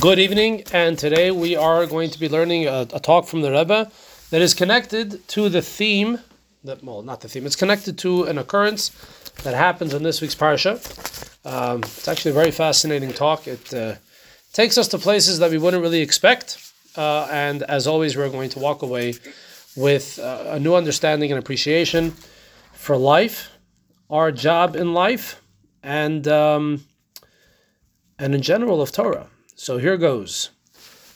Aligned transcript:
Good 0.00 0.18
evening, 0.18 0.64
and 0.72 0.98
today 0.98 1.30
we 1.30 1.54
are 1.54 1.86
going 1.86 2.10
to 2.10 2.18
be 2.18 2.28
learning 2.28 2.66
a, 2.66 2.86
a, 2.92 3.00
talk 3.00 3.26
from 3.26 3.42
the 3.42 3.52
Rebbe 3.52 3.90
that 4.30 4.42
is 4.42 4.52
connected 4.52 5.26
to 5.28 5.48
the 5.48 5.62
theme. 5.62 6.18
That 6.64 6.82
well, 6.82 7.02
not 7.02 7.20
the 7.20 7.28
theme. 7.28 7.46
It's 7.46 7.56
connected 7.56 7.96
to 7.98 8.24
an 8.24 8.36
occurrence 8.36 8.90
that 9.44 9.54
happens 9.54 9.94
in 9.94 10.02
this 10.02 10.20
week's 10.20 10.34
parsha. 10.34 10.74
Um, 11.46 11.78
it's 11.84 12.08
actually 12.08 12.32
a 12.32 12.34
very 12.34 12.50
fascinating 12.50 13.12
talk. 13.12 13.46
It 13.46 13.72
uh, 13.72 13.94
takes 14.52 14.76
us 14.76 14.88
to 14.88 14.98
places 14.98 15.38
that 15.38 15.50
we 15.50 15.58
wouldn't 15.58 15.82
really 15.82 16.02
expect, 16.02 16.72
uh, 16.96 17.28
and 17.30 17.62
as 17.62 17.86
always, 17.86 18.16
we're 18.16 18.28
going 18.30 18.50
to 18.50 18.58
walk 18.58 18.82
away 18.82 19.14
with 19.76 20.18
uh, 20.18 20.44
a 20.48 20.58
new 20.58 20.74
understanding 20.74 21.30
and 21.30 21.38
appreciation 21.38 22.14
for 22.72 22.96
life, 22.96 23.52
our 24.10 24.32
job 24.32 24.74
in 24.74 24.92
life, 24.92 25.40
and 25.82 26.26
um, 26.26 26.84
and 28.18 28.34
in 28.34 28.42
general 28.42 28.82
of 28.82 28.90
Torah. 28.90 29.28
So 29.56 29.78
here 29.78 29.96
goes. 29.96 30.50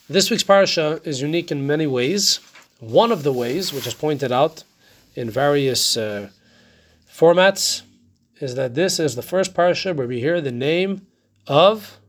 This 0.09 0.29
week's 0.29 0.43
parsha 0.43 1.05
is 1.05 1.21
unique 1.21 1.51
in 1.51 1.67
many 1.67 1.85
ways. 1.85 2.39
One 2.79 3.11
of 3.11 3.23
the 3.23 3.33
ways, 3.33 3.73
which 3.73 3.85
is 3.85 3.93
pointed 3.93 4.31
out 4.31 4.63
in 5.13 5.29
various 5.29 5.97
uh, 5.97 6.29
formats, 7.11 7.81
is 8.39 8.55
that 8.55 8.75
this 8.75 8.97
is 8.99 9.15
the 9.15 9.21
first 9.21 9.53
parsha 9.53 9.93
where 9.93 10.07
we 10.07 10.21
hear 10.21 10.39
the 10.39 10.53
name 10.53 11.05
of 11.47 11.99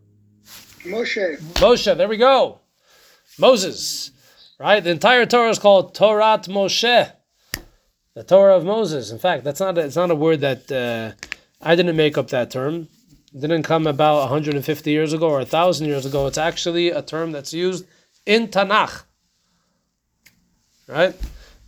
Moshe. 0.85 1.41
Moshe. 1.55 1.97
There 1.97 2.09
we 2.09 2.17
go. 2.17 2.61
Moses. 3.39 4.13
Right? 4.59 4.83
The 4.83 4.91
entire 4.91 5.27
Torah 5.27 5.51
is 5.51 5.59
called 5.59 5.95
Torah 5.95 6.39
Moshe. 6.45 7.13
The 8.15 8.25
Torah 8.25 8.57
of 8.57 8.65
Moses. 8.65 9.11
In 9.11 9.19
fact, 9.19 9.43
that's 9.43 9.61
not 9.61 9.77
a, 9.77 9.81
it's 9.81 9.97
not 9.97 10.11
a 10.11 10.15
word 10.15 10.41
that 10.43 10.71
uh, 10.71 11.13
I 11.61 11.75
didn't 11.75 11.97
make 11.97 12.17
up 12.17 12.29
that 12.29 12.51
term 12.53 12.89
didn't 13.39 13.63
come 13.63 13.87
about 13.87 14.21
150 14.21 14.91
years 14.91 15.13
ago 15.13 15.29
or 15.29 15.39
1,000 15.39 15.87
years 15.87 16.07
ago. 16.07 16.27
It's 16.27 16.39
actually 16.39 16.91
a 16.91 17.03
term 17.03 17.33
that's 17.33 17.53
used 17.53 17.87
in 18.27 18.49
Tanakh. 18.49 19.05
Right? 20.89 21.15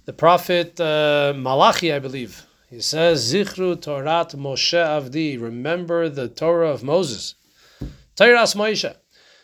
The 0.04 0.12
prophet 0.12 0.80
uh, 0.80 1.32
Malachi, 1.36 1.92
I 1.92 2.00
believe, 2.00 2.44
he 2.69 2.80
says, 2.80 3.32
Zichru 3.32 3.77
Torat 3.77 4.34
Moshe 4.34 4.74
Avdi, 4.74 5.41
remember 5.41 6.08
the 6.08 6.28
Torah 6.28 6.70
of 6.70 6.82
Moses. 6.82 7.34
Torahs 8.16 8.56
Moshe. 8.56 8.94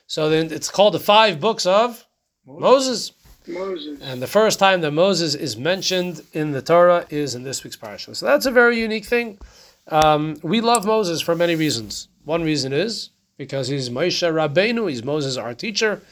So 0.06 0.28
then 0.30 0.50
it's 0.50 0.70
called 0.70 0.94
the 0.94 1.00
five 1.00 1.38
books 1.38 1.66
of 1.66 2.06
Moses. 2.44 3.12
Moses. 3.46 4.00
And 4.02 4.20
the 4.20 4.26
first 4.26 4.58
time 4.58 4.80
that 4.80 4.90
Moses 4.90 5.34
is 5.34 5.56
mentioned 5.56 6.22
in 6.32 6.50
the 6.52 6.62
Torah 6.62 7.06
is 7.10 7.34
in 7.34 7.44
this 7.44 7.62
week's 7.62 7.76
parasha. 7.76 8.14
So 8.14 8.26
that's 8.26 8.46
a 8.46 8.50
very 8.50 8.80
unique 8.80 9.04
thing. 9.04 9.38
Um, 9.88 10.36
we 10.42 10.60
love 10.60 10.84
Moses 10.84 11.20
for 11.20 11.34
many 11.34 11.54
reasons. 11.54 12.08
One 12.24 12.42
reason 12.42 12.72
is 12.72 13.10
because 13.38 13.68
he's 13.68 13.88
Moshe 13.88 14.22
Rabbeinu, 14.22 14.90
he's 14.90 15.02
Moses, 15.02 15.36
our 15.36 15.54
teacher. 15.54 16.02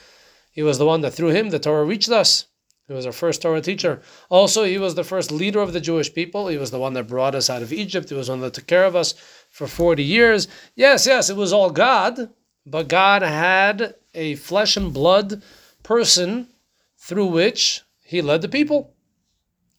He 0.50 0.62
was 0.62 0.78
the 0.78 0.86
one 0.86 1.02
that 1.02 1.12
through 1.12 1.30
him 1.30 1.50
the 1.50 1.58
Torah 1.58 1.84
reached 1.84 2.08
us. 2.08 2.46
He 2.88 2.94
was 2.94 3.04
our 3.04 3.12
first 3.12 3.42
Torah 3.42 3.60
teacher. 3.60 4.00
Also, 4.30 4.62
he 4.62 4.78
was 4.78 4.94
the 4.94 5.04
first 5.04 5.32
leader 5.32 5.60
of 5.60 5.72
the 5.72 5.80
Jewish 5.80 6.14
people. 6.14 6.46
He 6.46 6.56
was 6.56 6.70
the 6.70 6.78
one 6.78 6.94
that 6.94 7.08
brought 7.08 7.34
us 7.34 7.50
out 7.50 7.62
of 7.62 7.72
Egypt. 7.72 8.08
He 8.08 8.14
was 8.14 8.28
the 8.28 8.34
one 8.34 8.40
that 8.42 8.54
took 8.54 8.66
care 8.66 8.84
of 8.84 8.94
us 8.94 9.12
for 9.50 9.66
40 9.66 10.04
years. 10.04 10.46
Yes, 10.76 11.04
yes, 11.06 11.28
it 11.28 11.36
was 11.36 11.52
all 11.52 11.70
God, 11.70 12.30
but 12.64 12.88
God 12.88 13.22
had 13.22 13.96
a 14.14 14.36
flesh 14.36 14.76
and 14.76 14.94
blood 14.94 15.42
person 15.82 16.48
through 16.96 17.26
which 17.26 17.82
he 18.04 18.22
led 18.22 18.40
the 18.40 18.48
people. 18.48 18.94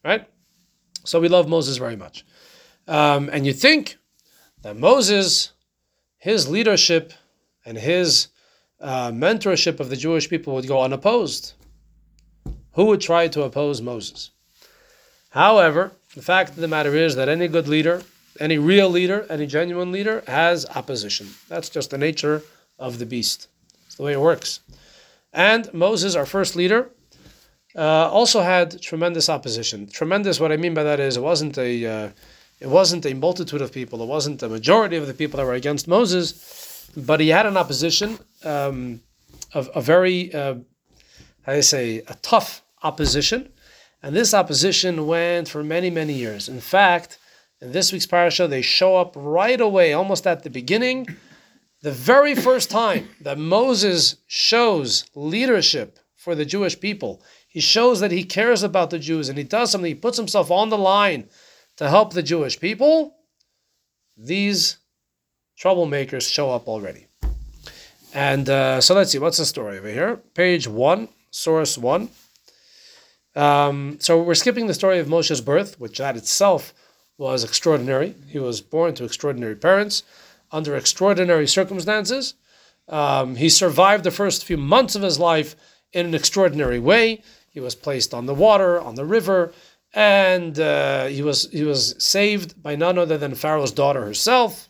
Right? 0.04 0.28
So 1.06 1.22
we 1.22 1.30
love 1.30 1.48
Moses 1.48 1.78
very 1.78 1.96
much. 1.96 2.26
Um, 2.88 3.30
and 3.32 3.46
you 3.46 3.54
think 3.54 3.98
that 4.62 4.78
Moses, 4.78 5.52
his 6.18 6.48
leadership 6.48 7.14
and 7.66 7.78
his 7.78 8.30
uh, 8.80 9.12
mentorship 9.12 9.80
of 9.80 9.90
the 9.90 9.96
Jewish 9.96 10.30
people 10.30 10.54
would 10.56 10.68
go 10.68 10.82
unopposed. 10.82 11.54
Who 12.74 12.86
would 12.86 13.02
try 13.02 13.28
to 13.30 13.44
oppose 13.44 13.82
Moses? 13.82 14.32
However, 15.30 15.92
the 16.16 16.22
fact 16.22 16.52
of 16.52 16.58
the 16.58 16.68
matter 16.68 16.96
is 16.96 17.16
that 17.16 17.28
any 17.28 17.48
good 17.48 17.68
leader, 17.68 18.04
any 18.40 18.58
real 18.58 18.90
leader, 18.90 19.26
any 19.30 19.48
genuine 19.48 19.92
leader 19.92 20.24
has 20.28 20.66
opposition. 20.76 21.28
That's 21.50 21.70
just 21.70 21.90
the 21.90 21.98
nature 21.98 22.44
of 22.80 23.00
the 23.00 23.06
beast. 23.06 23.48
It's 23.86 23.96
the 23.96 24.04
way 24.04 24.14
it 24.14 24.22
works. 24.22 24.62
And 25.34 25.72
Moses, 25.74 26.16
our 26.16 26.26
first 26.26 26.56
leader, 26.56 26.90
uh, 27.76 28.10
also 28.10 28.42
had 28.42 28.82
tremendous 28.82 29.30
opposition. 29.30 29.88
Tremendous, 29.88 30.40
what 30.40 30.52
I 30.52 30.58
mean 30.58 30.74
by 30.74 30.84
that 30.84 31.00
is 31.00 31.18
it 31.18 31.24
wasn't 31.24 31.58
a 31.58 31.86
uh, 31.86 32.10
it 32.60 32.68
wasn't 32.68 33.06
a 33.06 33.14
multitude 33.14 33.62
of 33.62 33.72
people, 33.72 34.02
it 34.02 34.08
wasn't 34.08 34.42
a 34.42 34.50
majority 34.50 34.98
of 34.98 35.08
the 35.08 35.14
people 35.14 35.38
that 35.38 35.46
were 35.46 35.54
against 35.54 35.88
Moses, 35.88 36.90
but 36.96 37.20
he 37.20 37.30
had 37.30 37.46
an 37.46 37.58
opposition, 37.58 38.18
um, 38.44 39.02
a, 39.54 39.66
a 39.76 39.82
very, 39.82 40.34
uh, 40.34 40.56
how 41.44 41.52
do 41.52 41.56
you 41.56 41.62
say, 41.62 42.00
a 42.08 42.16
tough 42.22 42.64
opposition. 42.84 43.52
And 44.02 44.16
this 44.16 44.34
opposition 44.34 45.08
went 45.08 45.50
for 45.50 45.64
many, 45.64 45.90
many 45.90 46.14
years. 46.14 46.50
In 46.50 46.60
fact, 46.60 47.20
in 47.62 47.72
this 47.72 47.92
week's 47.92 48.06
parasha, 48.06 48.48
they 48.48 48.62
show 48.62 48.98
up 48.98 49.14
right 49.16 49.60
away, 49.60 49.94
almost 49.94 50.28
at 50.28 50.44
the 50.44 50.50
beginning. 50.50 51.08
The 51.82 51.92
very 51.92 52.36
first 52.36 52.70
time 52.70 53.10
that 53.22 53.38
Moses 53.38 54.18
shows 54.28 55.06
leadership 55.16 56.00
for 56.16 56.36
the 56.36 56.46
Jewish 56.46 56.80
people, 56.80 57.24
he 57.48 57.60
shows 57.60 58.00
that 58.00 58.12
he 58.12 58.24
cares 58.24 58.62
about 58.64 58.90
the 58.90 59.00
Jews 59.00 59.30
and 59.30 59.38
he 59.38 59.44
does 59.44 59.72
something, 59.72 59.88
he 59.90 59.96
puts 59.96 60.18
himself 60.18 60.52
on 60.52 60.70
the 60.70 60.78
line 60.78 61.30
to 61.78 61.90
help 61.90 62.14
the 62.14 62.24
Jewish 62.24 62.60
people, 62.60 63.16
these 64.18 64.78
troublemakers 65.60 66.32
show 66.32 66.52
up 66.52 66.68
already. 66.68 67.08
And 68.14 68.50
uh, 68.50 68.82
so 68.82 68.96
let's 68.96 69.12
see, 69.12 69.20
what's 69.20 69.38
the 69.38 69.46
story 69.46 69.78
over 69.78 69.90
here? 69.90 70.18
Page 70.34 70.68
one, 70.68 71.10
source 71.32 71.78
one. 71.78 72.10
Um, 73.36 73.98
so 74.00 74.22
we're 74.22 74.34
skipping 74.34 74.66
the 74.66 74.74
story 74.74 74.98
of 74.98 75.08
Moshe's 75.08 75.42
birth, 75.42 75.80
which 75.80 76.00
that 76.00 76.18
itself 76.18 76.74
was 77.18 77.44
extraordinary. 77.44 78.16
He 78.28 78.40
was 78.40 78.62
born 78.62 78.96
to 78.96 79.04
extraordinary 79.04 79.56
parents 79.56 80.04
under 80.52 80.76
extraordinary 80.76 81.48
circumstances. 81.48 82.34
Um, 82.88 83.36
he 83.36 83.50
survived 83.50 84.04
the 84.04 84.12
first 84.12 84.46
few 84.46 84.58
months 84.58 84.96
of 84.96 85.02
his 85.02 85.20
life 85.20 85.56
in 85.94 86.06
an 86.08 86.16
extraordinary 86.16 86.80
way. 86.80 87.22
He 87.50 87.60
was 87.60 87.76
placed 87.76 88.14
on 88.14 88.26
the 88.26 88.34
water, 88.34 88.80
on 88.80 88.96
the 88.96 89.06
river 89.06 89.52
and 89.98 90.60
uh, 90.60 91.08
he 91.08 91.24
was 91.24 91.50
he 91.50 91.64
was 91.64 91.96
saved 91.98 92.62
by 92.62 92.76
none 92.76 93.00
other 93.00 93.18
than 93.18 93.34
Pharaoh's 93.34 93.72
daughter 93.72 94.06
herself, 94.06 94.70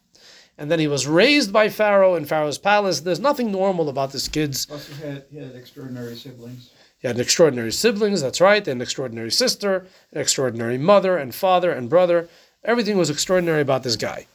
and 0.58 0.72
then 0.72 0.80
he 0.80 0.88
was 0.88 1.06
raised 1.06 1.52
by 1.52 1.68
Pharaoh 1.68 2.16
in 2.16 2.24
Pharaoh's 2.24 2.58
palace. 2.58 3.02
There's 3.02 3.20
nothing 3.20 3.52
normal 3.52 3.90
about 3.90 4.14
this 4.14 4.30
kid's. 4.30 4.66
Plus, 4.66 4.88
he 4.88 5.06
had, 5.06 5.26
he 5.30 5.38
had 5.40 5.54
extraordinary 5.54 6.16
siblings. 6.16 6.70
He 7.00 7.10
had 7.10 7.20
extraordinary 7.20 7.74
siblings. 7.74 8.22
That's 8.22 8.40
right, 8.40 8.66
an 8.70 8.82
extraordinary 8.82 9.30
sister, 9.32 9.86
an 10.14 10.22
extraordinary 10.22 10.78
mother 10.78 11.18
and 11.18 11.36
father 11.36 11.72
and 11.72 11.90
brother. 11.90 12.30
Everything 12.64 12.98
was 12.98 13.10
extraordinary 13.10 13.62
about 13.62 13.84
this 13.84 13.98
guy. 13.98 14.28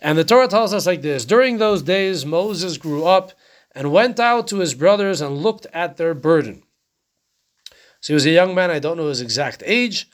And 0.00 0.18
the 0.18 0.24
Torah 0.24 0.48
tells 0.48 0.74
us 0.74 0.88
like 0.88 1.02
this: 1.02 1.24
During 1.24 1.58
those 1.58 1.82
days, 1.82 2.26
Moses 2.26 2.78
grew 2.78 3.04
up 3.04 3.30
and 3.76 3.92
went 3.92 4.18
out 4.18 4.48
to 4.48 4.58
his 4.58 4.74
brothers 4.74 5.20
and 5.20 5.38
looked 5.38 5.66
at 5.72 5.98
their 5.98 6.14
burden. 6.14 6.64
So 8.00 8.12
he 8.12 8.14
was 8.14 8.26
a 8.26 8.30
young 8.30 8.56
man. 8.56 8.72
I 8.72 8.80
don't 8.80 8.96
know 8.96 9.06
his 9.06 9.20
exact 9.20 9.62
age 9.64 10.08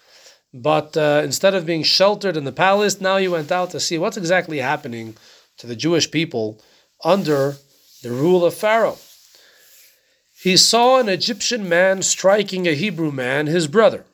but 0.52 0.96
uh, 0.96 1.20
instead 1.24 1.54
of 1.54 1.66
being 1.66 1.82
sheltered 1.82 2.36
in 2.36 2.44
the 2.44 2.52
palace, 2.52 3.00
now 3.00 3.18
he 3.18 3.28
went 3.28 3.52
out 3.52 3.70
to 3.70 3.80
see 3.80 3.98
what's 3.98 4.16
exactly 4.16 4.58
happening 4.58 5.16
to 5.58 5.66
the 5.66 5.76
Jewish 5.76 6.10
people 6.10 6.60
under 7.04 7.56
the 8.02 8.10
rule 8.10 8.44
of 8.44 8.54
Pharaoh. 8.54 8.98
He 10.40 10.56
saw 10.56 11.00
an 11.00 11.08
Egyptian 11.08 11.68
man 11.68 12.02
striking 12.02 12.66
a 12.66 12.74
Hebrew 12.74 13.10
man, 13.10 13.46
his 13.46 13.66
brother. 13.66 14.04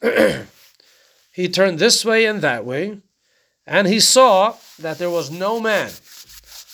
he 1.32 1.48
turned 1.48 1.78
this 1.78 2.04
way 2.04 2.24
and 2.24 2.40
that 2.40 2.64
way, 2.64 2.98
and 3.66 3.88
he 3.88 4.00
saw 4.00 4.56
that 4.78 4.98
there 4.98 5.10
was 5.10 5.30
no 5.30 5.60
man. 5.60 5.90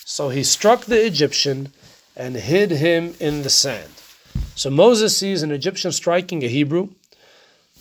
So 0.04 0.28
he 0.28 0.44
struck 0.44 0.84
the 0.84 1.04
Egyptian 1.04 1.72
and 2.16 2.36
hid 2.36 2.70
him 2.70 3.14
in 3.18 3.42
the 3.42 3.50
sand. 3.50 3.92
So 4.54 4.70
Moses 4.70 5.16
sees 5.16 5.42
an 5.42 5.52
Egyptian 5.52 5.92
striking 5.92 6.42
a 6.42 6.48
Hebrew 6.48 6.90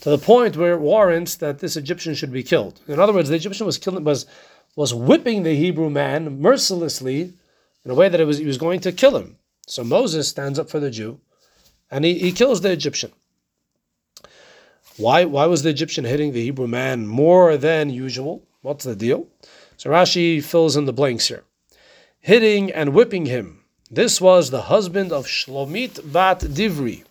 to 0.00 0.10
the 0.10 0.18
point 0.18 0.56
where 0.56 0.74
it 0.74 0.80
warrants 0.80 1.36
that 1.36 1.58
this 1.58 1.76
Egyptian 1.76 2.14
should 2.14 2.32
be 2.32 2.42
killed. 2.42 2.80
In 2.86 3.00
other 3.00 3.12
words, 3.12 3.28
the 3.28 3.36
Egyptian 3.36 3.66
was 3.66 3.78
killing, 3.78 4.04
was 4.04 4.26
was 4.76 4.94
whipping 4.94 5.42
the 5.42 5.56
Hebrew 5.56 5.90
man 5.90 6.40
mercilessly 6.40 7.32
in 7.84 7.90
a 7.90 7.94
way 7.94 8.08
that 8.08 8.20
it 8.20 8.26
was 8.26 8.38
he 8.38 8.46
was 8.46 8.58
going 8.58 8.80
to 8.80 8.92
kill 8.92 9.16
him. 9.16 9.38
So 9.66 9.82
Moses 9.84 10.28
stands 10.28 10.58
up 10.58 10.70
for 10.70 10.80
the 10.80 10.90
Jew, 10.90 11.20
and 11.90 12.04
he, 12.04 12.18
he 12.18 12.32
kills 12.32 12.60
the 12.60 12.70
Egyptian. 12.70 13.12
Why 14.96 15.24
why 15.24 15.46
was 15.46 15.62
the 15.62 15.70
Egyptian 15.70 16.04
hitting 16.04 16.32
the 16.32 16.44
Hebrew 16.44 16.66
man 16.66 17.06
more 17.06 17.56
than 17.56 17.90
usual? 17.90 18.44
What's 18.62 18.84
the 18.84 18.96
deal? 18.96 19.26
So 19.76 19.90
Rashi 19.90 20.42
fills 20.42 20.76
in 20.76 20.86
the 20.86 20.92
blanks 20.92 21.28
here. 21.28 21.44
Hitting 22.20 22.72
and 22.72 22.92
whipping 22.92 23.26
him. 23.26 23.64
This 23.90 24.20
was 24.20 24.50
the 24.50 24.62
husband 24.62 25.12
of 25.12 25.26
Shlomit 25.26 26.12
Bat 26.12 26.40
Divri, 26.40 27.04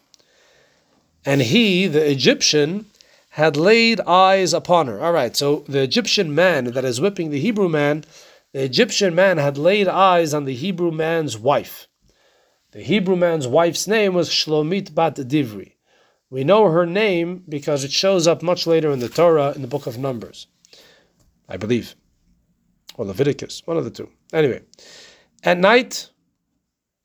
and 1.27 1.41
he, 1.41 1.87
the 1.87 2.09
Egyptian, 2.09 2.85
had 3.31 3.57
laid 3.57 3.99
eyes 3.99 4.53
upon 4.53 4.87
her. 4.87 5.03
All 5.03 5.11
right, 5.11 5.35
so 5.35 5.65
the 5.67 5.81
Egyptian 5.81 6.33
man 6.33 6.71
that 6.71 6.85
is 6.85 7.01
whipping 7.01 7.31
the 7.31 7.41
Hebrew 7.41 7.67
man, 7.67 8.05
the 8.53 8.63
Egyptian 8.63 9.13
man 9.13 9.37
had 9.37 9.57
laid 9.57 9.89
eyes 9.89 10.33
on 10.33 10.45
the 10.45 10.55
Hebrew 10.55 10.89
man's 10.89 11.37
wife. 11.37 11.89
The 12.71 12.81
Hebrew 12.81 13.17
man's 13.17 13.45
wife's 13.45 13.87
name 13.87 14.13
was 14.13 14.29
Shlomit 14.29 14.95
bat 14.95 15.15
Divri. 15.15 15.73
We 16.29 16.45
know 16.45 16.71
her 16.71 16.85
name 16.85 17.43
because 17.49 17.83
it 17.83 17.91
shows 17.91 18.25
up 18.25 18.41
much 18.41 18.65
later 18.65 18.89
in 18.89 18.99
the 18.99 19.09
Torah 19.09 19.51
in 19.53 19.61
the 19.61 19.67
book 19.67 19.85
of 19.85 19.97
Numbers, 19.97 20.47
I 21.49 21.57
believe, 21.57 21.93
or 22.95 23.03
Leviticus, 23.03 23.63
one 23.65 23.75
of 23.75 23.83
the 23.83 23.91
two. 23.91 24.09
Anyway, 24.31 24.61
at 25.43 25.57
night, 25.57 26.09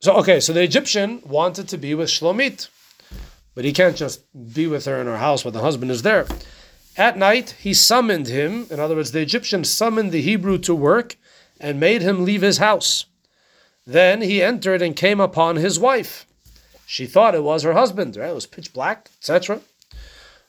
so 0.01 0.13
okay, 0.19 0.39
so 0.39 0.53
the 0.53 0.63
Egyptian 0.63 1.23
wanted 1.27 1.69
to 1.71 1.77
be 1.77 1.97
with 1.97 2.09
Shlomit, 2.09 2.69
but 3.55 3.65
he 3.65 3.73
can't 3.73 3.97
just 3.97 4.23
be 4.55 4.67
with 4.67 4.85
her 4.87 5.01
in 5.01 5.07
her 5.07 5.19
house 5.19 5.45
when 5.45 5.55
the 5.55 5.61
husband 5.61 5.91
is 5.91 6.03
there. 6.03 6.27
At 6.97 7.17
night, 7.17 7.57
he 7.61 7.73
summoned 7.73 8.29
him. 8.29 8.67
In 8.71 8.79
other 8.79 8.97
words, 8.97 9.13
the 9.13 9.21
Egyptian 9.21 9.65
summoned 9.65 10.13
the 10.13 10.21
Hebrew 10.21 10.59
to 10.59 10.75
work 10.75 11.17
and 11.59 11.81
made 11.81 12.03
him 12.03 12.25
leave 12.25 12.43
his 12.43 12.59
house. 12.59 13.07
Then 13.87 14.21
he 14.21 14.43
entered 14.43 14.83
and 14.83 14.95
came 14.95 15.21
upon 15.21 15.57
his 15.57 15.79
wife. 15.79 16.27
She 16.87 17.07
thought 17.07 17.35
it 17.35 17.43
was 17.43 17.63
her 17.63 17.73
husband, 17.73 18.17
right? 18.17 18.31
It 18.31 18.35
was 18.35 18.47
pitch 18.47 18.73
black, 18.73 19.09
etc. 19.17 19.61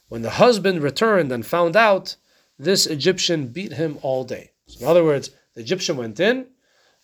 When 0.10 0.22
the 0.22 0.32
husband 0.32 0.84
returned 0.84 1.32
and 1.32 1.46
found 1.46 1.76
out, 1.76 2.18
this 2.60 2.86
Egyptian 2.86 3.48
beat 3.48 3.74
him 3.74 3.98
all 4.02 4.24
day. 4.24 4.52
So 4.68 4.82
in 4.82 4.88
other 4.88 5.04
words, 5.04 5.32
the 5.56 5.62
Egyptian 5.62 5.98
went 5.98 6.20
in, 6.20 6.48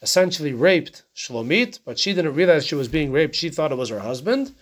essentially 0.01 0.53
raped 0.53 1.03
Shlomit, 1.15 1.79
but 1.85 1.97
she 1.97 2.13
didn't 2.13 2.35
realize 2.35 2.65
she 2.65 2.75
was 2.75 2.87
being 2.87 3.11
raped. 3.11 3.35
She 3.35 3.49
thought 3.49 3.71
it 3.71 3.77
was 3.77 3.89
her 3.89 3.99
husband. 3.99 4.53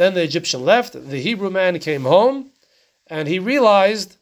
Then 0.00 0.14
the 0.14 0.22
Egyptian 0.22 0.64
left. 0.64 0.94
The 0.94 1.20
Hebrew 1.20 1.50
man 1.50 1.78
came 1.78 2.04
home, 2.04 2.52
and 3.08 3.28
he 3.28 3.38
realized 3.38 4.16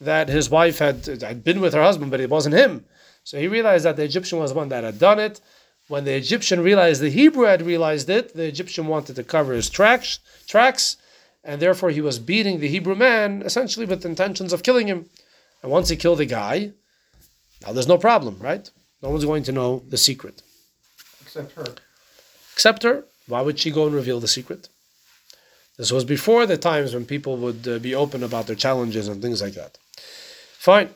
that 0.00 0.28
his 0.28 0.48
wife 0.48 0.78
had, 0.78 1.04
had 1.20 1.42
been 1.42 1.60
with 1.60 1.74
her 1.74 1.82
husband, 1.82 2.12
but 2.12 2.20
it 2.20 2.30
wasn't 2.30 2.54
him. 2.54 2.84
So 3.24 3.36
he 3.36 3.48
realized 3.48 3.84
that 3.86 3.96
the 3.96 4.04
Egyptian 4.04 4.38
was 4.38 4.52
the 4.52 4.56
one 4.56 4.68
that 4.68 4.84
had 4.84 5.00
done 5.00 5.18
it. 5.18 5.40
When 5.88 6.04
the 6.04 6.14
Egyptian 6.14 6.60
realized 6.60 7.02
the 7.02 7.10
Hebrew 7.10 7.46
had 7.46 7.62
realized 7.62 8.08
it, 8.08 8.36
the 8.36 8.46
Egyptian 8.46 8.86
wanted 8.86 9.16
to 9.16 9.24
cover 9.24 9.52
his 9.52 9.68
tracks, 9.68 10.20
tracks, 10.46 10.96
and 11.42 11.60
therefore 11.60 11.90
he 11.90 12.00
was 12.00 12.20
beating 12.20 12.60
the 12.60 12.68
Hebrew 12.68 12.94
man 12.94 13.42
essentially 13.42 13.84
with 13.84 14.06
intentions 14.06 14.52
of 14.52 14.62
killing 14.62 14.86
him. 14.86 15.10
And 15.60 15.72
once 15.72 15.88
he 15.88 15.96
killed 15.96 16.18
the 16.18 16.26
guy, 16.26 16.70
now 17.62 17.72
there's 17.72 17.88
no 17.88 17.98
problem, 17.98 18.38
right? 18.38 18.70
No 19.02 19.10
one's 19.10 19.24
going 19.24 19.42
to 19.42 19.58
know 19.58 19.82
the 19.88 19.98
secret. 19.98 20.40
Except 21.22 21.50
her. 21.54 21.74
Except 22.52 22.84
her. 22.84 23.04
Why 23.26 23.40
would 23.40 23.58
she 23.58 23.72
go 23.72 23.86
and 23.86 23.94
reveal 23.96 24.20
the 24.20 24.28
secret? 24.28 24.68
This 25.76 25.92
was 25.92 26.04
before 26.04 26.46
the 26.46 26.56
times 26.56 26.94
when 26.94 27.04
people 27.04 27.36
would 27.36 27.68
uh, 27.68 27.78
be 27.78 27.94
open 27.94 28.22
about 28.22 28.46
their 28.46 28.56
challenges 28.56 29.08
and 29.08 29.20
things 29.20 29.42
like 29.42 29.54
that. 29.54 29.78
Fine. 30.58 30.90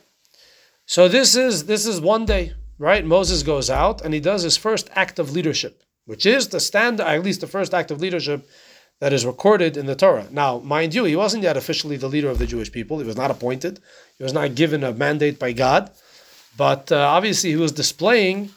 So 0.86 1.06
this 1.06 1.36
is 1.36 1.66
this 1.66 1.86
is 1.86 2.00
one 2.00 2.24
day, 2.24 2.54
right? 2.78 3.04
Moses 3.04 3.42
goes 3.42 3.70
out 3.70 4.00
and 4.00 4.12
he 4.12 4.20
does 4.20 4.42
his 4.42 4.56
first 4.56 4.88
act 4.94 5.18
of 5.18 5.32
leadership, 5.32 5.82
which 6.06 6.26
is 6.26 6.48
the 6.48 6.60
stand, 6.60 7.00
at 7.00 7.22
least 7.22 7.40
the 7.40 7.46
first 7.46 7.72
act 7.74 7.90
of 7.90 8.00
leadership 8.00 8.48
that 9.00 9.12
is 9.12 9.24
recorded 9.24 9.76
in 9.76 9.86
the 9.86 9.94
Torah. 9.94 10.26
Now, 10.30 10.58
mind 10.58 10.94
you, 10.94 11.04
he 11.04 11.16
wasn't 11.16 11.42
yet 11.42 11.56
officially 11.56 11.96
the 11.96 12.08
leader 12.08 12.28
of 12.28 12.38
the 12.38 12.46
Jewish 12.46 12.72
people. 12.72 12.98
He 12.98 13.06
was 13.06 13.16
not 13.16 13.30
appointed. 13.30 13.80
He 14.18 14.24
was 14.24 14.32
not 14.32 14.54
given 14.54 14.84
a 14.84 14.92
mandate 14.92 15.38
by 15.38 15.52
God, 15.52 15.90
but 16.56 16.90
uh, 16.92 16.96
obviously 16.96 17.50
he 17.50 17.56
was 17.56 17.72
displaying 17.72 18.50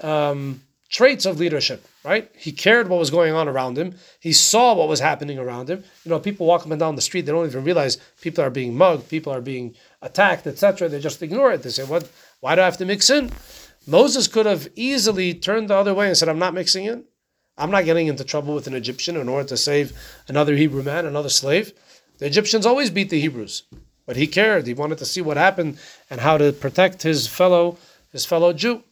um, 0.00 0.62
traits 0.88 1.26
of 1.26 1.38
leadership. 1.38 1.86
Right? 2.04 2.30
He 2.36 2.52
cared 2.52 2.88
what 2.88 2.98
was 2.98 3.10
going 3.10 3.32
on 3.32 3.48
around 3.48 3.78
him. 3.78 3.94
He 4.20 4.34
saw 4.34 4.74
what 4.74 4.88
was 4.88 5.00
happening 5.00 5.38
around 5.38 5.70
him. 5.70 5.82
You 6.04 6.10
know, 6.10 6.20
people 6.20 6.46
walk 6.46 6.66
up 6.66 6.70
and 6.70 6.78
down 6.78 6.96
the 6.96 7.00
street. 7.00 7.22
They 7.22 7.32
don't 7.32 7.46
even 7.46 7.64
realize 7.64 7.96
people 8.20 8.44
are 8.44 8.50
being 8.50 8.76
mugged. 8.76 9.08
People 9.08 9.32
are 9.32 9.40
being 9.40 9.74
attacked, 10.02 10.46
etc. 10.46 10.90
They 10.90 11.00
just 11.00 11.22
ignore 11.22 11.52
it. 11.52 11.62
They 11.62 11.70
say, 11.70 11.84
"What? 11.84 12.10
Why 12.40 12.54
do 12.54 12.60
I 12.60 12.66
have 12.66 12.76
to 12.76 12.84
mix 12.84 13.08
in?" 13.08 13.32
Moses 13.86 14.28
could 14.28 14.44
have 14.44 14.68
easily 14.76 15.32
turned 15.32 15.70
the 15.70 15.76
other 15.76 15.94
way 15.94 16.08
and 16.08 16.16
said, 16.16 16.28
"I'm 16.28 16.38
not 16.38 16.52
mixing 16.52 16.84
in. 16.84 17.04
I'm 17.56 17.70
not 17.70 17.86
getting 17.86 18.06
into 18.06 18.24
trouble 18.24 18.54
with 18.54 18.66
an 18.66 18.74
Egyptian 18.74 19.16
in 19.16 19.28
order 19.28 19.48
to 19.48 19.56
save 19.56 19.92
another 20.28 20.56
Hebrew 20.56 20.82
man, 20.82 21.06
another 21.06 21.30
slave." 21.30 21.72
The 22.18 22.26
Egyptians 22.26 22.66
always 22.66 22.90
beat 22.90 23.08
the 23.08 23.20
Hebrews, 23.20 23.62
but 24.04 24.16
he 24.16 24.26
cared. 24.26 24.66
He 24.66 24.74
wanted 24.74 24.98
to 24.98 25.06
see 25.06 25.22
what 25.22 25.38
happened 25.38 25.78
and 26.10 26.20
how 26.20 26.36
to 26.36 26.52
protect 26.52 27.02
his 27.02 27.26
fellow 27.26 27.78
his 28.12 28.26
fellow 28.26 28.52
Jew. 28.52 28.84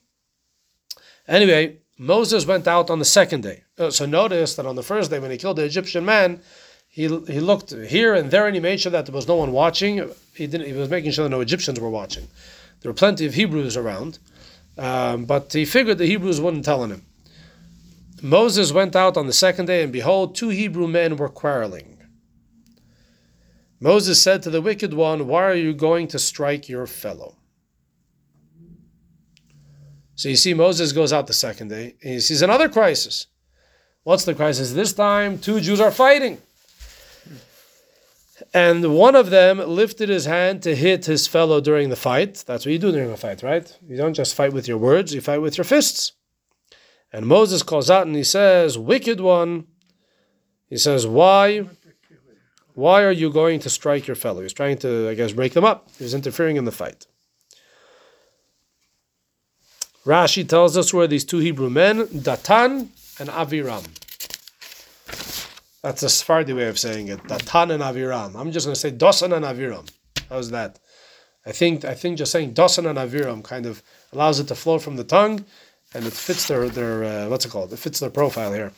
Anyway, 1.28 1.81
Moses 2.02 2.44
went 2.46 2.66
out 2.66 2.90
on 2.90 2.99
the 2.99 3.04
second 3.04 3.44
day. 3.44 3.62
Uh, 3.78 3.88
so 3.88 4.06
notice 4.06 4.56
that 4.56 4.66
on 4.66 4.75
the 4.75 4.82
first 4.82 5.08
day, 5.08 5.20
when 5.20 5.31
he 5.31 5.37
killed 5.37 5.56
the 5.56 5.64
Egyptian 5.64 6.04
man, 6.04 6.40
he, 6.88 7.02
he 7.02 7.38
looked 7.38 7.70
here 7.70 8.12
and 8.12 8.28
there 8.28 8.46
and 8.46 8.56
he 8.56 8.60
made 8.60 8.81
sure 8.81 8.90
that 8.90 9.06
there 9.06 9.14
was 9.14 9.28
no 9.28 9.37
one 9.37 9.52
watching. 9.52 10.10
He 10.34 10.49
didn't. 10.49 10.66
He 10.66 10.72
was 10.72 10.90
making 10.90 11.12
sure 11.12 11.22
that 11.22 11.31
no 11.31 11.40
Egyptians 11.40 11.78
were 11.78 11.88
watching. 11.88 12.26
There 12.81 12.90
were 12.90 12.94
plenty 12.94 13.25
of 13.25 13.34
Hebrews 13.34 13.76
around, 13.76 14.19
um, 14.76 15.26
but 15.26 15.52
he 15.52 15.64
figured 15.64 15.99
the 15.99 16.06
Hebrews 16.06 16.40
wouldn't 16.40 16.64
tell 16.64 16.82
on 16.82 16.90
him. 16.90 17.06
Moses 18.20 18.72
went 18.72 18.96
out 18.96 19.16
on 19.16 19.28
the 19.28 19.32
second 19.32 19.66
day, 19.66 19.84
and 19.84 19.93
behold, 19.93 20.34
two 20.34 20.48
Hebrew 20.48 20.88
men 20.88 21.16
were 21.16 21.28
quarreling. 21.28 21.98
Moses 23.78 24.20
said 24.20 24.43
to 24.43 24.50
the 24.50 24.60
wicked 24.60 24.93
one, 24.93 25.28
Why 25.28 25.44
are 25.44 25.55
you 25.55 25.72
going 25.72 26.08
to 26.08 26.19
strike 26.19 26.69
your 26.69 26.88
fellow? 26.88 27.37
So 30.14 30.28
you 30.28 30.36
see, 30.36 30.54
Moses 30.54 30.92
goes 30.92 31.12
out 31.12 31.26
the 31.26 31.32
second 31.32 31.68
day, 31.68 31.94
and 32.02 32.14
he 32.14 32.20
sees 32.20 32.42
another 32.42 32.68
crisis. 32.68 33.26
What's 34.04 34.24
the 34.24 34.34
crisis? 34.34 34.72
This 34.72 34.92
time, 34.92 35.38
two 35.38 35.60
Jews 35.60 35.80
are 35.80 35.90
fighting. 35.90 36.38
And 38.52 38.94
one 38.94 39.14
of 39.14 39.30
them 39.30 39.58
lifted 39.58 40.08
his 40.08 40.26
hand 40.26 40.62
to 40.64 40.74
hit 40.74 41.06
his 41.06 41.26
fellow 41.26 41.60
during 41.60 41.88
the 41.88 41.96
fight. 41.96 42.44
That's 42.46 42.66
what 42.66 42.72
you 42.72 42.78
do 42.78 42.92
during 42.92 43.10
a 43.10 43.16
fight, 43.16 43.42
right? 43.42 43.74
You 43.86 43.96
don't 43.96 44.14
just 44.14 44.34
fight 44.34 44.52
with 44.52 44.68
your 44.68 44.78
words, 44.78 45.14
you 45.14 45.20
fight 45.20 45.38
with 45.38 45.56
your 45.56 45.64
fists. 45.64 46.12
And 47.12 47.26
Moses 47.26 47.62
calls 47.62 47.90
out 47.90 48.06
and 48.06 48.16
he 48.16 48.24
says, 48.24 48.76
Wicked 48.76 49.20
one. 49.20 49.66
He 50.68 50.78
says, 50.78 51.06
Why? 51.06 51.66
Why 52.74 53.04
are 53.04 53.12
you 53.12 53.30
going 53.30 53.60
to 53.60 53.70
strike 53.70 54.06
your 54.06 54.16
fellow? 54.16 54.42
He's 54.42 54.54
trying 54.54 54.78
to, 54.78 55.08
I 55.10 55.14
guess, 55.14 55.32
break 55.32 55.52
them 55.52 55.64
up. 55.64 55.88
He's 55.98 56.14
interfering 56.14 56.56
in 56.56 56.64
the 56.64 56.72
fight. 56.72 57.06
Rashi 60.04 60.49
tells 60.49 60.76
us 60.76 60.93
where 60.93 61.06
these 61.06 61.25
two 61.25 61.38
Hebrew 61.38 61.70
men, 61.70 62.06
Datan 62.08 62.88
and 63.20 63.28
Aviram. 63.28 63.84
That's 65.82 66.02
a 66.02 66.08
Sephardi 66.08 66.52
way 66.52 66.69
of 66.69 66.78
saying 66.78 67.08
it. 67.08 67.22
Datan 67.25 67.72
and 67.72 67.82
Aviram. 67.82 68.34
I'm 68.34 68.50
just 68.50 68.66
going 68.66 68.75
to 68.75 68.81
say 68.81 68.90
Dosan 68.90 69.34
and 69.34 69.44
Aviram. 69.44 69.88
How's 70.28 70.50
that? 70.50 70.78
I 71.46 71.52
think 71.52 71.84
I 71.84 71.94
think 71.94 72.19
just 72.19 72.32
saying 72.32 72.54
Dosan 72.54 72.88
and 72.88 72.99
Aviram 72.99 73.43
kind 73.44 73.66
of 73.66 73.82
allows 74.12 74.40
it 74.40 74.49
to 74.49 74.54
flow 74.54 74.78
from 74.78 74.96
the 74.96 75.04
tongue, 75.04 75.44
and 75.94 76.05
it 76.06 76.12
fits 76.12 76.48
their 76.48 76.69
their 76.69 77.05
uh, 77.05 77.28
what's 77.28 77.44
it 77.44 77.50
called? 77.50 77.72
It 77.72 77.78
fits 77.78 78.00
their 78.00 78.10
profile 78.10 78.52
here. 78.52 78.72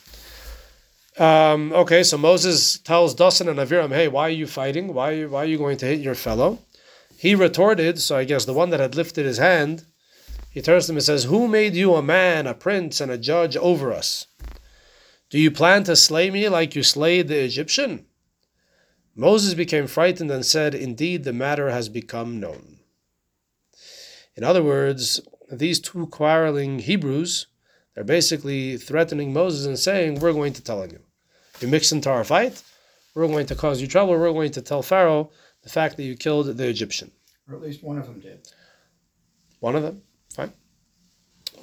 Um, 1.18 1.72
okay, 1.72 2.02
so 2.02 2.18
Moses 2.18 2.78
tells 2.78 3.14
Dosan 3.14 3.48
and 3.48 3.58
Aviram, 3.58 3.90
"Hey, 3.90 4.08
why 4.08 4.22
are 4.28 4.38
you 4.40 4.46
fighting? 4.46 4.94
Why 4.94 5.24
why 5.24 5.42
are 5.42 5.46
you 5.46 5.58
going 5.58 5.76
to 5.78 5.86
hit 5.86 6.00
your 6.00 6.14
fellow?" 6.14 6.58
He 7.16 7.34
retorted. 7.34 8.00
So 8.00 8.16
I 8.16 8.24
guess 8.24 8.46
the 8.46 8.54
one 8.54 8.70
that 8.70 8.80
had 8.80 8.94
lifted 8.94 9.26
his 9.26 9.38
hand 9.38 9.84
he 10.54 10.62
turns 10.62 10.86
to 10.86 10.92
him 10.92 10.98
and 10.98 11.04
says, 11.04 11.24
Who 11.24 11.48
made 11.48 11.74
you 11.74 11.96
a 11.96 12.02
man, 12.02 12.46
a 12.46 12.54
prince, 12.54 13.00
and 13.00 13.10
a 13.10 13.18
judge 13.18 13.56
over 13.56 13.92
us? 13.92 14.28
Do 15.28 15.40
you 15.40 15.50
plan 15.50 15.82
to 15.82 15.96
slay 15.96 16.30
me 16.30 16.48
like 16.48 16.76
you 16.76 16.84
slayed 16.84 17.26
the 17.26 17.44
Egyptian? 17.44 18.06
Moses 19.16 19.54
became 19.54 19.88
frightened 19.88 20.30
and 20.30 20.46
said, 20.46 20.72
Indeed, 20.72 21.24
the 21.24 21.32
matter 21.32 21.70
has 21.70 21.88
become 21.88 22.38
known. 22.38 22.78
In 24.36 24.44
other 24.44 24.62
words, 24.62 25.20
these 25.50 25.80
two 25.80 26.06
quarreling 26.06 26.78
Hebrews, 26.78 27.48
they're 27.96 28.04
basically 28.04 28.76
threatening 28.76 29.32
Moses 29.32 29.66
and 29.66 29.76
saying, 29.76 30.20
We're 30.20 30.32
going 30.32 30.52
to 30.52 30.62
tell 30.62 30.82
on 30.82 30.90
you. 30.90 31.00
You 31.58 31.66
mix 31.66 31.90
into 31.90 32.10
our 32.10 32.22
fight, 32.22 32.62
we're 33.16 33.26
going 33.26 33.46
to 33.46 33.56
cause 33.56 33.80
you 33.80 33.88
trouble, 33.88 34.16
we're 34.16 34.32
going 34.32 34.52
to 34.52 34.62
tell 34.62 34.82
Pharaoh 34.82 35.32
the 35.64 35.68
fact 35.68 35.96
that 35.96 36.04
you 36.04 36.14
killed 36.14 36.46
the 36.46 36.68
Egyptian. 36.68 37.10
Or 37.48 37.56
at 37.56 37.62
least 37.62 37.82
one 37.82 37.98
of 37.98 38.06
them 38.06 38.20
did. 38.20 38.48
One 39.58 39.74
of 39.74 39.82
them. 39.82 40.02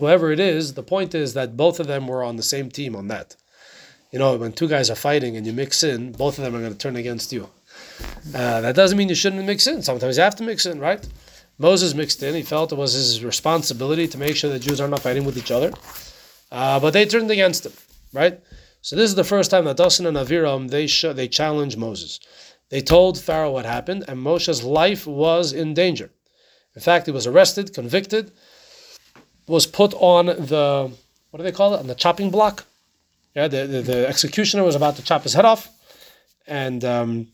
Whoever 0.01 0.31
it 0.31 0.39
is, 0.39 0.73
the 0.73 0.81
point 0.81 1.13
is 1.13 1.35
that 1.35 1.55
both 1.55 1.79
of 1.79 1.85
them 1.85 2.07
were 2.07 2.23
on 2.23 2.35
the 2.35 2.41
same 2.41 2.71
team 2.71 2.95
on 2.95 3.07
that. 3.09 3.35
You 4.11 4.17
know, 4.17 4.35
when 4.35 4.51
two 4.51 4.67
guys 4.67 4.89
are 4.89 4.95
fighting 4.95 5.37
and 5.37 5.45
you 5.45 5.53
mix 5.53 5.83
in, 5.83 6.11
both 6.13 6.39
of 6.39 6.43
them 6.43 6.55
are 6.55 6.59
going 6.59 6.71
to 6.71 6.77
turn 6.77 6.95
against 6.95 7.31
you. 7.31 7.47
Uh, 8.33 8.61
that 8.61 8.75
doesn't 8.75 8.97
mean 8.97 9.09
you 9.09 9.13
shouldn't 9.13 9.45
mix 9.45 9.67
in. 9.67 9.83
Sometimes 9.83 10.17
you 10.17 10.23
have 10.23 10.35
to 10.37 10.43
mix 10.43 10.65
in, 10.65 10.79
right? 10.79 11.07
Moses 11.59 11.93
mixed 11.93 12.23
in. 12.23 12.33
He 12.33 12.41
felt 12.41 12.71
it 12.71 12.79
was 12.79 12.93
his 12.93 13.23
responsibility 13.23 14.07
to 14.07 14.17
make 14.17 14.35
sure 14.35 14.49
the 14.49 14.57
Jews 14.57 14.81
are 14.81 14.87
not 14.87 15.01
fighting 15.01 15.23
with 15.23 15.37
each 15.37 15.51
other. 15.51 15.71
Uh, 16.51 16.79
but 16.79 16.93
they 16.93 17.05
turned 17.05 17.29
against 17.29 17.67
him, 17.67 17.73
right? 18.11 18.39
So 18.81 18.95
this 18.95 19.07
is 19.07 19.15
the 19.15 19.23
first 19.23 19.51
time 19.51 19.65
that 19.65 19.77
Dosan 19.77 20.07
and 20.07 20.17
Aviram 20.17 20.71
they 20.71 20.87
sh- 20.87 21.13
they 21.13 21.27
challenged 21.27 21.77
Moses. 21.77 22.19
They 22.69 22.81
told 22.81 23.19
Pharaoh 23.19 23.51
what 23.51 23.65
happened, 23.65 24.05
and 24.07 24.19
Moshe's 24.19 24.63
life 24.63 25.05
was 25.05 25.53
in 25.53 25.75
danger. 25.75 26.09
In 26.75 26.81
fact, 26.81 27.05
he 27.05 27.11
was 27.11 27.27
arrested, 27.27 27.71
convicted, 27.71 28.31
was 29.51 29.67
put 29.67 29.93
on 29.95 30.27
the 30.27 30.89
what 31.29 31.37
do 31.37 31.43
they 31.43 31.51
call 31.51 31.73
it 31.75 31.79
on 31.79 31.87
the 31.87 31.95
chopping 31.95 32.31
block. 32.31 32.65
Yeah, 33.35 33.47
the, 33.47 33.67
the, 33.67 33.81
the 33.81 34.07
executioner 34.07 34.63
was 34.63 34.75
about 34.75 34.95
to 34.95 35.03
chop 35.03 35.23
his 35.23 35.33
head 35.33 35.45
off, 35.45 35.69
and 36.47 36.83
um, 36.83 37.27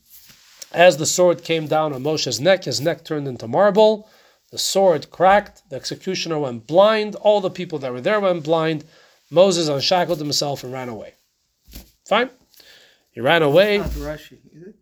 as 0.71 0.97
the 0.97 1.05
sword 1.05 1.43
came 1.43 1.67
down 1.67 1.93
on 1.93 2.03
Moshe's 2.03 2.39
neck, 2.39 2.65
his 2.65 2.81
neck 2.81 3.03
turned 3.03 3.27
into 3.27 3.47
marble. 3.47 4.09
The 4.51 4.57
sword 4.57 5.11
cracked. 5.11 5.69
The 5.69 5.75
executioner 5.75 6.39
went 6.39 6.67
blind. 6.67 7.15
All 7.15 7.41
the 7.41 7.49
people 7.49 7.79
that 7.79 7.91
were 7.91 8.01
there 8.01 8.19
went 8.19 8.43
blind. 8.43 8.85
Moses 9.29 9.67
unshackled 9.67 10.19
himself 10.19 10.63
and 10.63 10.71
ran 10.71 10.89
away. 10.89 11.15
Fine. 12.05 12.29
He 13.11 13.19
ran 13.19 13.43
away. 13.43 13.79
Not 13.79 13.89
Rashi, 13.89 14.37
is 14.53 14.67
it? 14.67 14.75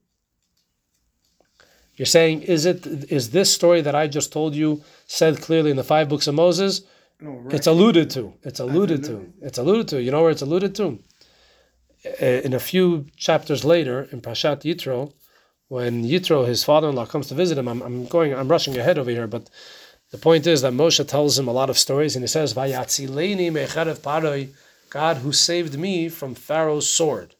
You're 1.95 2.05
saying, 2.05 2.43
is 2.43 2.65
it 2.65 2.85
is 3.11 3.31
this 3.31 3.53
story 3.53 3.81
that 3.81 3.95
I 3.95 4.07
just 4.07 4.31
told 4.31 4.53
you 4.53 4.83
said 5.07 5.41
clearly 5.41 5.71
in 5.71 5.77
the 5.77 5.83
five 5.83 6.09
books 6.09 6.27
of 6.27 6.35
Moses? 6.35 6.81
No, 7.21 7.47
It's 7.49 7.67
alluded 7.67 8.09
to. 8.11 8.33
It's 8.43 8.59
alluded 8.59 9.03
to. 9.05 9.33
It's 9.41 9.57
alluded 9.57 9.87
to. 9.89 10.01
You 10.01 10.11
know 10.11 10.21
where 10.23 10.31
it's 10.31 10.41
alluded 10.41 10.75
to? 10.75 10.99
Uh, 12.21 12.25
In 12.25 12.53
a 12.53 12.59
few 12.59 13.05
chapters 13.15 13.63
later, 13.63 14.07
in 14.11 14.21
Parshat 14.21 14.61
Yitro, 14.63 15.13
when 15.67 16.03
Yitro, 16.03 16.45
his 16.45 16.63
father-in-law, 16.63 17.07
comes 17.07 17.27
to 17.27 17.35
visit 17.35 17.57
him, 17.57 17.67
I'm, 17.67 17.81
I'm 17.81 18.05
going, 18.05 18.33
I'm 18.33 18.47
rushing 18.49 18.77
ahead 18.77 18.97
over 18.99 19.09
here, 19.09 19.27
but 19.27 19.49
the 20.11 20.17
point 20.17 20.45
is 20.45 20.61
that 20.61 20.73
Moshe 20.73 21.05
tells 21.07 21.39
him 21.39 21.47
a 21.47 21.51
lot 21.51 21.69
of 21.69 21.77
stories, 21.77 22.15
and 22.15 22.23
he 22.23 22.27
says, 22.27 22.53
"Vayatzileni 22.53 23.51
mecharev 23.51 23.99
paroi," 23.99 24.49
God 24.89 25.17
who 25.17 25.31
saved 25.31 25.77
me 25.79 26.09
from 26.09 26.35
Pharaoh's 26.35 26.89
sword. 26.89 27.35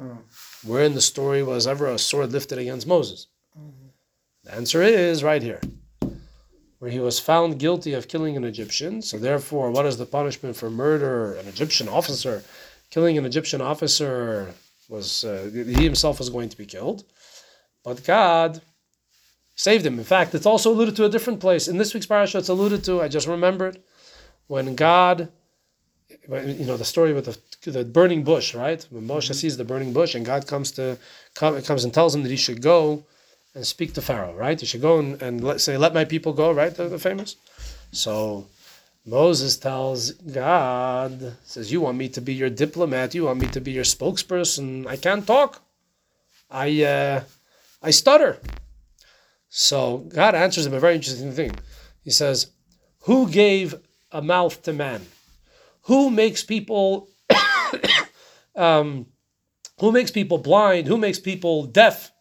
Oh. 0.00 0.18
Where 0.64 0.82
in 0.82 0.94
the 0.94 1.00
story 1.00 1.42
was 1.42 1.66
ever 1.66 1.86
a 1.86 1.98
sword 1.98 2.32
lifted 2.32 2.58
against 2.58 2.86
Moses? 2.86 3.26
The 4.44 4.54
answer 4.54 4.82
is 4.82 5.22
right 5.22 5.42
here 5.42 5.60
where 6.78 6.90
he 6.90 7.00
was 7.00 7.18
found 7.18 7.58
guilty 7.58 7.94
of 7.94 8.08
killing 8.08 8.36
an 8.36 8.44
Egyptian. 8.44 9.02
So 9.02 9.18
therefore, 9.18 9.70
what 9.70 9.86
is 9.86 9.96
the 9.96 10.06
punishment 10.06 10.56
for 10.56 10.70
murder? 10.70 11.34
An 11.34 11.46
Egyptian 11.46 11.88
officer 11.88 12.42
killing 12.90 13.18
an 13.18 13.26
Egyptian 13.26 13.60
officer 13.60 14.54
was 14.88 15.24
uh, 15.24 15.50
he 15.52 15.84
himself 15.84 16.18
was 16.18 16.30
going 16.30 16.48
to 16.48 16.56
be 16.56 16.66
killed, 16.66 17.04
but 17.84 18.04
God 18.04 18.62
saved 19.56 19.84
him. 19.84 19.98
In 19.98 20.04
fact, 20.04 20.34
it's 20.34 20.46
also 20.46 20.70
alluded 20.70 20.96
to 20.96 21.04
a 21.04 21.08
different 21.08 21.40
place 21.40 21.66
in 21.66 21.78
this 21.78 21.92
week's 21.94 22.06
parasha. 22.06 22.38
It's 22.38 22.48
alluded 22.48 22.84
to. 22.84 23.02
I 23.02 23.08
just 23.08 23.26
remembered 23.26 23.80
when 24.46 24.76
God, 24.76 25.28
you 26.28 26.66
know, 26.66 26.76
the 26.76 26.84
story 26.84 27.12
with 27.12 27.26
the, 27.26 27.70
the 27.70 27.84
burning 27.84 28.22
bush, 28.22 28.54
right? 28.54 28.86
When 28.90 29.08
Moshe 29.08 29.34
sees 29.34 29.56
the 29.56 29.64
burning 29.64 29.92
bush, 29.92 30.14
and 30.14 30.24
God 30.24 30.46
comes 30.46 30.70
to 30.72 30.98
come, 31.34 31.60
comes 31.62 31.84
and 31.84 31.92
tells 31.92 32.14
him 32.14 32.22
that 32.22 32.30
he 32.30 32.36
should 32.36 32.62
go 32.62 33.04
and 33.56 33.66
speak 33.66 33.94
to 33.94 34.02
Pharaoh, 34.02 34.34
right? 34.34 34.60
You 34.60 34.66
should 34.66 34.82
go 34.82 34.98
and, 34.98 35.20
and 35.22 35.42
let, 35.42 35.62
say, 35.62 35.78
let 35.78 35.94
my 35.94 36.04
people 36.04 36.34
go, 36.34 36.52
right? 36.52 36.74
The, 36.74 36.88
the 36.90 36.98
famous. 36.98 37.36
So 37.90 38.46
Moses 39.06 39.56
tells 39.56 40.10
God, 40.12 41.36
says, 41.42 41.72
you 41.72 41.80
want 41.80 41.96
me 41.96 42.10
to 42.10 42.20
be 42.20 42.34
your 42.34 42.50
diplomat, 42.50 43.14
you 43.14 43.24
want 43.24 43.40
me 43.40 43.46
to 43.48 43.60
be 43.60 43.72
your 43.72 43.84
spokesperson. 43.84 44.86
I 44.86 44.96
can't 44.96 45.26
talk. 45.26 45.62
I 46.50 46.82
uh, 46.84 47.24
I 47.82 47.90
stutter. 47.90 48.38
So 49.48 49.98
God 50.08 50.34
answers 50.34 50.66
him 50.66 50.74
a 50.74 50.80
very 50.80 50.94
interesting 50.94 51.32
thing. 51.32 51.52
He 52.04 52.10
says, 52.10 52.50
Who 53.00 53.28
gave 53.28 53.74
a 54.12 54.20
mouth 54.20 54.62
to 54.64 54.72
man? 54.72 55.00
Who 55.82 56.10
makes 56.10 56.44
people 56.44 57.08
um, 58.54 59.06
who 59.80 59.92
makes 59.92 60.10
people 60.10 60.38
blind? 60.38 60.86
Who 60.86 60.98
makes 60.98 61.18
people 61.18 61.64
deaf? 61.64 62.12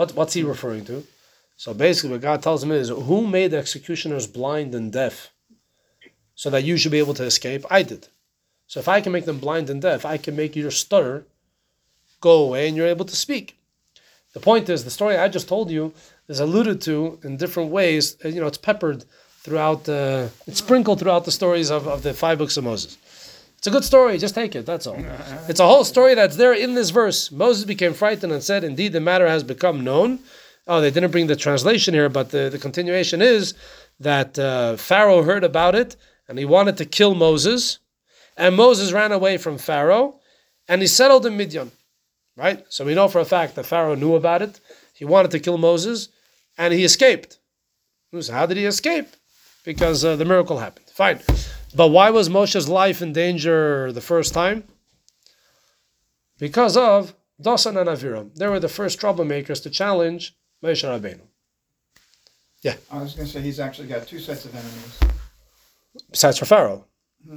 What, 0.00 0.14
what's 0.14 0.32
he 0.32 0.42
referring 0.42 0.86
to? 0.86 1.06
So 1.58 1.74
basically, 1.74 2.12
what 2.12 2.22
God 2.22 2.42
tells 2.42 2.62
him 2.62 2.72
is, 2.72 2.88
Who 2.88 3.26
made 3.26 3.50
the 3.50 3.58
executioners 3.58 4.26
blind 4.26 4.74
and 4.74 4.90
deaf 4.90 5.30
so 6.34 6.48
that 6.48 6.64
you 6.64 6.78
should 6.78 6.90
be 6.90 7.04
able 7.04 7.12
to 7.20 7.24
escape? 7.24 7.66
I 7.70 7.82
did. 7.82 8.08
So 8.66 8.80
if 8.80 8.88
I 8.88 9.02
can 9.02 9.12
make 9.12 9.26
them 9.26 9.38
blind 9.38 9.68
and 9.68 9.82
deaf, 9.82 10.06
I 10.06 10.16
can 10.16 10.34
make 10.34 10.56
your 10.56 10.70
stutter 10.70 11.26
go 12.22 12.44
away 12.44 12.66
and 12.66 12.78
you're 12.78 12.86
able 12.86 13.04
to 13.04 13.14
speak. 13.14 13.58
The 14.32 14.40
point 14.40 14.70
is, 14.70 14.84
the 14.84 14.90
story 14.98 15.18
I 15.18 15.28
just 15.28 15.48
told 15.48 15.70
you 15.70 15.92
is 16.28 16.40
alluded 16.40 16.80
to 16.88 17.18
in 17.22 17.36
different 17.36 17.70
ways. 17.70 18.16
You 18.24 18.40
know, 18.40 18.46
it's 18.46 18.64
peppered 18.70 19.04
throughout, 19.42 19.86
uh, 19.86 20.28
it's 20.46 20.60
sprinkled 20.60 21.00
throughout 21.00 21.26
the 21.26 21.38
stories 21.40 21.70
of, 21.70 21.86
of 21.86 22.02
the 22.04 22.14
five 22.14 22.38
books 22.38 22.56
of 22.56 22.64
Moses. 22.64 22.96
It's 23.60 23.66
a 23.66 23.70
good 23.70 23.84
story. 23.84 24.16
Just 24.16 24.34
take 24.34 24.56
it. 24.56 24.64
That's 24.64 24.86
all. 24.86 24.96
It's 25.50 25.60
a 25.60 25.66
whole 25.66 25.84
story 25.84 26.14
that's 26.14 26.36
there 26.36 26.54
in 26.54 26.74
this 26.74 26.88
verse. 26.88 27.30
Moses 27.30 27.66
became 27.66 27.92
frightened 27.92 28.32
and 28.32 28.42
said, 28.42 28.64
Indeed, 28.64 28.94
the 28.94 29.00
matter 29.00 29.28
has 29.28 29.44
become 29.44 29.84
known. 29.84 30.20
Oh, 30.66 30.80
they 30.80 30.90
didn't 30.90 31.10
bring 31.10 31.26
the 31.26 31.36
translation 31.36 31.92
here, 31.92 32.08
but 32.08 32.30
the, 32.30 32.48
the 32.48 32.58
continuation 32.58 33.20
is 33.20 33.52
that 33.98 34.38
uh, 34.38 34.78
Pharaoh 34.78 35.24
heard 35.24 35.44
about 35.44 35.74
it 35.74 35.96
and 36.26 36.38
he 36.38 36.46
wanted 36.46 36.78
to 36.78 36.86
kill 36.86 37.14
Moses. 37.14 37.80
And 38.34 38.56
Moses 38.56 38.92
ran 38.92 39.12
away 39.12 39.36
from 39.36 39.58
Pharaoh 39.58 40.20
and 40.66 40.80
he 40.80 40.86
settled 40.86 41.26
in 41.26 41.36
Midian. 41.36 41.70
Right? 42.38 42.64
So 42.70 42.86
we 42.86 42.94
know 42.94 43.08
for 43.08 43.20
a 43.20 43.26
fact 43.26 43.56
that 43.56 43.66
Pharaoh 43.66 43.94
knew 43.94 44.14
about 44.14 44.40
it. 44.40 44.58
He 44.94 45.04
wanted 45.04 45.32
to 45.32 45.38
kill 45.38 45.58
Moses 45.58 46.08
and 46.56 46.72
he 46.72 46.82
escaped. 46.82 47.36
So 48.18 48.32
how 48.32 48.46
did 48.46 48.56
he 48.56 48.64
escape? 48.64 49.08
Because 49.66 50.02
uh, 50.02 50.16
the 50.16 50.24
miracle 50.24 50.56
happened. 50.56 50.86
Fine. 50.88 51.20
But 51.74 51.88
why 51.88 52.10
was 52.10 52.28
Moshe's 52.28 52.68
life 52.68 53.00
in 53.00 53.12
danger 53.12 53.92
the 53.92 54.00
first 54.00 54.34
time? 54.34 54.64
Because 56.38 56.76
of 56.76 57.14
Dosan 57.40 57.78
and 57.80 57.88
Aviram. 57.88 58.34
They 58.34 58.48
were 58.48 58.60
the 58.60 58.68
first 58.68 59.00
troublemakers 59.00 59.62
to 59.62 59.70
challenge 59.70 60.36
Moshe 60.62 60.84
Rabbeinu. 60.84 61.20
Yeah. 62.62 62.76
I 62.90 63.00
was 63.00 63.14
going 63.14 63.26
to 63.26 63.32
say 63.32 63.40
he's 63.40 63.60
actually 63.60 63.88
got 63.88 64.06
two 64.06 64.18
sets 64.18 64.44
of 64.44 64.54
enemies. 64.54 65.00
Besides 66.10 66.38
for 66.38 66.44
Pharaoh. 66.44 66.84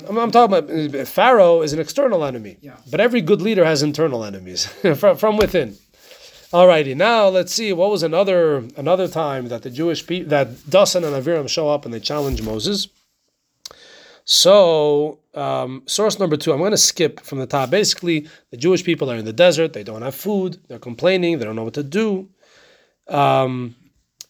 I'm, 0.07 0.17
I'm 0.17 0.31
talking 0.31 0.57
about 0.57 0.95
uh, 0.95 1.05
Pharaoh 1.05 1.61
is 1.61 1.73
an 1.73 1.79
external 1.79 2.23
enemy. 2.25 2.57
Yeah. 2.61 2.77
But 2.89 2.99
every 2.99 3.21
good 3.21 3.41
leader 3.41 3.65
has 3.65 3.83
internal 3.83 4.23
enemies 4.23 4.65
from, 4.95 5.17
from 5.17 5.37
within. 5.37 5.77
Alrighty, 6.51 6.95
now 6.95 7.29
let's 7.29 7.51
see 7.51 7.73
what 7.73 7.89
was 7.89 8.03
another 8.03 8.57
another 8.77 9.07
time 9.07 9.47
that 9.47 9.63
the 9.63 9.71
Jewish 9.71 10.05
people 10.05 10.29
that 10.29 10.49
Dasan 10.69 10.97
and 10.97 11.15
Aviram 11.15 11.49
show 11.49 11.67
up 11.67 11.83
and 11.83 11.91
they 11.91 11.99
challenge 11.99 12.43
Moses. 12.43 12.89
So 14.25 15.19
um, 15.33 15.83
source 15.85 16.19
number 16.19 16.37
two, 16.37 16.53
I'm 16.53 16.59
going 16.59 16.71
to 16.71 16.77
skip 16.77 17.19
from 17.21 17.39
the 17.39 17.47
top. 17.47 17.69
Basically, 17.69 18.27
the 18.51 18.57
Jewish 18.57 18.83
people 18.83 19.11
are 19.11 19.15
in 19.15 19.25
the 19.25 19.33
desert; 19.33 19.73
they 19.73 19.83
don't 19.83 20.01
have 20.01 20.15
food, 20.15 20.59
they're 20.67 20.79
complaining, 20.79 21.39
they 21.39 21.45
don't 21.45 21.55
know 21.55 21.63
what 21.63 21.73
to 21.73 21.83
do, 21.83 22.29
um, 23.07 23.75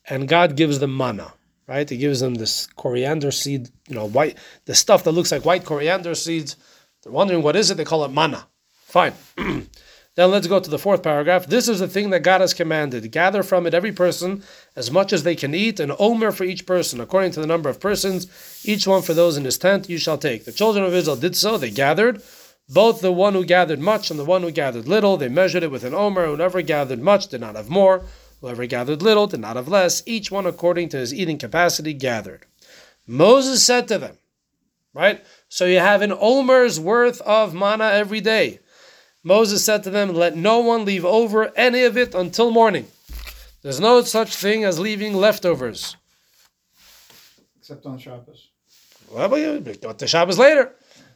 and 0.10 0.28
God 0.28 0.56
gives 0.56 0.80
them 0.80 0.96
manna. 0.96 1.34
Right? 1.66 1.90
He 1.90 1.96
gives 1.96 2.20
them 2.20 2.36
this 2.36 2.68
coriander 2.76 3.32
seed, 3.32 3.70
you 3.88 3.96
know, 3.96 4.08
white 4.08 4.38
the 4.66 4.76
stuff 4.76 5.06
that 5.06 5.14
looks 5.14 5.32
like 5.32 5.46
white 5.46 5.64
coriander 5.64 6.14
seeds. 6.14 6.58
They're 7.02 7.12
wondering 7.12 7.42
what 7.42 7.56
is 7.56 7.72
it. 7.72 7.78
They 7.78 7.86
call 7.86 8.04
it 8.04 8.12
manna. 8.12 8.48
Fine. 8.86 9.14
Then 10.16 10.30
let's 10.30 10.46
go 10.46 10.60
to 10.60 10.70
the 10.70 10.78
fourth 10.78 11.02
paragraph. 11.02 11.48
This 11.48 11.68
is 11.68 11.80
the 11.80 11.88
thing 11.88 12.12
that 12.12 12.22
God 12.22 12.42
has 12.42 12.54
commanded. 12.54 13.12
Gather 13.12 13.42
from 13.42 13.66
it 13.66 13.74
every 13.74 13.92
person 13.92 14.44
as 14.76 14.92
much 14.92 15.12
as 15.12 15.24
they 15.24 15.36
can 15.36 15.56
eat, 15.56 15.80
an 15.80 15.92
omer 15.98 16.32
for 16.32 16.44
each 16.44 16.68
person, 16.68 17.02
according 17.02 17.32
to 17.32 17.40
the 17.40 17.48
number 17.48 17.68
of 17.68 17.80
persons, 17.80 18.28
each 18.64 18.86
one 18.86 19.02
for 19.02 19.16
those 19.16 19.38
in 19.38 19.46
his 19.46 19.58
tent 19.58 19.90
you 19.90 19.98
shall 19.98 20.20
take. 20.20 20.46
The 20.46 20.52
children 20.52 20.86
of 20.86 20.94
Israel 20.94 21.16
did 21.16 21.36
so. 21.36 21.58
They 21.58 21.72
gathered, 21.72 22.22
both 22.70 23.02
the 23.02 23.12
one 23.12 23.34
who 23.34 23.44
gathered 23.44 23.80
much 23.80 24.12
and 24.12 24.20
the 24.20 24.26
one 24.26 24.44
who 24.44 24.52
gathered 24.52 24.88
little. 24.88 25.18
They 25.18 25.30
measured 25.30 25.64
it 25.64 25.72
with 25.72 25.84
an 25.84 25.96
omer. 25.96 26.28
Whoever 26.28 26.62
gathered 26.62 27.02
much 27.02 27.28
did 27.28 27.42
not 27.42 27.56
have 27.56 27.70
more. 27.70 28.04
Whoever 28.42 28.68
gathered 28.68 29.02
little 29.02 29.26
did 29.26 29.40
not 29.40 29.56
have 29.56 29.68
less. 29.68 30.04
Each 30.06 30.30
one 30.30 30.46
according 30.46 30.90
to 30.90 30.98
his 30.98 31.14
eating 31.14 31.40
capacity 31.40 31.94
gathered. 31.94 32.46
Moses 33.08 33.64
said 33.64 33.88
to 33.88 33.98
them, 33.98 34.18
right? 34.94 35.26
So 35.50 35.66
you 35.66 35.80
have 35.80 36.04
an 36.04 36.14
omer's 36.14 36.80
worth 36.80 37.20
of 37.22 37.56
manna 37.56 37.86
every 37.86 38.22
day. 38.22 38.60
Moses 39.24 39.64
said 39.64 39.84
to 39.84 39.90
them, 39.90 40.14
Let 40.14 40.36
no 40.36 40.60
one 40.60 40.86
leave 40.86 41.06
over 41.06 41.52
any 41.58 41.84
of 41.84 41.98
it 41.98 42.14
until 42.14 42.52
morning. 42.52 42.88
There's 43.62 43.80
no 43.80 44.02
such 44.02 44.36
thing 44.36 44.66
as 44.66 44.80
leaving 44.80 45.14
leftovers. 45.14 45.96
Except 47.58 47.86
on 47.86 47.98
Shabbos. 47.98 48.50
Well, 49.10 49.30
we 49.30 49.60
got 49.76 50.00
to 50.00 50.08
Shabbos 50.08 50.38
later. 50.38 50.76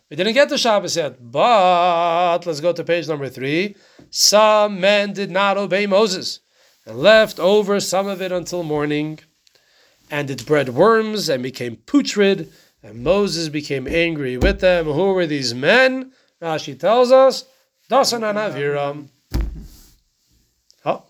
We 0.10 0.16
didn't 0.16 0.36
get 0.36 0.48
to 0.50 0.58
Shabbos 0.58 0.96
yet. 0.96 1.18
But 1.20 2.46
let's 2.46 2.62
go 2.62 2.72
to 2.72 2.84
page 2.84 3.10
number 3.10 3.28
three. 3.28 3.76
Some 4.10 4.80
men 4.80 5.12
did 5.12 5.30
not 5.30 5.58
obey 5.58 5.86
Moses 5.86 6.40
and 6.86 7.00
left 7.00 7.40
over 7.40 7.82
some 7.82 8.08
of 8.08 8.22
it 8.22 8.32
until 8.32 8.64
morning. 8.64 9.20
And 10.10 10.30
it 10.30 10.46
bred 10.46 10.70
worms 10.70 11.28
and 11.28 11.44
became 11.44 11.76
putrid. 11.76 12.50
And 12.82 13.04
Moses 13.04 13.50
became 13.50 13.86
angry 13.86 14.38
with 14.38 14.62
them. 14.62 14.86
Who 14.86 15.14
were 15.14 15.28
these 15.28 15.54
men? 15.54 16.14
Rashi 16.42 16.80
tells 16.80 17.12
us, 17.12 17.44
Dasan 17.90 18.30
and 18.30 18.38
Aviram. 18.38 18.90
Um, 18.90 19.10
oh. 20.84 21.04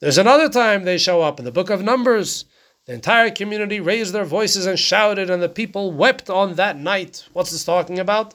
There's 0.00 0.16
another 0.16 0.48
time 0.48 0.84
they 0.84 0.96
show 0.96 1.20
up 1.20 1.38
in 1.38 1.44
the 1.44 1.52
book 1.52 1.68
of 1.68 1.82
Numbers. 1.82 2.46
The 2.86 2.94
entire 2.94 3.30
community 3.30 3.78
raised 3.78 4.14
their 4.14 4.24
voices 4.24 4.64
and 4.64 4.78
shouted, 4.78 5.28
and 5.28 5.42
the 5.42 5.50
people 5.50 5.92
wept 5.92 6.30
on 6.30 6.54
that 6.54 6.78
night. 6.78 7.26
What's 7.34 7.50
this 7.50 7.64
talking 7.64 7.98
about? 7.98 8.32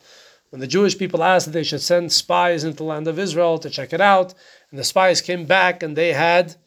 When 0.52 0.60
the 0.60 0.68
Jewish 0.68 0.98
people 0.98 1.24
asked 1.24 1.46
that 1.48 1.52
they 1.54 1.64
should 1.64 1.82
send 1.82 2.12
spies 2.12 2.64
into 2.64 2.78
the 2.78 2.84
land 2.84 3.08
of 3.08 3.18
Israel 3.18 3.58
to 3.58 3.70
check 3.70 3.92
it 3.92 4.02
out, 4.02 4.36
and 4.70 4.78
the 4.80 4.84
spies 4.84 5.22
came 5.22 5.46
back 5.46 5.82
and 5.82 5.96
they 5.96 6.14
had 6.14 6.58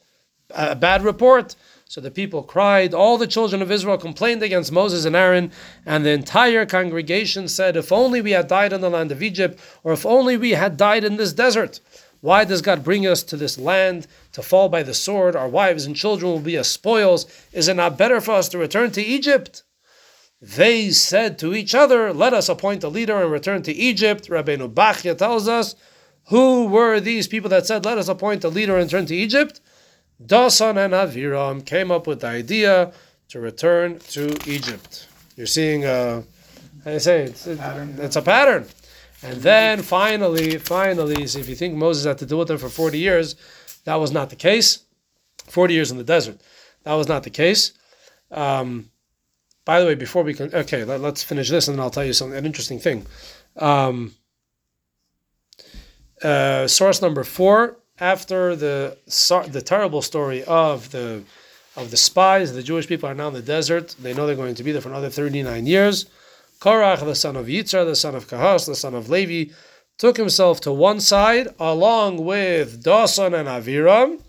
a 0.50 0.74
bad 0.74 1.02
report. 1.02 1.54
So 1.86 2.00
the 2.00 2.10
people 2.10 2.42
cried. 2.42 2.94
All 2.94 3.18
the 3.18 3.26
children 3.26 3.62
of 3.62 3.70
Israel 3.70 3.98
complained 3.98 4.42
against 4.42 4.72
Moses 4.72 5.04
and 5.04 5.14
Aaron, 5.14 5.52
and 5.86 6.04
the 6.04 6.10
entire 6.10 6.66
congregation 6.66 7.46
said, 7.48 7.76
If 7.76 7.92
only 7.92 8.20
we 8.20 8.32
had 8.32 8.48
died 8.48 8.72
in 8.72 8.80
the 8.80 8.90
land 8.90 9.12
of 9.12 9.22
Egypt, 9.22 9.60
or 9.82 9.92
if 9.92 10.04
only 10.04 10.36
we 10.36 10.52
had 10.52 10.76
died 10.76 11.04
in 11.04 11.16
this 11.16 11.32
desert. 11.32 11.80
Why 12.20 12.44
does 12.44 12.62
God 12.62 12.82
bring 12.82 13.06
us 13.06 13.22
to 13.24 13.36
this 13.36 13.58
land 13.58 14.06
to 14.32 14.42
fall 14.42 14.68
by 14.70 14.82
the 14.82 14.94
sword? 14.94 15.36
Our 15.36 15.48
wives 15.48 15.84
and 15.84 15.94
children 15.94 16.32
will 16.32 16.40
be 16.40 16.56
as 16.56 16.68
spoils. 16.68 17.26
Is 17.52 17.68
it 17.68 17.74
not 17.74 17.98
better 17.98 18.20
for 18.20 18.32
us 18.32 18.48
to 18.48 18.58
return 18.58 18.90
to 18.92 19.02
Egypt? 19.02 19.62
they 20.44 20.90
said 20.90 21.38
to 21.38 21.54
each 21.54 21.74
other, 21.74 22.12
Let 22.12 22.34
us 22.34 22.48
appoint 22.48 22.84
a 22.84 22.88
leader 22.88 23.20
and 23.22 23.30
return 23.30 23.62
to 23.62 23.72
Egypt. 23.72 24.28
Rabbeinu 24.28 24.72
Bachya 24.72 25.16
tells 25.16 25.48
us, 25.48 25.74
Who 26.28 26.66
were 26.66 27.00
these 27.00 27.28
people 27.28 27.48
that 27.50 27.66
said, 27.66 27.84
Let 27.84 27.98
us 27.98 28.08
appoint 28.08 28.44
a 28.44 28.48
leader 28.48 28.76
and 28.76 28.84
return 28.84 29.06
to 29.06 29.16
Egypt? 29.16 29.60
Dasan 30.22 30.76
and 30.76 30.94
Aviram 30.94 31.64
came 31.64 31.90
up 31.90 32.06
with 32.06 32.20
the 32.20 32.28
idea 32.28 32.92
to 33.28 33.40
return 33.40 33.98
to 34.10 34.36
Egypt. 34.48 35.08
You're 35.36 35.46
seeing, 35.46 35.84
uh, 35.84 36.22
you 36.86 36.98
say, 36.98 37.24
it's, 37.24 37.46
it, 37.46 37.58
it's 37.98 38.16
a 38.16 38.22
pattern. 38.22 38.66
And 39.22 39.40
then 39.40 39.82
finally, 39.82 40.58
finally, 40.58 41.26
so 41.26 41.38
if 41.38 41.48
you 41.48 41.54
think 41.54 41.74
Moses 41.74 42.04
had 42.04 42.18
to 42.18 42.26
deal 42.26 42.38
with 42.38 42.48
them 42.48 42.58
for 42.58 42.68
40 42.68 42.98
years, 42.98 43.36
that 43.84 43.96
was 43.96 44.12
not 44.12 44.30
the 44.30 44.36
case. 44.36 44.84
40 45.46 45.74
years 45.74 45.90
in 45.90 45.98
the 45.98 46.04
desert. 46.04 46.40
That 46.84 46.94
was 46.94 47.08
not 47.08 47.22
the 47.22 47.30
case. 47.30 47.72
Um, 48.30 48.90
by 49.64 49.80
the 49.80 49.86
way, 49.86 49.94
before 49.94 50.22
we 50.22 50.34
can, 50.34 50.54
okay, 50.54 50.84
let, 50.84 51.00
us 51.00 51.22
finish 51.22 51.48
this 51.48 51.68
and 51.68 51.76
then 51.76 51.82
I'll 51.82 51.90
tell 51.90 52.04
you 52.04 52.12
something, 52.12 52.36
an 52.36 52.44
interesting 52.44 52.78
thing. 52.78 53.06
Um, 53.56 54.14
uh, 56.22 56.66
source 56.66 57.00
number 57.00 57.24
four, 57.24 57.78
after 57.98 58.56
the 58.56 58.96
the 59.48 59.62
terrible 59.64 60.02
story 60.02 60.44
of 60.44 60.90
the 60.90 61.22
of 61.76 61.90
the 61.90 61.96
spies, 61.96 62.52
the 62.52 62.62
Jewish 62.62 62.86
people 62.86 63.08
are 63.08 63.14
now 63.14 63.28
in 63.28 63.34
the 63.34 63.42
desert. 63.42 63.96
They 64.00 64.14
know 64.14 64.26
they're 64.26 64.36
going 64.36 64.54
to 64.54 64.62
be 64.62 64.72
there 64.72 64.80
for 64.80 64.90
another 64.90 65.10
39 65.10 65.66
years. 65.66 66.06
Korach, 66.60 67.04
the 67.04 67.14
son 67.14 67.36
of 67.36 67.46
Yitzhar, 67.46 67.84
the 67.84 67.96
son 67.96 68.14
of 68.14 68.28
Kahas, 68.28 68.66
the 68.66 68.76
son 68.76 68.94
of 68.94 69.10
Levi, 69.10 69.52
took 69.98 70.16
himself 70.16 70.60
to 70.62 70.72
one 70.72 71.00
side 71.00 71.48
along 71.58 72.24
with 72.24 72.82
Dasan 72.84 73.38
and 73.38 73.48
Aviram 73.48 74.20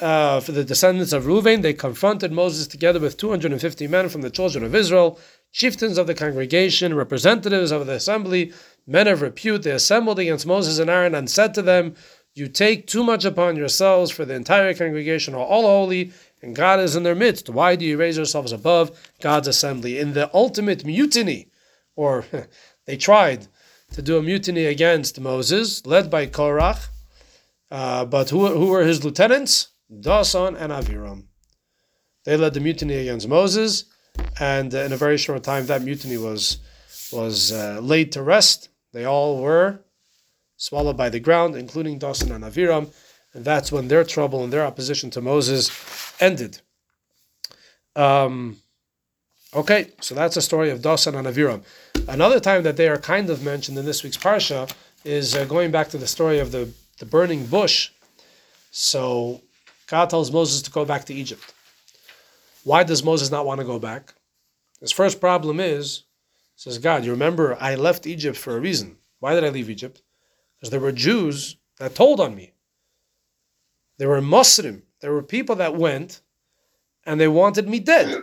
uh, 0.00 0.40
for 0.40 0.52
the 0.52 0.64
descendants 0.64 1.12
of 1.12 1.24
Reuven, 1.24 1.62
they 1.62 1.72
confronted 1.72 2.32
Moses 2.32 2.66
together 2.66 3.00
with 3.00 3.16
250 3.16 3.86
men 3.88 4.08
from 4.08 4.22
the 4.22 4.30
children 4.30 4.64
of 4.64 4.74
Israel, 4.74 5.18
chieftains 5.52 5.98
of 5.98 6.06
the 6.06 6.14
congregation, 6.14 6.94
representatives 6.94 7.70
of 7.70 7.86
the 7.86 7.94
assembly, 7.94 8.52
men 8.86 9.08
of 9.08 9.22
repute. 9.22 9.62
They 9.62 9.70
assembled 9.70 10.18
against 10.18 10.46
Moses 10.46 10.78
and 10.78 10.90
Aaron 10.90 11.14
and 11.14 11.28
said 11.28 11.54
to 11.54 11.62
them, 11.62 11.94
You 12.34 12.48
take 12.48 12.86
too 12.86 13.02
much 13.02 13.24
upon 13.24 13.56
yourselves, 13.56 14.10
for 14.10 14.24
the 14.24 14.34
entire 14.34 14.72
congregation 14.74 15.34
are 15.34 15.44
all 15.44 15.62
holy, 15.62 16.12
and 16.40 16.54
God 16.54 16.78
is 16.78 16.94
in 16.94 17.02
their 17.02 17.14
midst. 17.14 17.50
Why 17.50 17.74
do 17.74 17.84
you 17.84 17.96
raise 17.96 18.16
yourselves 18.16 18.52
above 18.52 18.96
God's 19.20 19.48
assembly? 19.48 19.98
In 19.98 20.12
the 20.12 20.30
ultimate 20.32 20.84
mutiny, 20.84 21.50
or 21.96 22.24
they 22.86 22.96
tried 22.96 23.48
to 23.92 24.02
do 24.02 24.18
a 24.18 24.22
mutiny 24.22 24.66
against 24.66 25.20
Moses, 25.20 25.84
led 25.86 26.10
by 26.10 26.26
Korach. 26.26 26.88
Uh, 27.70 28.04
but 28.04 28.30
who, 28.30 28.46
who 28.46 28.66
were 28.68 28.84
his 28.84 29.04
lieutenants? 29.04 29.68
Dasan 29.90 30.56
and 30.60 30.72
Aviram. 30.72 31.24
They 32.24 32.36
led 32.36 32.54
the 32.54 32.60
mutiny 32.60 32.94
against 32.96 33.26
Moses, 33.26 33.84
and 34.38 34.72
in 34.74 34.92
a 34.92 34.96
very 34.96 35.18
short 35.18 35.42
time, 35.42 35.66
that 35.66 35.82
mutiny 35.82 36.18
was 36.18 36.58
was 37.10 37.52
uh, 37.52 37.80
laid 37.82 38.12
to 38.12 38.22
rest. 38.22 38.68
They 38.92 39.04
all 39.04 39.40
were 39.40 39.80
swallowed 40.58 40.98
by 40.98 41.08
the 41.08 41.20
ground, 41.20 41.56
including 41.56 41.98
Dasan 41.98 42.34
and 42.34 42.44
Aviram, 42.44 42.92
and 43.32 43.44
that's 43.44 43.72
when 43.72 43.88
their 43.88 44.04
trouble 44.04 44.44
and 44.44 44.52
their 44.52 44.66
opposition 44.66 45.08
to 45.10 45.22
Moses 45.22 45.70
ended. 46.20 46.60
Um, 47.96 48.58
okay, 49.54 49.92
so 50.00 50.14
that's 50.14 50.34
the 50.34 50.42
story 50.42 50.70
of 50.70 50.80
Dasan 50.80 51.16
and 51.16 51.26
Aviram. 51.26 51.62
Another 52.08 52.40
time 52.40 52.62
that 52.64 52.76
they 52.76 52.88
are 52.88 52.98
kind 52.98 53.30
of 53.30 53.42
mentioned 53.42 53.78
in 53.78 53.86
this 53.86 54.02
week's 54.02 54.16
parsha 54.16 54.70
is 55.04 55.34
uh, 55.34 55.44
going 55.44 55.70
back 55.70 55.88
to 55.88 55.98
the 55.98 56.06
story 56.06 56.38
of 56.40 56.52
the, 56.52 56.68
the 56.98 57.06
burning 57.06 57.46
bush. 57.46 57.90
So 58.70 59.40
God 59.86 60.10
tells 60.10 60.30
Moses 60.30 60.60
to 60.62 60.70
go 60.70 60.84
back 60.84 61.04
to 61.06 61.14
Egypt. 61.14 61.54
Why 62.64 62.82
does 62.82 63.04
Moses 63.04 63.30
not 63.30 63.46
want 63.46 63.60
to 63.60 63.66
go 63.66 63.78
back? 63.78 64.12
His 64.80 64.92
first 64.92 65.20
problem 65.20 65.60
is, 65.60 66.04
says 66.56 66.78
God, 66.78 67.04
you 67.04 67.12
remember 67.12 67.56
I 67.60 67.76
left 67.76 68.06
Egypt 68.06 68.36
for 68.36 68.56
a 68.56 68.60
reason. 68.60 68.96
Why 69.20 69.34
did 69.34 69.44
I 69.44 69.50
leave 69.50 69.70
Egypt? 69.70 70.02
Because 70.58 70.70
there 70.70 70.80
were 70.80 70.92
Jews 70.92 71.56
that 71.78 71.94
told 71.94 72.20
on 72.20 72.34
me. 72.34 72.52
There 73.98 74.08
were 74.08 74.20
mosrim. 74.20 74.82
There 75.00 75.12
were 75.12 75.22
people 75.22 75.56
that 75.56 75.76
went 75.76 76.20
and 77.06 77.20
they 77.20 77.28
wanted 77.28 77.68
me 77.68 77.80
dead. 77.80 78.22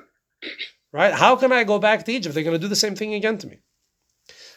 Right? 0.91 1.13
How 1.13 1.35
can 1.35 1.51
I 1.51 1.63
go 1.63 1.79
back 1.79 2.05
to 2.05 2.11
Egypt? 2.11 2.35
They're 2.35 2.43
going 2.43 2.55
to 2.55 2.59
do 2.59 2.67
the 2.67 2.75
same 2.75 2.95
thing 2.95 3.13
again 3.13 3.37
to 3.39 3.47
me. 3.47 3.59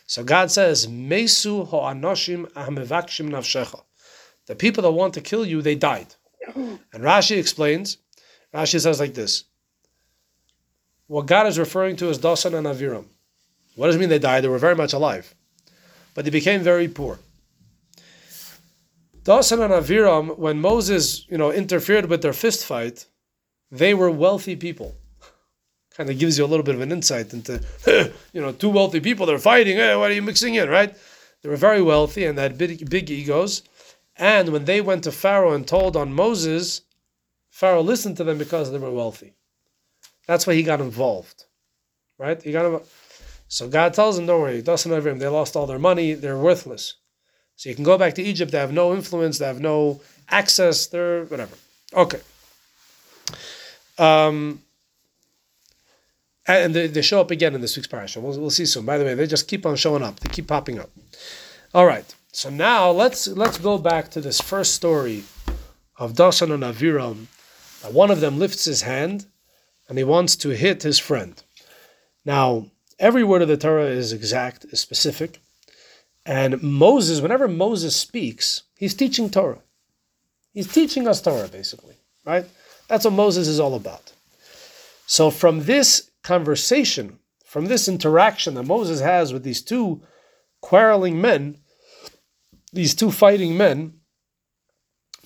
So 0.06 0.24
God 0.24 0.50
says, 0.50 0.88
Mesu 0.88 1.64
ho'anoshim. 1.64 2.46
The 4.46 4.54
people 4.54 4.82
that 4.82 4.90
want 4.90 5.14
to 5.14 5.20
kill 5.20 5.44
you, 5.44 5.60
they 5.60 5.74
died. 5.74 6.14
And 6.54 6.78
Rashi 6.94 7.36
explains, 7.36 7.98
Rashi 8.54 8.80
says 8.80 9.00
like 9.00 9.14
this. 9.14 9.44
What 11.06 11.26
God 11.26 11.46
is 11.46 11.58
referring 11.58 11.96
to 11.96 12.08
is 12.08 12.18
Dasan 12.18 12.54
and 12.54 12.66
Aviram. 12.66 13.04
What 13.76 13.86
does 13.86 13.96
it 13.96 13.98
mean 13.98 14.08
they 14.08 14.18
died? 14.18 14.42
They 14.44 14.48
were 14.48 14.58
very 14.58 14.74
much 14.74 14.92
alive. 14.92 15.34
But 16.14 16.24
they 16.24 16.30
became 16.30 16.62
very 16.62 16.88
poor. 16.88 17.18
Dasan 19.22 19.62
and 19.64 19.72
Aviram, 19.72 20.38
when 20.38 20.60
Moses, 20.60 21.26
you 21.28 21.38
know, 21.38 21.52
interfered 21.52 22.06
with 22.06 22.22
their 22.22 22.32
fist 22.32 22.64
fight, 22.64 23.06
they 23.70 23.94
were 23.94 24.10
wealthy 24.10 24.56
people. 24.56 24.94
kind 25.96 26.08
of 26.08 26.18
gives 26.18 26.38
you 26.38 26.44
a 26.44 26.46
little 26.46 26.64
bit 26.64 26.74
of 26.74 26.80
an 26.80 26.92
insight 26.92 27.32
into, 27.32 27.62
you 28.32 28.40
know, 28.40 28.52
two 28.52 28.70
wealthy 28.70 29.00
people, 29.00 29.26
they're 29.26 29.38
fighting, 29.38 29.76
hey, 29.76 29.96
what 29.96 30.10
are 30.10 30.14
you 30.14 30.22
mixing 30.22 30.54
in, 30.54 30.68
right? 30.68 30.96
They 31.42 31.48
were 31.48 31.56
very 31.56 31.82
wealthy 31.82 32.24
and 32.24 32.36
they 32.36 32.42
had 32.42 32.58
big, 32.58 32.88
big 32.88 33.10
egos. 33.10 33.62
And 34.16 34.50
when 34.50 34.64
they 34.64 34.80
went 34.80 35.04
to 35.04 35.12
Pharaoh 35.12 35.52
and 35.52 35.66
told 35.66 35.96
on 35.96 36.12
Moses, 36.12 36.82
Pharaoh 37.50 37.82
listened 37.82 38.16
to 38.16 38.24
them 38.24 38.38
because 38.38 38.70
they 38.70 38.78
were 38.78 38.90
wealthy. 38.90 39.34
That's 40.26 40.46
why 40.46 40.54
he 40.54 40.62
got 40.62 40.80
involved. 40.80 41.44
Right? 42.18 42.42
He 42.42 42.52
got 42.52 42.64
involved. 42.64 42.90
So 43.48 43.68
God 43.68 43.94
tells 43.94 44.16
them, 44.16 44.26
don't 44.26 44.42
worry, 44.42 44.62
Dasan 44.62 44.90
Avrim, 44.90 45.18
they 45.18 45.28
lost 45.28 45.56
all 45.56 45.66
their 45.66 45.78
money, 45.78 46.12
they're 46.12 46.36
worthless. 46.36 46.97
So 47.58 47.68
you 47.68 47.74
can 47.74 47.82
go 47.82 47.98
back 47.98 48.14
to 48.14 48.22
Egypt, 48.22 48.52
they 48.52 48.58
have 48.58 48.72
no 48.72 48.94
influence, 48.94 49.38
they 49.38 49.46
have 49.46 49.58
no 49.58 50.00
access, 50.28 50.86
they're 50.86 51.24
whatever. 51.24 51.56
Okay. 51.92 52.20
Um, 53.98 54.62
and 56.46 56.72
they, 56.72 56.86
they 56.86 57.02
show 57.02 57.20
up 57.20 57.32
again 57.32 57.56
in 57.56 57.60
this 57.60 57.74
week's 57.76 57.88
parasha. 57.88 58.20
We'll, 58.20 58.38
we'll 58.38 58.50
see 58.50 58.64
soon. 58.64 58.86
By 58.86 58.96
the 58.96 59.04
way, 59.04 59.14
they 59.14 59.26
just 59.26 59.48
keep 59.48 59.66
on 59.66 59.74
showing 59.74 60.04
up. 60.04 60.20
They 60.20 60.28
keep 60.28 60.46
popping 60.46 60.78
up. 60.78 60.88
All 61.74 61.84
right. 61.84 62.14
So 62.30 62.48
now 62.48 62.92
let's 62.92 63.26
let's 63.26 63.58
go 63.58 63.76
back 63.76 64.08
to 64.12 64.20
this 64.20 64.40
first 64.40 64.76
story 64.76 65.24
of 65.98 66.12
Dasan 66.12 66.54
and 66.54 66.62
Aviram. 66.62 67.26
One 67.90 68.12
of 68.12 68.20
them 68.20 68.38
lifts 68.38 68.66
his 68.66 68.82
hand 68.82 69.26
and 69.88 69.98
he 69.98 70.04
wants 70.04 70.36
to 70.36 70.50
hit 70.50 70.84
his 70.84 71.00
friend. 71.00 71.42
Now, 72.24 72.66
every 73.00 73.24
word 73.24 73.42
of 73.42 73.48
the 73.48 73.56
Torah 73.56 73.86
is 73.86 74.12
exact, 74.12 74.64
is 74.66 74.78
specific. 74.78 75.40
And 76.28 76.62
Moses, 76.62 77.22
whenever 77.22 77.48
Moses 77.48 77.96
speaks, 77.96 78.64
he's 78.76 78.92
teaching 78.92 79.30
Torah. 79.30 79.62
He's 80.52 80.70
teaching 80.70 81.08
us 81.08 81.22
Torah, 81.22 81.48
basically, 81.48 81.94
right? 82.26 82.44
That's 82.86 83.06
what 83.06 83.14
Moses 83.14 83.48
is 83.48 83.58
all 83.58 83.74
about. 83.74 84.12
So, 85.06 85.30
from 85.30 85.64
this 85.64 86.10
conversation, 86.22 87.18
from 87.46 87.64
this 87.64 87.88
interaction 87.88 88.52
that 88.54 88.64
Moses 88.64 89.00
has 89.00 89.32
with 89.32 89.42
these 89.42 89.62
two 89.62 90.02
quarreling 90.60 91.18
men, 91.18 91.56
these 92.74 92.94
two 92.94 93.10
fighting 93.10 93.56
men, 93.56 93.94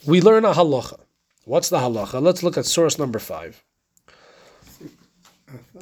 we 0.07 0.21
learn 0.21 0.45
a 0.45 0.53
halacha. 0.53 1.01
What's 1.45 1.69
the 1.69 1.79
halacha? 1.79 2.23
Let's 2.23 2.45
look 2.45 2.57
at 2.57 2.65
source 2.65 2.97
number 2.97 3.19
five. 3.19 3.65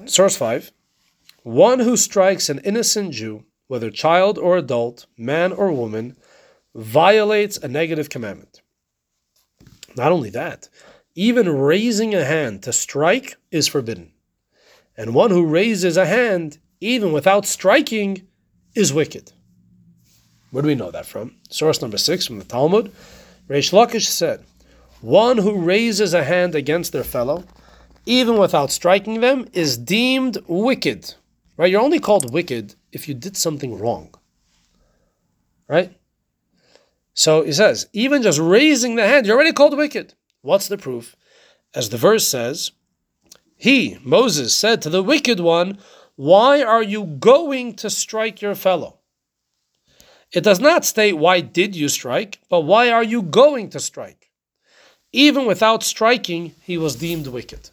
Source 0.06 0.34
five. 0.34 0.72
One 1.42 1.80
who 1.80 1.98
strikes 1.98 2.48
an 2.48 2.60
innocent 2.60 3.12
Jew, 3.12 3.44
whether 3.70 3.88
child 3.88 4.36
or 4.36 4.56
adult, 4.56 5.06
man 5.16 5.52
or 5.52 5.70
woman, 5.70 6.16
violates 6.74 7.56
a 7.58 7.68
negative 7.68 8.10
commandment. 8.10 8.62
Not 9.96 10.10
only 10.10 10.28
that, 10.30 10.68
even 11.14 11.48
raising 11.48 12.12
a 12.12 12.24
hand 12.24 12.64
to 12.64 12.72
strike 12.72 13.36
is 13.52 13.68
forbidden. 13.68 14.10
And 14.96 15.14
one 15.14 15.30
who 15.30 15.46
raises 15.46 15.96
a 15.96 16.04
hand, 16.04 16.58
even 16.80 17.12
without 17.12 17.46
striking, 17.46 18.26
is 18.74 18.92
wicked. 18.92 19.30
Where 20.50 20.62
do 20.62 20.66
we 20.66 20.74
know 20.74 20.90
that 20.90 21.06
from? 21.06 21.36
Source 21.48 21.80
number 21.80 21.96
six 21.96 22.26
from 22.26 22.40
the 22.40 22.44
Talmud. 22.44 22.90
Reish 23.48 23.72
Lakish 23.72 24.08
said, 24.08 24.42
One 25.00 25.38
who 25.38 25.56
raises 25.56 26.12
a 26.12 26.24
hand 26.24 26.56
against 26.56 26.90
their 26.90 27.04
fellow, 27.04 27.44
even 28.04 28.36
without 28.36 28.72
striking 28.72 29.20
them, 29.20 29.46
is 29.52 29.78
deemed 29.78 30.38
wicked. 30.48 31.14
Right? 31.56 31.70
You're 31.70 31.82
only 31.82 32.00
called 32.00 32.32
wicked 32.32 32.74
if 32.92 33.08
you 33.08 33.14
did 33.14 33.36
something 33.36 33.78
wrong. 33.78 34.14
Right? 35.68 35.96
So 37.14 37.42
he 37.44 37.52
says, 37.52 37.88
even 37.92 38.22
just 38.22 38.38
raising 38.38 38.96
the 38.96 39.06
hand, 39.06 39.26
you're 39.26 39.36
already 39.36 39.52
called 39.52 39.76
wicked. 39.76 40.14
What's 40.42 40.68
the 40.68 40.78
proof? 40.78 41.16
As 41.74 41.90
the 41.90 41.96
verse 41.96 42.26
says, 42.26 42.72
He, 43.56 43.98
Moses, 44.02 44.54
said 44.54 44.82
to 44.82 44.90
the 44.90 45.02
wicked 45.02 45.38
one, 45.38 45.78
Why 46.16 46.62
are 46.62 46.82
you 46.82 47.04
going 47.04 47.74
to 47.76 47.90
strike 47.90 48.40
your 48.40 48.54
fellow? 48.54 48.98
It 50.32 50.44
does 50.44 50.60
not 50.60 50.84
state 50.84 51.14
why 51.14 51.40
did 51.40 51.74
you 51.74 51.88
strike, 51.88 52.40
but 52.48 52.60
why 52.60 52.90
are 52.90 53.02
you 53.02 53.22
going 53.22 53.70
to 53.70 53.80
strike? 53.80 54.30
Even 55.12 55.44
without 55.44 55.82
striking, 55.82 56.54
he 56.62 56.78
was 56.78 56.96
deemed 56.96 57.26
wicked. 57.26 57.70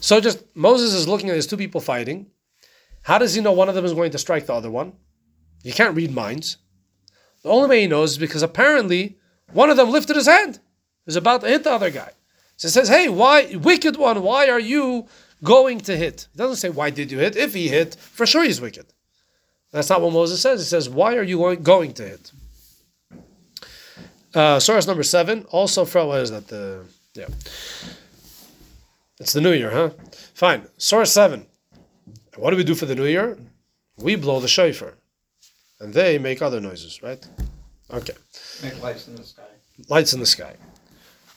So 0.00 0.20
just 0.20 0.44
Moses 0.54 0.92
is 0.94 1.08
looking 1.08 1.30
at 1.30 1.34
these 1.34 1.46
two 1.46 1.56
people 1.56 1.80
fighting. 1.80 2.26
How 3.08 3.16
does 3.16 3.34
he 3.34 3.40
know 3.40 3.52
one 3.52 3.70
of 3.70 3.74
them 3.74 3.86
is 3.86 3.94
going 3.94 4.10
to 4.10 4.18
strike 4.18 4.44
the 4.44 4.52
other 4.52 4.70
one? 4.70 4.92
You 5.62 5.72
can't 5.72 5.96
read 5.96 6.14
minds. 6.14 6.58
The 7.42 7.48
only 7.48 7.66
way 7.66 7.80
he 7.80 7.86
knows 7.86 8.12
is 8.12 8.18
because 8.18 8.42
apparently 8.42 9.16
one 9.50 9.70
of 9.70 9.78
them 9.78 9.90
lifted 9.90 10.14
his 10.14 10.26
hand. 10.26 10.58
Is 11.06 11.16
about 11.16 11.40
to 11.40 11.48
hit 11.48 11.64
the 11.64 11.72
other 11.72 11.90
guy. 11.90 12.10
So 12.56 12.68
he 12.68 12.72
says, 12.72 12.90
Hey, 12.90 13.08
why 13.08 13.56
wicked 13.56 13.96
one, 13.96 14.22
why 14.22 14.50
are 14.50 14.60
you 14.60 15.06
going 15.42 15.80
to 15.88 15.96
hit? 15.96 16.28
He 16.32 16.36
doesn't 16.36 16.56
say 16.56 16.68
why 16.68 16.90
did 16.90 17.10
you 17.10 17.18
hit. 17.18 17.34
If 17.34 17.54
he 17.54 17.68
hit, 17.68 17.94
for 17.94 18.26
sure 18.26 18.44
he's 18.44 18.60
wicked. 18.60 18.84
That's 19.72 19.88
not 19.88 20.02
what 20.02 20.12
Moses 20.12 20.42
says. 20.42 20.60
He 20.60 20.66
says, 20.66 20.90
Why 20.90 21.16
are 21.16 21.22
you 21.22 21.56
going 21.56 21.94
to 21.94 22.02
hit? 22.06 22.32
Uh, 24.34 24.60
source 24.60 24.86
number 24.86 25.02
seven, 25.02 25.46
also 25.48 25.86
from 25.86 26.08
what 26.08 26.20
is 26.20 26.30
that? 26.30 26.46
The 26.48 26.84
yeah. 27.14 27.28
It's 29.18 29.32
the 29.32 29.40
new 29.40 29.52
year, 29.52 29.70
huh? 29.70 29.90
Fine. 30.34 30.68
Source 30.76 31.10
seven. 31.10 31.47
What 32.38 32.50
do 32.50 32.56
we 32.56 32.64
do 32.64 32.76
for 32.76 32.86
the 32.86 32.94
new 32.94 33.06
year? 33.06 33.36
We 33.96 34.14
blow 34.14 34.38
the 34.38 34.48
shofar. 34.48 34.94
And 35.80 35.92
they 35.92 36.18
make 36.18 36.40
other 36.40 36.60
noises, 36.60 37.02
right? 37.02 37.26
Okay. 37.92 38.14
Make 38.62 38.80
lights 38.80 39.08
in 39.08 39.16
the 39.16 39.24
sky. 39.24 39.42
Lights 39.88 40.12
in 40.12 40.20
the 40.20 40.26
sky. 40.26 40.54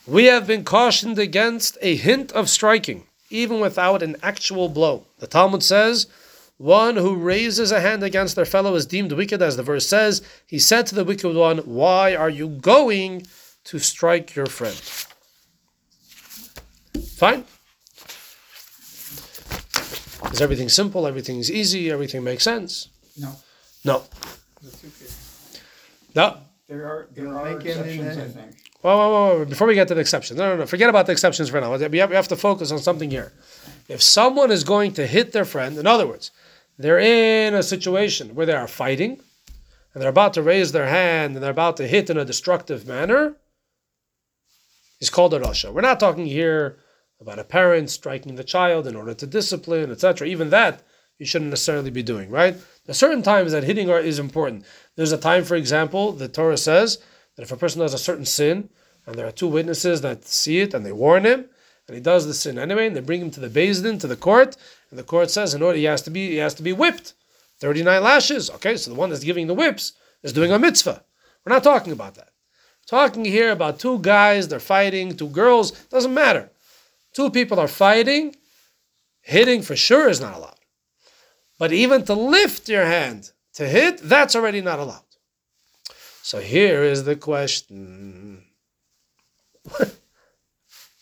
We 0.05 0.25
have 0.25 0.45
been 0.45 0.63
cautioned 0.63 1.17
against 1.17 1.77
a 1.81 1.95
hint 1.95 2.31
of 2.33 2.49
striking, 2.49 3.05
even 3.29 3.59
without 3.59 4.03
an 4.03 4.15
actual 4.21 4.69
blow. 4.69 5.05
The 5.19 5.27
Talmud 5.27 5.63
says, 5.63 6.07
one 6.57 6.95
who 6.95 7.15
raises 7.15 7.71
a 7.71 7.81
hand 7.81 8.03
against 8.03 8.35
their 8.35 8.45
fellow 8.45 8.75
is 8.75 8.85
deemed 8.85 9.11
wicked, 9.13 9.41
as 9.41 9.57
the 9.57 9.63
verse 9.63 9.87
says. 9.87 10.21
He 10.45 10.59
said 10.59 10.85
to 10.87 10.95
the 10.95 11.03
wicked 11.03 11.33
one, 11.33 11.57
Why 11.59 12.13
are 12.13 12.29
you 12.29 12.47
going 12.47 13.25
to 13.63 13.79
strike 13.79 14.35
your 14.35 14.45
friend? 14.45 14.75
Fine. 17.17 17.45
Is 20.31 20.41
everything 20.41 20.69
simple? 20.69 21.07
Everything's 21.07 21.51
easy? 21.51 21.91
Everything 21.91 22.23
makes 22.23 22.43
sense? 22.43 22.89
No. 23.17 23.33
No. 23.83 24.03
The 24.61 24.71
two 24.71 24.87
people. 24.87 25.13
No. 26.15 26.37
There 26.67 26.85
are, 26.85 27.07
there 27.13 27.25
You're 27.25 27.37
are 27.37 27.59
exceptions, 27.59 28.17
I 28.17 28.27
think. 28.27 28.55
Whoa, 28.81 28.95
whoa, 28.95 29.09
whoa, 29.09 29.37
whoa, 29.39 29.45
Before 29.45 29.67
we 29.67 29.75
get 29.75 29.87
to 29.89 29.93
the 29.93 30.01
exceptions, 30.01 30.39
no, 30.39 30.53
no, 30.53 30.61
no. 30.61 30.65
Forget 30.65 30.89
about 30.89 31.05
the 31.05 31.11
exceptions 31.11 31.49
for 31.49 31.59
now. 31.59 31.75
We 31.75 31.97
have, 31.97 32.09
we 32.09 32.15
have 32.15 32.27
to 32.29 32.35
focus 32.35 32.71
on 32.71 32.79
something 32.79 33.11
here. 33.11 33.33
If 33.87 34.01
someone 34.01 34.51
is 34.51 34.63
going 34.63 34.93
to 34.93 35.05
hit 35.05 35.33
their 35.33 35.45
friend, 35.45 35.77
in 35.77 35.85
other 35.85 36.07
words, 36.07 36.31
they're 36.77 36.99
in 36.99 37.53
a 37.53 37.61
situation 37.61 38.33
where 38.35 38.45
they 38.45 38.53
are 38.53 38.67
fighting, 38.67 39.19
and 39.93 40.01
they're 40.01 40.09
about 40.09 40.33
to 40.35 40.41
raise 40.41 40.71
their 40.71 40.87
hand, 40.87 41.35
and 41.35 41.43
they're 41.43 41.51
about 41.51 41.77
to 41.77 41.87
hit 41.87 42.09
in 42.09 42.17
a 42.17 42.25
destructive 42.25 42.87
manner, 42.87 43.35
it's 44.99 45.09
called 45.09 45.33
a 45.33 45.39
rasha. 45.39 45.73
We're 45.73 45.81
not 45.81 45.99
talking 45.99 46.25
here 46.25 46.77
about 47.21 47.39
a 47.39 47.43
parent 47.43 47.89
striking 47.89 48.35
the 48.35 48.43
child 48.43 48.87
in 48.87 48.95
order 48.95 49.13
to 49.13 49.27
discipline, 49.27 49.91
etc. 49.91 50.27
Even 50.27 50.49
that 50.49 50.81
you 51.19 51.25
shouldn't 51.25 51.51
necessarily 51.51 51.91
be 51.91 52.01
doing, 52.01 52.31
right? 52.31 52.55
There 52.55 52.91
are 52.91 52.93
certain 52.93 53.21
times 53.21 53.51
that 53.51 53.63
hitting 53.63 53.87
is 53.89 54.17
important. 54.17 54.65
There's 54.95 55.11
a 55.11 55.17
time, 55.17 55.43
for 55.43 55.55
example, 55.55 56.11
the 56.13 56.27
Torah 56.27 56.57
says 56.57 56.97
that 57.35 57.43
if 57.43 57.51
a 57.51 57.55
person 57.57 57.79
does 57.79 57.93
a 57.93 57.99
certain 57.99 58.25
sin, 58.25 58.69
and 59.05 59.15
there 59.15 59.27
are 59.27 59.31
two 59.31 59.47
witnesses 59.47 60.01
that 60.01 60.25
see 60.25 60.61
it 60.61 60.73
and 60.73 60.85
they 60.85 60.91
warn 60.91 61.23
him, 61.23 61.45
and 61.87 61.95
he 61.95 62.01
does 62.01 62.25
the 62.25 62.33
sin 62.33 62.57
anyway, 62.57 62.87
and 62.87 62.95
they 62.95 63.01
bring 63.01 63.21
him 63.21 63.31
to 63.31 63.39
the 63.39 63.49
Din, 63.49 63.99
to 63.99 64.07
the 64.07 64.15
court, 64.15 64.57
and 64.89 64.97
the 64.97 65.03
court 65.03 65.29
says 65.29 65.53
in 65.53 65.61
order 65.61 65.77
he 65.77 65.83
has 65.85 66.01
to 66.03 66.09
be 66.09 66.29
he 66.29 66.37
has 66.37 66.53
to 66.55 66.63
be 66.63 66.73
whipped, 66.73 67.13
thirty 67.59 67.83
nine 67.83 68.03
lashes. 68.03 68.49
Okay, 68.49 68.75
so 68.75 68.89
the 68.89 68.97
one 68.97 69.09
that's 69.09 69.23
giving 69.23 69.47
the 69.47 69.53
whips 69.53 69.93
is 70.23 70.33
doing 70.33 70.51
a 70.51 70.59
mitzvah. 70.59 71.03
We're 71.45 71.53
not 71.53 71.63
talking 71.63 71.93
about 71.93 72.15
that. 72.15 72.29
Talking 72.87 73.25
here 73.25 73.51
about 73.51 73.79
two 73.79 73.99
guys, 73.99 74.47
they're 74.47 74.59
fighting, 74.59 75.15
two 75.15 75.29
girls, 75.29 75.71
doesn't 75.89 76.13
matter. 76.13 76.49
Two 77.13 77.29
people 77.29 77.59
are 77.59 77.67
fighting, 77.67 78.35
hitting 79.21 79.61
for 79.61 79.75
sure 79.75 80.09
is 80.09 80.21
not 80.21 80.35
allowed. 80.35 80.55
But 81.59 81.73
even 81.73 82.05
to 82.05 82.13
lift 82.13 82.69
your 82.69 82.85
hand 82.85 83.31
to 83.53 83.67
hit, 83.67 83.99
that's 83.99 84.35
already 84.35 84.61
not 84.61 84.79
allowed. 84.79 85.03
So 86.23 86.39
here 86.39 86.83
is 86.83 87.03
the 87.03 87.15
question 87.15 88.43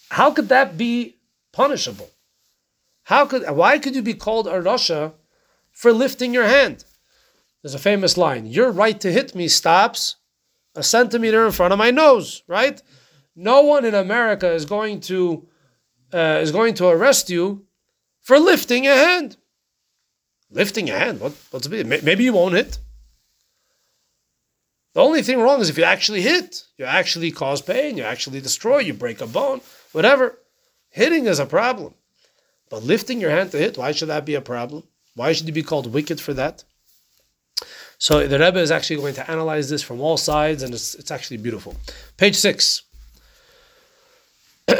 How 0.10 0.32
could 0.32 0.50
that 0.50 0.78
be 0.78 1.18
punishable? 1.52 2.10
How 3.04 3.26
could 3.26 3.50
why 3.50 3.80
could 3.80 3.96
you 3.96 4.02
be 4.02 4.14
called 4.14 4.48
a 4.48 4.62
Rasha 4.62 5.14
for 5.72 5.92
lifting 5.92 6.34
your 6.34 6.46
hand? 6.46 6.86
There's 7.62 7.74
a 7.74 7.80
famous 7.80 8.18
line, 8.18 8.46
your 8.46 8.72
right 8.72 9.00
to 9.02 9.12
hit 9.12 9.36
me 9.36 9.48
stops 9.48 10.16
a 10.76 10.84
centimeter 10.84 11.46
in 11.46 11.52
front 11.52 11.74
of 11.74 11.80
my 11.80 11.92
nose, 11.92 12.44
right? 12.48 12.82
No 13.36 13.62
one 13.62 13.84
in 13.84 13.96
America 13.96 14.52
is 14.52 14.66
going 14.66 15.02
to 15.02 15.49
uh, 16.14 16.40
is 16.42 16.52
going 16.52 16.74
to 16.76 16.88
arrest 16.88 17.30
you 17.30 17.66
for 18.22 18.40
lifting 18.40 18.88
a 18.88 18.96
hand. 18.96 19.38
Lifting 20.52 20.90
a 20.90 20.98
hand, 20.98 21.20
what, 21.20 21.34
what's 21.52 21.68
big? 21.68 21.86
may- 21.86 22.02
Maybe 22.02 22.24
you 22.24 22.34
won't 22.34 22.56
hit. 22.56 22.80
The 24.94 25.02
only 25.02 25.22
thing 25.22 25.40
wrong 25.40 25.62
is 25.62 25.70
if 25.70 25.78
you 25.78 25.84
actually 25.84 26.22
hit, 26.22 26.64
you 26.78 26.86
actually 26.86 27.32
cause 27.32 27.62
pain, 27.62 27.98
you 27.98 28.04
actually 28.04 28.42
destroy, 28.42 28.80
you 28.80 28.94
break 28.94 29.22
a 29.22 29.28
bone, 29.28 29.62
whatever. 29.92 30.40
Hitting 30.90 31.28
is 31.28 31.38
a 31.40 31.46
problem. 31.46 31.94
But 32.70 32.84
lifting 32.84 33.22
your 33.22 33.30
hand 33.30 33.52
to 33.52 33.58
hit, 33.58 33.78
why 33.78 33.92
should 33.92 34.10
that 34.10 34.26
be 34.26 34.36
a 34.36 34.42
problem? 34.42 34.84
Why 35.16 35.34
should 35.34 35.48
you 35.48 35.54
be 35.54 35.64
called 35.64 35.94
wicked 35.94 36.20
for 36.20 36.34
that? 36.34 36.64
So 38.00 38.26
the 38.28 38.40
Rebbe 38.40 38.60
is 38.60 38.72
actually 38.72 38.96
going 38.98 39.16
to 39.16 39.30
analyze 39.30 39.70
this 39.70 39.84
from 39.84 40.02
all 40.02 40.18
sides, 40.18 40.64
and 40.64 40.74
it's, 40.74 40.96
it's 40.96 41.12
actually 41.12 41.38
beautiful. 41.38 41.76
Page 42.18 42.36
six. 42.36 42.84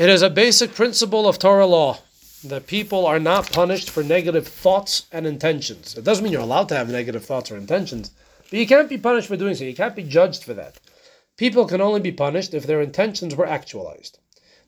it 0.00 0.08
is 0.08 0.22
a 0.22 0.30
basic 0.30 0.74
principle 0.74 1.28
of 1.28 1.38
Torah 1.38 1.66
law 1.66 1.98
that 2.42 2.66
people 2.66 3.04
are 3.04 3.18
not 3.18 3.52
punished 3.52 3.90
for 3.90 4.02
negative 4.02 4.48
thoughts 4.48 5.04
and 5.12 5.26
intentions. 5.26 5.94
It 5.94 6.04
doesn't 6.04 6.24
mean 6.24 6.32
you're 6.32 6.40
allowed 6.40 6.70
to 6.70 6.74
have 6.74 6.88
negative 6.88 7.22
thoughts 7.22 7.50
or 7.50 7.58
intentions, 7.58 8.10
but 8.48 8.58
you 8.58 8.66
can't 8.66 8.88
be 8.88 8.96
punished 8.96 9.28
for 9.28 9.36
doing 9.36 9.54
so. 9.54 9.64
You 9.64 9.74
can't 9.74 9.94
be 9.94 10.02
judged 10.02 10.42
for 10.42 10.54
that. 10.54 10.80
People 11.36 11.66
can 11.66 11.82
only 11.82 12.00
be 12.00 12.12
punished 12.12 12.54
if 12.54 12.66
their 12.66 12.80
intentions 12.80 13.36
were 13.36 13.46
actualized. 13.46 14.18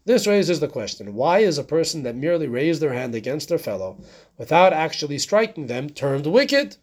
This 0.04 0.26
raises 0.26 0.60
the 0.60 0.68
question 0.68 1.14
why 1.14 1.38
is 1.38 1.56
a 1.56 1.64
person 1.64 2.02
that 2.02 2.14
merely 2.14 2.46
raised 2.46 2.82
their 2.82 2.92
hand 2.92 3.14
against 3.14 3.48
their 3.48 3.56
fellow 3.56 3.96
without 4.36 4.74
actually 4.74 5.18
striking 5.18 5.66
them 5.66 5.88
termed 5.88 6.26
wicked? 6.26 6.76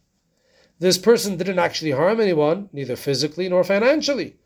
This 0.80 0.98
person 0.98 1.38
didn't 1.38 1.60
actually 1.60 1.92
harm 1.92 2.20
anyone, 2.20 2.70
neither 2.74 2.96
physically 2.96 3.48
nor 3.48 3.64
financially. 3.64 4.38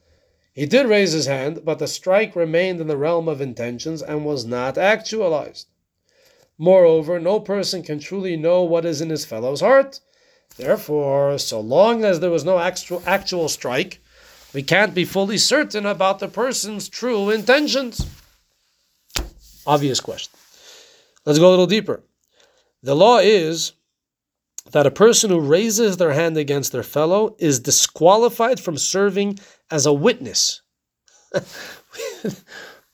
He 0.54 0.68
did 0.68 0.88
raise 0.88 1.12
his 1.12 1.26
hand, 1.26 1.62
but 1.66 1.80
the 1.80 1.88
strike 1.88 2.36
remained 2.36 2.80
in 2.80 2.88
the 2.88 2.98
realm 2.98 3.28
of 3.28 3.42
intentions 3.42 4.04
and 4.04 4.24
was 4.24 4.46
not 4.46 4.78
actualized. 4.78 5.68
Moreover, 6.60 7.20
no 7.20 7.40
person 7.40 7.82
can 7.82 8.00
truly 8.00 8.38
know 8.38 8.62
what 8.62 8.86
is 8.86 9.02
in 9.02 9.10
his 9.10 9.26
fellow's 9.26 9.62
heart. 9.62 10.00
Therefore, 10.56 11.40
so 11.40 11.60
long 11.60 12.06
as 12.06 12.20
there 12.20 12.30
was 12.30 12.46
no 12.46 12.60
actual, 12.60 13.02
actual 13.08 13.50
strike, 13.50 14.00
we 14.54 14.62
can't 14.62 14.94
be 14.94 15.06
fully 15.06 15.40
certain 15.40 15.88
about 15.88 16.20
the 16.20 16.28
person's 16.28 16.88
true 16.88 17.32
intentions. 17.32 18.06
Obvious 19.66 20.00
question. 20.00 20.38
Let's 21.26 21.40
go 21.40 21.48
a 21.48 21.50
little 21.50 21.66
deeper. 21.66 22.04
The 22.84 22.96
law 22.96 23.18
is 23.18 23.74
that 24.72 24.86
a 24.86 24.92
person 24.92 25.30
who 25.30 25.40
raises 25.40 25.98
their 25.98 26.14
hand 26.14 26.38
against 26.38 26.72
their 26.72 26.84
fellow 26.84 27.36
is 27.40 27.60
disqualified 27.60 28.60
from 28.60 28.78
serving 28.78 29.40
as 29.72 29.86
a 29.86 29.94
witness. 29.94 30.62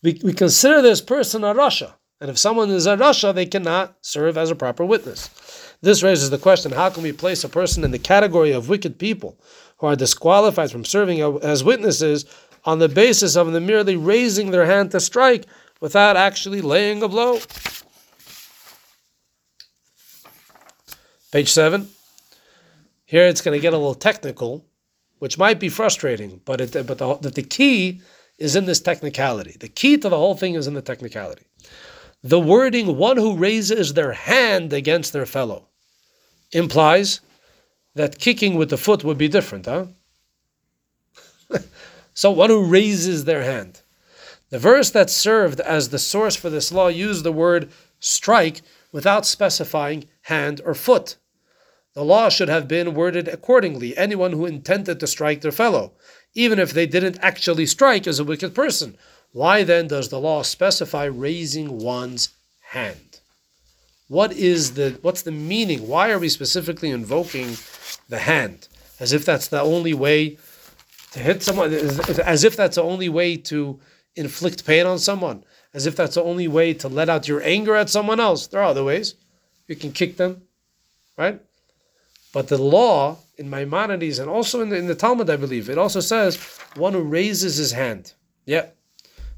we, 0.03 0.19
we 0.23 0.33
consider 0.33 0.81
this 0.81 1.01
person 1.01 1.43
a 1.43 1.53
Rasha. 1.53 1.93
And 2.21 2.29
if 2.29 2.37
someone 2.37 2.69
is 2.69 2.85
a 2.85 2.97
Rasha, 2.97 3.33
they 3.33 3.45
cannot 3.45 3.97
serve 4.01 4.37
as 4.37 4.51
a 4.51 4.55
proper 4.55 4.85
witness. 4.85 5.29
This 5.81 6.03
raises 6.03 6.29
the 6.29 6.37
question 6.37 6.71
how 6.71 6.89
can 6.89 7.03
we 7.03 7.13
place 7.13 7.43
a 7.43 7.49
person 7.49 7.83
in 7.83 7.91
the 7.91 7.99
category 7.99 8.51
of 8.51 8.67
wicked 8.67 8.99
people 8.99 9.39
who 9.77 9.87
are 9.87 9.95
disqualified 9.95 10.71
from 10.71 10.83
serving 10.83 11.21
as 11.41 11.63
witnesses 11.63 12.25
on 12.65 12.79
the 12.79 12.89
basis 12.89 13.37
of 13.37 13.51
them 13.51 13.65
merely 13.65 13.95
raising 13.95 14.51
their 14.51 14.65
hand 14.65 14.91
to 14.91 14.99
strike 14.99 15.45
without 15.79 16.17
actually 16.17 16.61
laying 16.61 17.01
a 17.01 17.07
blow? 17.07 17.39
Page 21.31 21.49
7. 21.49 21.87
Here 23.05 23.27
it's 23.27 23.41
going 23.41 23.57
to 23.57 23.61
get 23.61 23.73
a 23.73 23.77
little 23.77 23.95
technical, 23.95 24.65
which 25.19 25.37
might 25.37 25.59
be 25.59 25.69
frustrating, 25.69 26.41
but 26.45 26.61
it, 26.61 26.73
but 26.87 26.97
the, 26.97 27.15
the, 27.15 27.29
the 27.29 27.43
key 27.43 28.01
is 28.37 28.55
in 28.55 28.65
this 28.65 28.79
technicality. 28.79 29.55
The 29.59 29.67
key 29.67 29.97
to 29.97 30.09
the 30.09 30.17
whole 30.17 30.35
thing 30.35 30.55
is 30.55 30.67
in 30.67 30.73
the 30.73 30.81
technicality. 30.81 31.45
The 32.23 32.39
wording 32.39 32.97
one 32.97 33.17
who 33.17 33.37
raises 33.37 33.93
their 33.93 34.13
hand 34.13 34.73
against 34.73 35.13
their 35.13 35.25
fellow 35.25 35.67
implies 36.51 37.21
that 37.95 38.19
kicking 38.19 38.55
with 38.55 38.69
the 38.69 38.77
foot 38.77 39.03
would 39.03 39.17
be 39.17 39.27
different, 39.27 39.65
huh? 39.65 39.85
so 42.13 42.31
one 42.31 42.49
who 42.49 42.65
raises 42.65 43.25
their 43.25 43.43
hand. 43.43 43.81
The 44.49 44.59
verse 44.59 44.89
that 44.91 45.09
served 45.09 45.59
as 45.59 45.89
the 45.89 45.99
source 45.99 46.35
for 46.35 46.49
this 46.49 46.71
law 46.71 46.87
used 46.87 47.23
the 47.23 47.31
word 47.31 47.69
strike 47.99 48.61
without 48.91 49.25
specifying 49.25 50.05
hand 50.23 50.61
or 50.65 50.73
foot. 50.73 51.17
The 51.93 52.03
law 52.03 52.29
should 52.29 52.49
have 52.49 52.67
been 52.67 52.93
worded 52.93 53.27
accordingly. 53.27 53.97
Anyone 53.97 54.33
who 54.33 54.45
intended 54.45 54.99
to 54.99 55.07
strike 55.07 55.41
their 55.41 55.51
fellow, 55.51 55.93
even 56.33 56.59
if 56.59 56.71
they 56.71 56.85
didn't 56.85 57.17
actually 57.21 57.65
strike, 57.65 58.07
is 58.07 58.19
a 58.19 58.23
wicked 58.23 58.53
person. 58.53 58.97
Why 59.31 59.63
then 59.63 59.87
does 59.87 60.09
the 60.09 60.19
law 60.19 60.43
specify 60.43 61.05
raising 61.05 61.79
one's 61.79 62.29
hand? 62.61 63.09
what 64.09 64.33
is 64.33 64.73
the 64.73 64.99
what's 65.01 65.21
the 65.21 65.31
meaning? 65.31 65.87
Why 65.87 66.11
are 66.11 66.19
we 66.19 66.29
specifically 66.29 66.89
invoking 66.89 67.55
the 68.09 68.19
hand 68.19 68.67
as 68.99 69.13
if 69.13 69.23
that's 69.23 69.47
the 69.47 69.61
only 69.61 69.93
way 69.93 70.37
to 71.11 71.19
hit 71.19 71.41
someone? 71.41 71.71
As 71.71 72.43
if 72.43 72.57
that's 72.57 72.75
the 72.75 72.83
only 72.83 73.07
way 73.07 73.37
to 73.37 73.79
inflict 74.15 74.65
pain 74.65 74.85
on 74.85 74.99
someone? 74.99 75.45
As 75.73 75.85
if 75.85 75.95
that's 75.95 76.15
the 76.15 76.23
only 76.23 76.47
way 76.47 76.73
to 76.73 76.87
let 76.87 77.07
out 77.07 77.27
your 77.27 77.41
anger 77.43 77.75
at 77.75 77.89
someone 77.89 78.19
else? 78.19 78.47
There 78.47 78.59
are 78.59 78.65
other 78.65 78.83
ways. 78.83 79.13
You 79.67 79.75
can 79.75 79.91
kick 79.91 80.17
them, 80.17 80.41
right? 81.15 81.39
But 82.31 82.47
the 82.47 82.57
law 82.57 83.17
in 83.37 83.49
Maimonides 83.49 84.19
and 84.19 84.29
also 84.29 84.61
in 84.61 84.69
the, 84.69 84.77
in 84.77 84.87
the 84.87 84.95
Talmud, 84.95 85.29
I 85.29 85.35
believe, 85.35 85.69
it 85.69 85.77
also 85.77 85.99
says 85.99 86.37
one 86.75 86.93
who 86.93 87.01
raises 87.01 87.57
his 87.57 87.71
hand. 87.71 88.13
Yeah. 88.45 88.67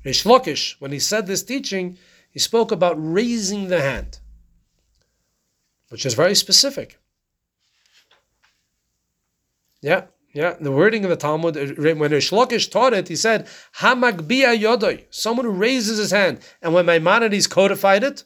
Rish 0.03 0.23
Lakish, 0.23 0.75
when 0.79 0.91
he 0.91 0.99
said 0.99 1.27
this 1.27 1.43
teaching, 1.43 1.97
he 2.31 2.39
spoke 2.39 2.71
about 2.71 2.95
raising 2.97 3.67
the 3.67 3.81
hand, 3.81 4.19
which 5.89 6.05
is 6.05 6.15
very 6.15 6.35
specific. 6.35 6.97
Yeah, 9.81 10.05
yeah. 10.33 10.55
The 10.59 10.71
wording 10.71 11.03
of 11.03 11.09
the 11.09 11.17
Talmud, 11.17 11.57
uh, 11.57 11.93
when 11.95 12.11
Rish 12.11 12.31
Lakish 12.31 12.71
taught 12.71 12.93
it, 12.93 13.07
he 13.07 13.15
said, 13.15 13.47
Hamagbia 13.77 14.57
yodoi, 14.57 15.05
someone 15.09 15.45
who 15.45 15.51
raises 15.51 15.97
his 15.97 16.11
hand. 16.11 16.39
And 16.61 16.73
when 16.73 16.85
Maimonides 16.85 17.47
codified 17.47 18.03
it, 18.03 18.23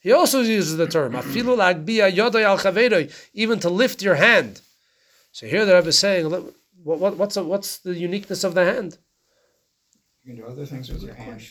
he 0.00 0.12
also 0.12 0.40
uses 0.40 0.76
the 0.76 0.86
term, 0.86 1.12
afilu 1.12 1.56
lagbia 1.56 2.10
yodoi 2.10 2.42
al 2.42 3.08
even 3.34 3.60
to 3.60 3.70
lift 3.70 4.02
your 4.02 4.16
hand. 4.16 4.60
So 5.32 5.46
here 5.46 5.64
the 5.64 5.74
Rebbe 5.74 5.88
is 5.88 5.98
saying, 5.98 6.30
what, 6.82 6.98
what, 6.98 7.16
what's, 7.16 7.36
a, 7.36 7.44
what's 7.44 7.78
the 7.78 7.94
uniqueness 7.94 8.42
of 8.42 8.54
the 8.54 8.64
hand? 8.64 8.98
You 10.24 10.34
can 10.34 10.42
do 10.42 10.50
other 10.50 10.66
things 10.66 10.90
with 10.90 11.02
your 11.02 11.14
hand. 11.14 11.42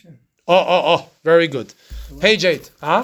Oh, 0.47 0.55
oh, 0.57 0.83
oh, 0.93 1.09
very 1.23 1.47
good. 1.47 1.73
Page 2.19 2.43
eight. 2.45 2.71
Huh? 2.81 3.03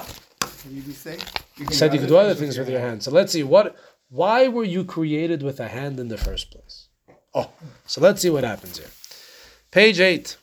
Can 0.62 0.76
you 0.76 0.82
be 0.82 0.92
safe? 0.92 1.22
You 1.56 1.66
said 1.70 1.94
you 1.94 2.00
could 2.00 2.08
do 2.08 2.16
other 2.16 2.34
things 2.34 2.58
with 2.58 2.68
your 2.68 2.80
hand. 2.80 3.02
So 3.02 3.10
let's 3.10 3.32
see 3.32 3.42
what. 3.42 3.76
Why 4.08 4.46
were 4.48 4.64
you 4.64 4.84
created 4.84 5.42
with 5.42 5.58
a 5.58 5.68
hand 5.68 5.98
in 5.98 6.08
the 6.08 6.18
first 6.18 6.50
place? 6.50 6.88
Oh, 7.34 7.50
so 7.86 8.00
let's 8.00 8.22
see 8.22 8.30
what 8.30 8.44
happens 8.44 8.78
here. 8.78 8.90
Page 9.70 10.00
eight. 10.00 10.36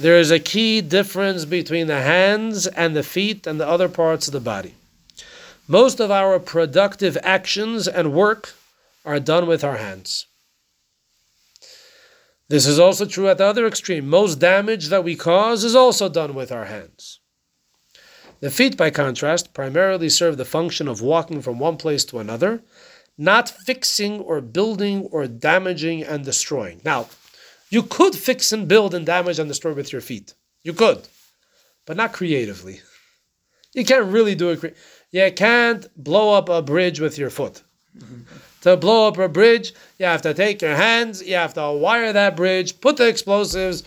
There 0.00 0.18
is 0.18 0.30
a 0.30 0.38
key 0.38 0.80
difference 0.80 1.44
between 1.44 1.86
the 1.86 2.00
hands 2.00 2.66
and 2.66 2.96
the 2.96 3.02
feet 3.02 3.46
and 3.46 3.60
the 3.60 3.68
other 3.68 3.86
parts 3.90 4.26
of 4.26 4.32
the 4.32 4.40
body. 4.40 4.74
Most 5.68 6.00
of 6.00 6.10
our 6.10 6.38
productive 6.40 7.18
actions 7.22 7.86
and 7.86 8.14
work 8.14 8.54
are 9.04 9.20
done 9.20 9.46
with 9.46 9.62
our 9.62 9.76
hands. 9.76 10.24
This 12.48 12.66
is 12.66 12.78
also 12.78 13.04
true 13.04 13.28
at 13.28 13.36
the 13.36 13.44
other 13.44 13.66
extreme. 13.66 14.08
Most 14.08 14.36
damage 14.36 14.88
that 14.88 15.04
we 15.04 15.16
cause 15.16 15.64
is 15.64 15.74
also 15.74 16.08
done 16.08 16.34
with 16.34 16.50
our 16.50 16.64
hands. 16.64 17.20
The 18.40 18.50
feet, 18.50 18.78
by 18.78 18.88
contrast, 18.88 19.52
primarily 19.52 20.08
serve 20.08 20.38
the 20.38 20.46
function 20.46 20.88
of 20.88 21.02
walking 21.02 21.42
from 21.42 21.58
one 21.58 21.76
place 21.76 22.06
to 22.06 22.20
another, 22.20 22.62
not 23.18 23.50
fixing 23.50 24.18
or 24.20 24.40
building 24.40 25.02
or 25.12 25.26
damaging 25.26 26.02
and 26.02 26.24
destroying. 26.24 26.80
Now, 26.86 27.08
you 27.70 27.84
could 27.84 28.14
fix 28.14 28.52
and 28.52 28.68
build 28.68 28.94
and 28.94 29.06
damage 29.06 29.38
and 29.38 29.48
destroy 29.48 29.72
with 29.72 29.92
your 29.92 30.02
feet. 30.02 30.34
You 30.62 30.74
could, 30.74 31.08
but 31.86 31.96
not 31.96 32.12
creatively. 32.12 32.80
You 33.72 33.84
can't 33.84 34.12
really 34.12 34.34
do 34.34 34.50
it. 34.50 34.76
You 35.12 35.32
can't 35.32 35.86
blow 35.96 36.34
up 36.34 36.48
a 36.48 36.60
bridge 36.60 37.00
with 37.00 37.16
your 37.16 37.30
foot. 37.30 37.62
Mm-hmm. 37.96 38.22
To 38.62 38.76
blow 38.76 39.08
up 39.08 39.16
a 39.16 39.28
bridge, 39.28 39.72
you 39.98 40.06
have 40.06 40.22
to 40.22 40.34
take 40.34 40.60
your 40.60 40.74
hands, 40.74 41.22
you 41.22 41.34
have 41.34 41.54
to 41.54 41.72
wire 41.72 42.12
that 42.12 42.36
bridge, 42.36 42.80
put 42.80 42.98
the 42.98 43.08
explosives, 43.08 43.84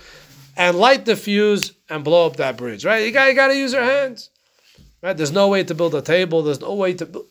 and 0.58 0.78
light 0.78 1.06
the 1.06 1.16
fuse 1.16 1.74
and 1.90 2.04
blow 2.04 2.26
up 2.26 2.38
that 2.38 2.58
bridge. 2.58 2.84
Right? 2.86 3.06
You 3.06 3.12
got 3.12 3.28
you 3.28 3.36
got 3.36 3.50
to 3.50 3.56
use 3.56 3.74
your 3.74 3.84
hands. 3.84 4.30
Right? 5.02 5.16
There's 5.16 5.32
no 5.32 5.50
way 5.50 5.64
to 5.66 5.76
build 5.76 5.94
a 5.94 6.02
table. 6.02 6.42
There's 6.42 6.62
no 6.62 6.74
way 6.74 6.94
to 6.94 7.06
build, 7.06 7.28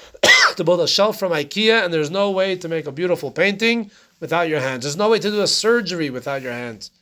to 0.56 0.64
build 0.64 0.80
a 0.80 0.88
shelf 0.88 1.18
from 1.18 1.32
IKEA, 1.32 1.84
and 1.84 1.94
there's 1.94 2.10
no 2.10 2.30
way 2.30 2.56
to 2.56 2.68
make 2.68 2.86
a 2.86 2.92
beautiful 2.92 3.30
painting 3.30 3.90
without 4.22 4.48
your 4.48 4.60
hands. 4.60 4.84
There's 4.84 4.96
no 4.96 5.10
way 5.10 5.18
to 5.18 5.30
do 5.30 5.42
a 5.42 5.48
surgery 5.48 6.08
without 6.08 6.42
your 6.42 6.52
hands. 6.52 6.92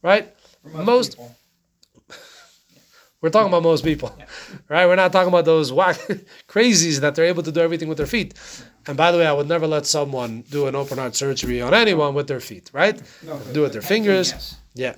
Right? 0.00 0.32
Most 0.72 1.10
people. 1.10 1.36
we're 3.20 3.30
talking 3.30 3.48
about 3.48 3.64
most 3.64 3.84
people, 3.84 4.16
right? 4.68 4.86
We're 4.86 4.96
not 4.96 5.12
talking 5.12 5.28
about 5.28 5.44
those 5.44 5.72
whack 5.72 5.96
crazies 6.48 7.00
that 7.00 7.16
they're 7.16 7.26
able 7.26 7.42
to 7.42 7.52
do 7.52 7.60
everything 7.60 7.88
with 7.88 7.98
their 7.98 8.06
feet. 8.06 8.34
And 8.86 8.96
by 8.96 9.10
the 9.10 9.18
way, 9.18 9.26
I 9.26 9.32
would 9.32 9.48
never 9.48 9.66
let 9.66 9.86
someone 9.86 10.42
do 10.50 10.68
an 10.68 10.76
open 10.76 10.98
heart 10.98 11.16
surgery 11.16 11.60
on 11.60 11.74
anyone 11.74 12.14
with 12.14 12.28
their 12.28 12.40
feet, 12.40 12.70
right? 12.72 13.00
No, 13.24 13.38
do 13.52 13.60
it 13.60 13.62
with 13.64 13.72
their 13.72 13.82
fingers. 13.82 14.30
yes. 14.30 14.56
Yeah. 14.74 14.94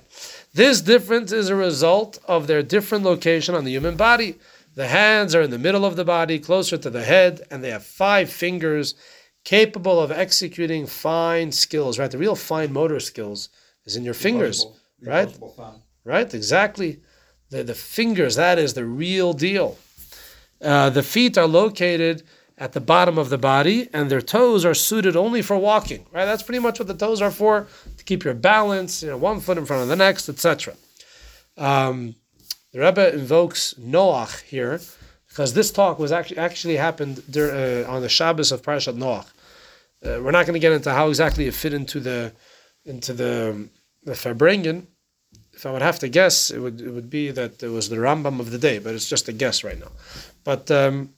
This 0.53 0.81
difference 0.81 1.31
is 1.31 1.49
a 1.49 1.55
result 1.55 2.19
of 2.27 2.47
their 2.47 2.63
different 2.63 3.03
location 3.03 3.55
on 3.55 3.65
the 3.65 3.71
human 3.71 3.97
body. 3.97 4.37
The 4.75 4.87
hands 4.87 5.33
are 5.33 5.41
in 5.41 5.51
the 5.51 5.59
middle 5.59 5.83
of 5.83 5.95
the 5.95 6.05
body, 6.05 6.37
closer 6.39 6.77
to 6.77 6.89
the 6.89 7.03
head, 7.03 7.41
and 7.49 7.63
they 7.63 7.71
have 7.71 7.83
five 7.83 8.29
fingers 8.29 8.93
capable 9.45 9.99
of 10.01 10.11
executing 10.11 10.85
fine 10.85 11.51
skills, 11.51 11.97
right? 11.97 12.11
The 12.11 12.17
real 12.17 12.35
fine 12.35 12.73
motor 12.73 12.99
skills 12.99 13.49
is 13.85 13.95
in 13.95 14.03
your 14.03 14.13
fingers, 14.15 14.65
the 14.99 15.09
right? 15.09 15.29
right? 16.03 16.33
Exactly. 16.33 16.99
The, 17.51 17.63
the 17.63 17.75
fingers, 17.75 18.35
that 18.35 18.59
is 18.59 18.73
the 18.73 18.83
real 18.85 19.31
deal. 19.33 19.77
Uh, 20.61 20.89
the 20.89 21.03
feet 21.03 21.37
are 21.37 21.47
located 21.47 22.23
at 22.57 22.73
the 22.73 22.81
bottom 22.81 23.17
of 23.17 23.29
the 23.29 23.37
body, 23.37 23.87
and 23.93 24.09
their 24.09 24.21
toes 24.21 24.65
are 24.65 24.73
suited 24.73 25.15
only 25.15 25.41
for 25.41 25.57
walking, 25.57 26.05
right? 26.11 26.25
That's 26.25 26.41
pretty 26.41 26.59
much 26.59 26.79
what 26.79 26.87
the 26.87 26.95
toes 26.95 27.21
are 27.21 27.31
for, 27.31 27.67
to 27.97 28.03
keep 28.03 28.23
your 28.23 28.33
balance, 28.33 29.03
you 29.03 29.09
know, 29.09 29.17
one 29.17 29.41
foot 29.41 29.57
in 29.57 29.65
front 29.65 29.83
of 29.83 29.89
the 29.89 29.95
next, 29.95 30.27
etc. 30.29 30.73
Um, 31.57 32.15
the 32.71 32.79
Rebbe 32.79 33.13
invokes 33.13 33.75
Noach 33.75 34.41
here, 34.43 34.79
because 35.35 35.53
this 35.53 35.69
talk 35.69 35.99
was 35.99 36.13
actually 36.13 36.37
actually 36.37 36.77
happened 36.77 37.21
dur- 37.29 37.85
uh, 37.87 37.91
on 37.93 38.01
the 38.01 38.07
Shabbos 38.07 38.53
of 38.53 38.61
Parashat 38.61 38.95
Noach. 38.95 39.27
Uh, 40.01 40.23
we're 40.23 40.31
not 40.31 40.45
going 40.45 40.53
to 40.53 40.65
get 40.65 40.71
into 40.71 40.93
how 40.93 41.09
exactly 41.09 41.45
it 41.45 41.53
fit 41.53 41.73
into 41.73 41.99
the 41.99 42.31
into 42.85 43.11
the 43.11 43.67
the 44.05 44.13
Farbrengen, 44.13 44.85
if 45.51 45.65
I 45.65 45.71
would 45.71 45.81
have 45.81 45.99
to 45.99 46.07
guess, 46.07 46.51
it 46.51 46.59
would 46.59 46.79
it 46.79 46.89
would 46.89 47.09
be 47.09 47.31
that 47.31 47.61
it 47.61 47.67
was 47.67 47.89
the 47.89 47.97
Rambam 47.97 48.39
of 48.39 48.51
the 48.51 48.57
day, 48.57 48.79
but 48.79 48.93
it's 48.95 49.09
just 49.09 49.27
a 49.27 49.33
guess 49.33 49.61
right 49.61 49.77
now. 49.77 49.91
But 50.45 50.71
um, 50.71 51.13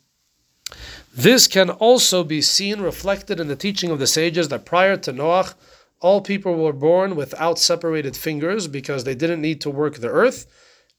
this 1.13 1.47
can 1.47 1.69
also 1.69 2.23
be 2.23 2.41
seen 2.41 2.81
reflected 2.81 3.39
in 3.39 3.49
the 3.49 3.55
teaching 3.55 3.91
of 3.91 3.99
the 3.99 4.07
sages 4.07 4.47
that 4.49 4.65
prior 4.65 4.97
to 4.97 5.13
Noach, 5.13 5.53
all 5.99 6.21
people 6.21 6.55
were 6.55 6.73
born 6.73 7.15
without 7.15 7.59
separated 7.59 8.17
fingers 8.17 8.65
because 8.67 9.03
they 9.03 9.15
didn't 9.15 9.41
need 9.41 9.61
to 9.61 9.69
work 9.69 9.97
the 9.97 10.09
earth. 10.09 10.47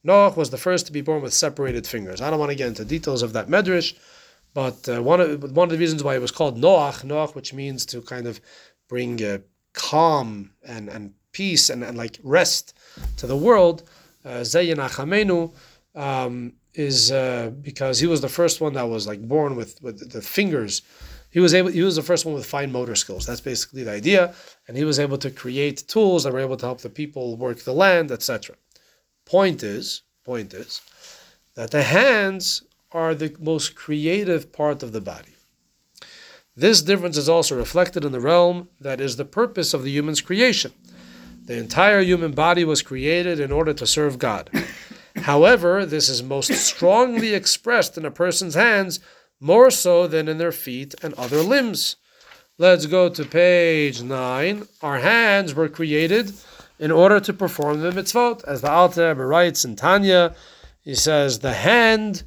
Noach 0.06 0.36
was 0.36 0.50
the 0.50 0.58
first 0.58 0.86
to 0.86 0.92
be 0.92 1.00
born 1.00 1.22
with 1.22 1.34
separated 1.34 1.86
fingers. 1.86 2.20
I 2.20 2.30
don't 2.30 2.38
want 2.38 2.50
to 2.50 2.56
get 2.56 2.68
into 2.68 2.84
details 2.84 3.22
of 3.22 3.32
that 3.32 3.48
medrash, 3.48 3.94
but 4.54 4.88
uh, 4.88 5.02
one 5.02 5.20
of 5.20 5.56
one 5.56 5.66
of 5.68 5.72
the 5.72 5.78
reasons 5.78 6.04
why 6.04 6.14
it 6.14 6.20
was 6.20 6.30
called 6.30 6.60
Noach, 6.60 7.04
Noach, 7.04 7.34
which 7.34 7.52
means 7.52 7.84
to 7.86 8.00
kind 8.02 8.26
of 8.26 8.40
bring 8.88 9.22
uh, 9.22 9.38
calm 9.72 10.50
and, 10.66 10.88
and 10.88 11.14
peace 11.32 11.68
and, 11.68 11.82
and 11.84 11.96
like 11.96 12.18
rest 12.22 12.76
to 13.16 13.26
the 13.26 13.36
world, 13.36 13.82
uh, 14.24 14.40
Zeh 14.40 14.74
yenachamenu, 14.74 15.52
um, 15.94 16.52
is 16.74 17.10
uh, 17.10 17.50
because 17.60 17.98
he 17.98 18.06
was 18.06 18.20
the 18.20 18.28
first 18.28 18.60
one 18.60 18.74
that 18.74 18.88
was 18.88 19.06
like 19.06 19.20
born 19.26 19.56
with, 19.56 19.82
with 19.82 20.10
the 20.12 20.22
fingers. 20.22 20.82
He 21.30 21.40
was 21.40 21.52
able. 21.52 21.70
He 21.70 21.82
was 21.82 21.96
the 21.96 22.02
first 22.02 22.24
one 22.24 22.34
with 22.34 22.46
fine 22.46 22.72
motor 22.72 22.94
skills. 22.94 23.26
That's 23.26 23.40
basically 23.40 23.84
the 23.84 23.92
idea, 23.92 24.34
and 24.66 24.76
he 24.76 24.84
was 24.84 24.98
able 24.98 25.18
to 25.18 25.30
create 25.30 25.86
tools 25.86 26.24
that 26.24 26.32
were 26.32 26.40
able 26.40 26.56
to 26.56 26.66
help 26.66 26.80
the 26.80 26.88
people 26.88 27.36
work 27.36 27.58
the 27.58 27.74
land, 27.74 28.10
etc. 28.10 28.56
Point 29.28 29.62
is, 29.62 30.00
point 30.24 30.54
is, 30.54 30.80
that 31.54 31.70
the 31.70 31.82
hands 31.82 32.62
are 32.92 33.14
the 33.14 33.36
most 33.38 33.74
creative 33.74 34.50
part 34.54 34.82
of 34.82 34.92
the 34.92 35.02
body. 35.02 35.34
This 36.56 36.80
difference 36.80 37.18
is 37.18 37.28
also 37.28 37.54
reflected 37.54 38.06
in 38.06 38.12
the 38.12 38.20
realm 38.20 38.70
that 38.80 39.02
is 39.02 39.16
the 39.16 39.26
purpose 39.26 39.74
of 39.74 39.82
the 39.82 39.90
human's 39.90 40.22
creation. 40.22 40.72
The 41.44 41.58
entire 41.58 42.00
human 42.00 42.32
body 42.32 42.64
was 42.64 42.80
created 42.80 43.38
in 43.38 43.52
order 43.52 43.74
to 43.74 43.86
serve 43.86 44.18
God. 44.18 44.48
However, 45.16 45.84
this 45.84 46.08
is 46.08 46.22
most 46.22 46.54
strongly 46.54 47.34
expressed 47.34 47.98
in 47.98 48.06
a 48.06 48.10
person's 48.10 48.54
hands 48.54 48.98
more 49.40 49.70
so 49.70 50.06
than 50.06 50.26
in 50.26 50.38
their 50.38 50.52
feet 50.52 50.94
and 51.02 51.12
other 51.14 51.42
limbs. 51.42 51.96
Let's 52.56 52.86
go 52.86 53.10
to 53.10 53.24
page 53.26 54.02
9. 54.02 54.66
Our 54.80 55.00
hands 55.00 55.52
were 55.54 55.68
created 55.68 56.32
in 56.78 56.90
order 56.90 57.20
to 57.20 57.32
perform 57.32 57.80
the 57.80 57.90
mitzvot. 57.90 58.44
As 58.44 58.60
the 58.60 58.70
Alter 58.70 59.14
writes 59.14 59.64
in 59.64 59.76
Tanya, 59.76 60.34
he 60.80 60.94
says, 60.94 61.40
the 61.40 61.52
hand 61.52 62.22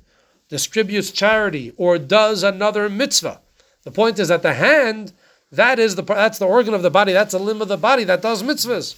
distributes 0.49 1.11
charity 1.11 1.73
or 1.77 1.97
does 1.97 2.43
another 2.43 2.89
mitzvah. 2.89 3.41
The 3.83 3.91
point 3.91 4.19
is 4.19 4.27
that 4.27 4.43
the 4.43 4.53
hand, 4.53 5.13
that 5.51 5.79
is 5.79 5.95
the 5.95 6.03
that's 6.03 6.39
the 6.39 6.47
organ 6.47 6.73
of 6.73 6.83
the 6.83 6.91
body, 6.91 7.13
that's 7.13 7.33
a 7.33 7.39
limb 7.39 7.61
of 7.61 7.67
the 7.67 7.77
body 7.77 8.03
that 8.03 8.21
does 8.21 8.43
mitzvahs. 8.43 8.95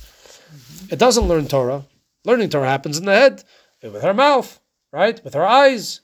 It 0.91 0.99
doesn't 0.99 1.27
learn 1.27 1.47
Torah. 1.47 1.85
Learning 2.25 2.49
Torah 2.49 2.69
happens 2.69 2.97
in 2.97 3.05
the 3.05 3.13
head, 3.13 3.43
with 3.81 4.03
our 4.03 4.13
mouth, 4.13 4.59
right? 4.91 5.23
With 5.23 5.35
our 5.35 5.45
eyes, 5.45 6.01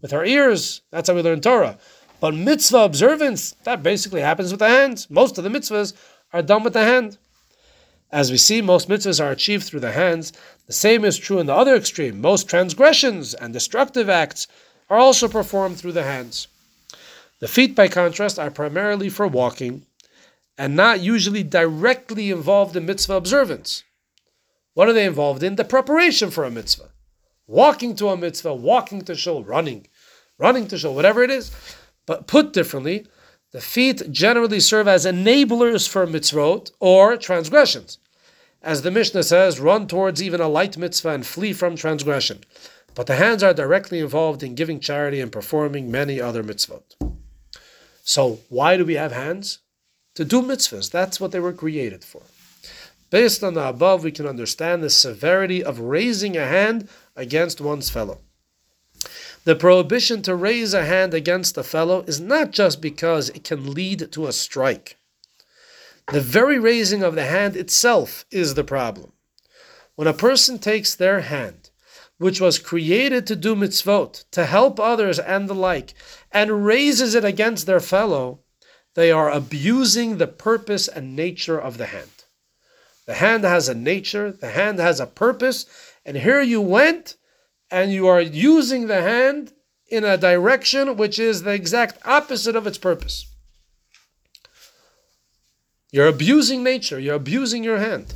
with 0.00 0.12
our 0.12 0.24
ears. 0.24 0.82
That's 0.90 1.08
how 1.08 1.14
we 1.14 1.22
learn 1.22 1.40
Torah. 1.40 1.78
But 2.20 2.34
mitzvah 2.34 2.84
observance, 2.84 3.52
that 3.64 3.82
basically 3.82 4.20
happens 4.20 4.50
with 4.50 4.60
the 4.60 4.68
hands. 4.68 5.10
Most 5.10 5.38
of 5.38 5.44
the 5.44 5.50
mitzvahs 5.50 5.92
are 6.32 6.42
done 6.42 6.62
with 6.62 6.72
the 6.72 6.84
hand. 6.84 7.18
As 8.12 8.30
we 8.30 8.36
see, 8.36 8.60
most 8.60 8.90
mitzvahs 8.90 9.24
are 9.24 9.30
achieved 9.30 9.64
through 9.64 9.80
the 9.80 9.92
hands. 9.92 10.34
The 10.66 10.74
same 10.74 11.02
is 11.02 11.16
true 11.16 11.38
in 11.38 11.46
the 11.46 11.54
other 11.54 11.74
extreme. 11.74 12.20
Most 12.20 12.46
transgressions 12.46 13.32
and 13.32 13.54
destructive 13.54 14.10
acts 14.10 14.46
are 14.90 14.98
also 14.98 15.28
performed 15.28 15.78
through 15.78 15.92
the 15.92 16.02
hands. 16.02 16.46
The 17.40 17.48
feet, 17.48 17.74
by 17.74 17.88
contrast, 17.88 18.38
are 18.38 18.50
primarily 18.50 19.08
for 19.08 19.26
walking 19.26 19.86
and 20.58 20.76
not 20.76 21.00
usually 21.00 21.42
directly 21.42 22.30
involved 22.30 22.76
in 22.76 22.84
mitzvah 22.84 23.14
observance. 23.14 23.82
What 24.74 24.88
are 24.88 24.92
they 24.92 25.06
involved 25.06 25.42
in? 25.42 25.56
The 25.56 25.64
preparation 25.64 26.30
for 26.30 26.44
a 26.44 26.50
mitzvah. 26.50 26.90
Walking 27.46 27.96
to 27.96 28.08
a 28.08 28.16
mitzvah, 28.16 28.54
walking 28.54 29.02
to 29.02 29.14
shul, 29.14 29.42
running, 29.42 29.86
running 30.38 30.68
to 30.68 30.76
shul, 30.76 30.94
whatever 30.94 31.22
it 31.22 31.30
is. 31.30 31.50
But 32.04 32.26
put 32.26 32.52
differently, 32.52 33.06
the 33.52 33.60
feet 33.60 34.10
generally 34.10 34.60
serve 34.60 34.86
as 34.86 35.06
enablers 35.06 35.88
for 35.88 36.06
mitzvot 36.06 36.70
or 36.78 37.16
transgressions. 37.16 37.98
As 38.62 38.82
the 38.82 38.92
Mishnah 38.92 39.24
says, 39.24 39.58
run 39.58 39.88
towards 39.88 40.22
even 40.22 40.40
a 40.40 40.48
light 40.48 40.76
mitzvah 40.76 41.10
and 41.10 41.26
flee 41.26 41.52
from 41.52 41.74
transgression. 41.74 42.44
But 42.94 43.06
the 43.06 43.16
hands 43.16 43.42
are 43.42 43.54
directly 43.54 43.98
involved 43.98 44.42
in 44.42 44.54
giving 44.54 44.78
charity 44.78 45.20
and 45.20 45.32
performing 45.32 45.90
many 45.90 46.20
other 46.20 46.44
mitzvot. 46.44 46.94
So, 48.04 48.40
why 48.48 48.76
do 48.76 48.84
we 48.84 48.94
have 48.94 49.12
hands? 49.12 49.58
To 50.14 50.24
do 50.24 50.42
mitzvahs. 50.42 50.90
That's 50.90 51.18
what 51.18 51.32
they 51.32 51.40
were 51.40 51.52
created 51.52 52.04
for. 52.04 52.22
Based 53.10 53.42
on 53.42 53.54
the 53.54 53.68
above, 53.68 54.04
we 54.04 54.12
can 54.12 54.26
understand 54.26 54.82
the 54.82 54.90
severity 54.90 55.62
of 55.62 55.80
raising 55.80 56.36
a 56.36 56.46
hand 56.46 56.88
against 57.16 57.60
one's 57.60 57.90
fellow. 57.90 58.20
The 59.44 59.56
prohibition 59.56 60.22
to 60.22 60.36
raise 60.36 60.72
a 60.72 60.84
hand 60.84 61.14
against 61.14 61.58
a 61.58 61.64
fellow 61.64 62.04
is 62.06 62.20
not 62.20 62.52
just 62.52 62.80
because 62.80 63.28
it 63.30 63.42
can 63.42 63.74
lead 63.74 64.12
to 64.12 64.26
a 64.26 64.32
strike. 64.32 64.98
The 66.08 66.20
very 66.20 66.58
raising 66.58 67.02
of 67.02 67.14
the 67.14 67.24
hand 67.24 67.56
itself 67.56 68.24
is 68.30 68.54
the 68.54 68.64
problem. 68.64 69.12
When 69.94 70.08
a 70.08 70.12
person 70.12 70.58
takes 70.58 70.94
their 70.94 71.20
hand, 71.20 71.70
which 72.18 72.40
was 72.40 72.58
created 72.58 73.26
to 73.26 73.36
do 73.36 73.54
mitzvot, 73.54 74.24
to 74.30 74.46
help 74.46 74.80
others 74.80 75.18
and 75.18 75.48
the 75.48 75.54
like, 75.54 75.94
and 76.30 76.64
raises 76.64 77.14
it 77.14 77.24
against 77.24 77.66
their 77.66 77.80
fellow, 77.80 78.40
they 78.94 79.10
are 79.10 79.30
abusing 79.30 80.18
the 80.18 80.26
purpose 80.26 80.88
and 80.88 81.16
nature 81.16 81.58
of 81.58 81.78
the 81.78 81.86
hand. 81.86 82.10
The 83.06 83.14
hand 83.14 83.44
has 83.44 83.68
a 83.68 83.74
nature, 83.74 84.30
the 84.30 84.50
hand 84.50 84.78
has 84.78 85.00
a 85.00 85.06
purpose, 85.06 85.66
and 86.04 86.16
here 86.16 86.42
you 86.42 86.60
went 86.60 87.16
and 87.70 87.92
you 87.92 88.06
are 88.06 88.20
using 88.20 88.86
the 88.86 89.02
hand 89.02 89.52
in 89.88 90.04
a 90.04 90.18
direction 90.18 90.96
which 90.96 91.18
is 91.18 91.42
the 91.42 91.52
exact 91.52 91.98
opposite 92.06 92.54
of 92.54 92.66
its 92.66 92.78
purpose. 92.78 93.31
You're 95.92 96.06
abusing 96.06 96.64
nature, 96.64 96.98
you're 96.98 97.16
abusing 97.16 97.62
your 97.62 97.78
hand. 97.78 98.14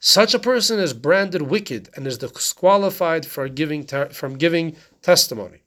Such 0.00 0.34
a 0.34 0.40
person 0.40 0.80
is 0.80 0.92
branded 0.92 1.42
wicked 1.42 1.88
and 1.94 2.06
is 2.06 2.18
disqualified 2.18 3.24
for 3.24 3.48
giving 3.48 3.86
from 3.86 4.36
giving 4.36 4.76
testimony. 5.00 5.62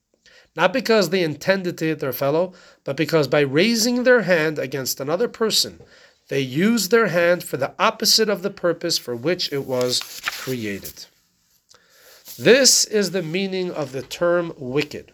Not 0.55 0.73
because 0.73 1.09
they 1.09 1.23
intended 1.23 1.77
to 1.77 1.85
hit 1.85 1.99
their 1.99 2.11
fellow, 2.11 2.53
but 2.83 2.97
because 2.97 3.27
by 3.27 3.39
raising 3.39 4.03
their 4.03 4.23
hand 4.23 4.59
against 4.59 4.99
another 4.99 5.27
person, 5.27 5.79
they 6.27 6.41
used 6.41 6.91
their 6.91 7.07
hand 7.07 7.43
for 7.43 7.55
the 7.55 7.73
opposite 7.79 8.27
of 8.27 8.41
the 8.41 8.49
purpose 8.49 8.97
for 8.97 9.15
which 9.15 9.51
it 9.53 9.65
was 9.65 10.01
created. 10.25 11.05
This 12.37 12.83
is 12.83 13.11
the 13.11 13.23
meaning 13.23 13.71
of 13.71 13.93
the 13.93 14.01
term 14.01 14.53
wicked. 14.57 15.13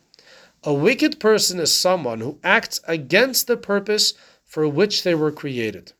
A 0.63 0.73
wicked 0.73 1.19
person 1.19 1.59
is 1.59 1.75
someone 1.75 2.21
who 2.21 2.39
acts 2.43 2.79
against 2.87 3.47
the 3.47 3.57
purpose 3.57 4.13
for 4.53 4.67
which 4.67 5.01
they 5.01 5.15
were 5.15 5.31
created. 5.31 5.93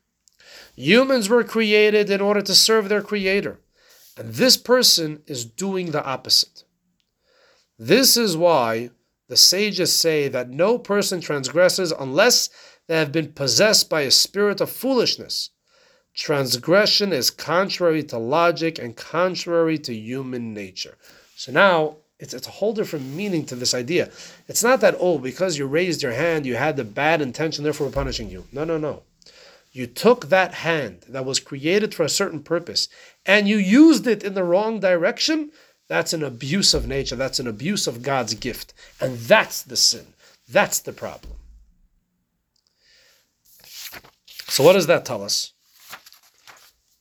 Humans 0.76 1.28
were 1.28 1.42
created 1.42 2.08
in 2.08 2.20
order 2.20 2.40
to 2.40 2.54
serve 2.54 2.88
their 2.88 3.02
creator, 3.02 3.58
and 4.16 4.34
this 4.34 4.56
person 4.56 5.24
is 5.26 5.44
doing 5.44 5.90
the 5.90 6.04
opposite. 6.04 6.62
This 7.76 8.16
is 8.16 8.36
why 8.36 8.90
the 9.28 9.36
sages 9.36 9.92
say 9.92 10.28
that 10.28 10.50
no 10.50 10.78
person 10.78 11.20
transgresses 11.20 11.90
unless 11.90 12.48
they 12.86 12.96
have 12.96 13.10
been 13.10 13.32
possessed 13.32 13.90
by 13.90 14.02
a 14.02 14.12
spirit 14.12 14.60
of 14.60 14.70
foolishness. 14.70 15.50
Transgression 16.14 17.12
is 17.12 17.32
contrary 17.32 18.04
to 18.04 18.18
logic 18.18 18.78
and 18.78 18.96
contrary 18.96 19.78
to 19.78 19.92
human 19.92 20.54
nature. 20.54 20.96
So 21.34 21.50
now 21.50 21.96
it's, 22.24 22.32
it's 22.32 22.48
a 22.48 22.52
whole 22.52 22.72
different 22.72 23.04
meaning 23.04 23.44
to 23.46 23.54
this 23.54 23.74
idea. 23.74 24.10
It's 24.48 24.64
not 24.64 24.80
that, 24.80 24.96
oh, 24.98 25.18
because 25.18 25.58
you 25.58 25.66
raised 25.66 26.02
your 26.02 26.12
hand, 26.12 26.46
you 26.46 26.56
had 26.56 26.76
the 26.76 26.84
bad 26.84 27.20
intention, 27.20 27.62
therefore 27.62 27.88
we're 27.88 27.92
punishing 27.92 28.30
you. 28.30 28.46
No, 28.50 28.64
no, 28.64 28.78
no. 28.78 29.02
You 29.72 29.86
took 29.86 30.30
that 30.30 30.54
hand 30.54 31.04
that 31.08 31.26
was 31.26 31.38
created 31.38 31.94
for 31.94 32.02
a 32.02 32.08
certain 32.08 32.42
purpose 32.42 32.88
and 33.26 33.46
you 33.46 33.58
used 33.58 34.06
it 34.06 34.22
in 34.22 34.32
the 34.32 34.44
wrong 34.44 34.80
direction. 34.80 35.50
That's 35.86 36.14
an 36.14 36.22
abuse 36.22 36.72
of 36.72 36.88
nature. 36.88 37.16
That's 37.16 37.40
an 37.40 37.46
abuse 37.46 37.86
of 37.86 38.02
God's 38.02 38.32
gift. 38.32 38.72
And 39.00 39.18
that's 39.18 39.62
the 39.62 39.76
sin. 39.76 40.06
That's 40.48 40.78
the 40.78 40.92
problem. 40.92 41.34
So, 44.48 44.62
what 44.64 44.74
does 44.74 44.86
that 44.86 45.04
tell 45.04 45.22
us? 45.22 45.52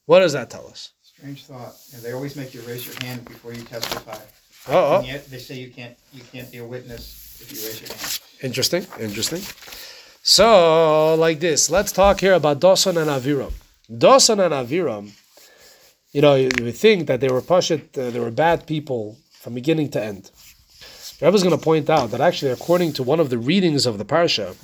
What 0.05 0.19
does 0.19 0.33
that 0.33 0.49
tell 0.49 0.67
us? 0.67 0.91
Strange 1.03 1.45
thought. 1.45 1.75
Yeah, 1.93 1.99
they 1.99 2.11
always 2.11 2.35
make 2.35 2.53
you 2.53 2.61
raise 2.61 2.85
your 2.85 2.95
hand 3.01 3.23
before 3.25 3.53
you 3.53 3.61
testify. 3.61 4.17
Oh, 4.67 4.97
And 4.97 5.07
yet 5.07 5.29
they 5.29 5.39
say 5.39 5.55
you 5.55 5.71
can't 5.71 5.95
you 6.13 6.23
can't 6.31 6.49
be 6.51 6.59
a 6.59 6.65
witness 6.65 7.39
if 7.41 7.51
you 7.51 7.57
raise 7.67 7.81
your 7.81 7.89
hand. 7.89 8.19
Interesting, 8.41 8.85
interesting. 8.99 9.41
So, 10.21 11.15
like 11.15 11.39
this, 11.41 11.69
let's 11.69 11.91
talk 11.91 12.21
here 12.21 12.33
about 12.33 12.61
Dosan 12.61 12.95
and 12.95 13.09
Aviram. 13.09 13.51
Dosan 13.91 14.39
and 14.39 14.53
Aviram, 14.53 15.11
you 16.13 16.21
know, 16.21 16.35
you, 16.35 16.49
you 16.57 16.63
would 16.63 16.77
think 16.77 17.07
that 17.07 17.19
they 17.19 17.27
were 17.27 17.41
Pashit, 17.41 17.97
uh, 17.97 18.09
they 18.09 18.19
were 18.19 18.31
bad 18.31 18.65
people 18.65 19.17
from 19.33 19.53
beginning 19.53 19.89
to 19.89 20.01
end. 20.01 20.31
I 21.21 21.29
was 21.29 21.43
going 21.43 21.57
to 21.57 21.63
point 21.63 21.89
out 21.89 22.11
that 22.11 22.21
actually, 22.21 22.51
according 22.51 22.93
to 22.93 23.03
one 23.03 23.19
of 23.19 23.29
the 23.29 23.37
readings 23.37 23.85
of 23.85 23.97
the 23.97 24.05
Parsha, 24.05 24.55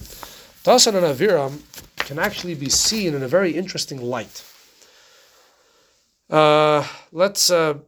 Dosan 0.63 0.95
and 0.95 1.05
Aviram 1.05 1.59
can 1.97 2.19
actually 2.19 2.55
be 2.55 2.69
seen 2.69 3.13
in 3.13 3.23
a 3.23 3.27
very 3.27 3.51
interesting 3.51 4.01
light. 4.01 4.43
Uh, 6.29 6.85
let's. 7.11 7.49
Uh, 7.49 7.79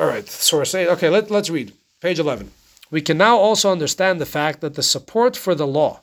all 0.00 0.06
right, 0.06 0.26
so 0.26 0.56
we're 0.56 0.90
okay, 0.92 1.10
let, 1.10 1.30
let's 1.30 1.50
read. 1.50 1.74
Page 2.00 2.18
11. 2.18 2.50
We 2.90 3.02
can 3.02 3.18
now 3.18 3.36
also 3.36 3.70
understand 3.70 4.18
the 4.18 4.24
fact 4.24 4.62
that 4.62 4.72
the 4.72 4.82
support 4.82 5.36
for 5.36 5.54
the 5.54 5.66
law, 5.66 6.00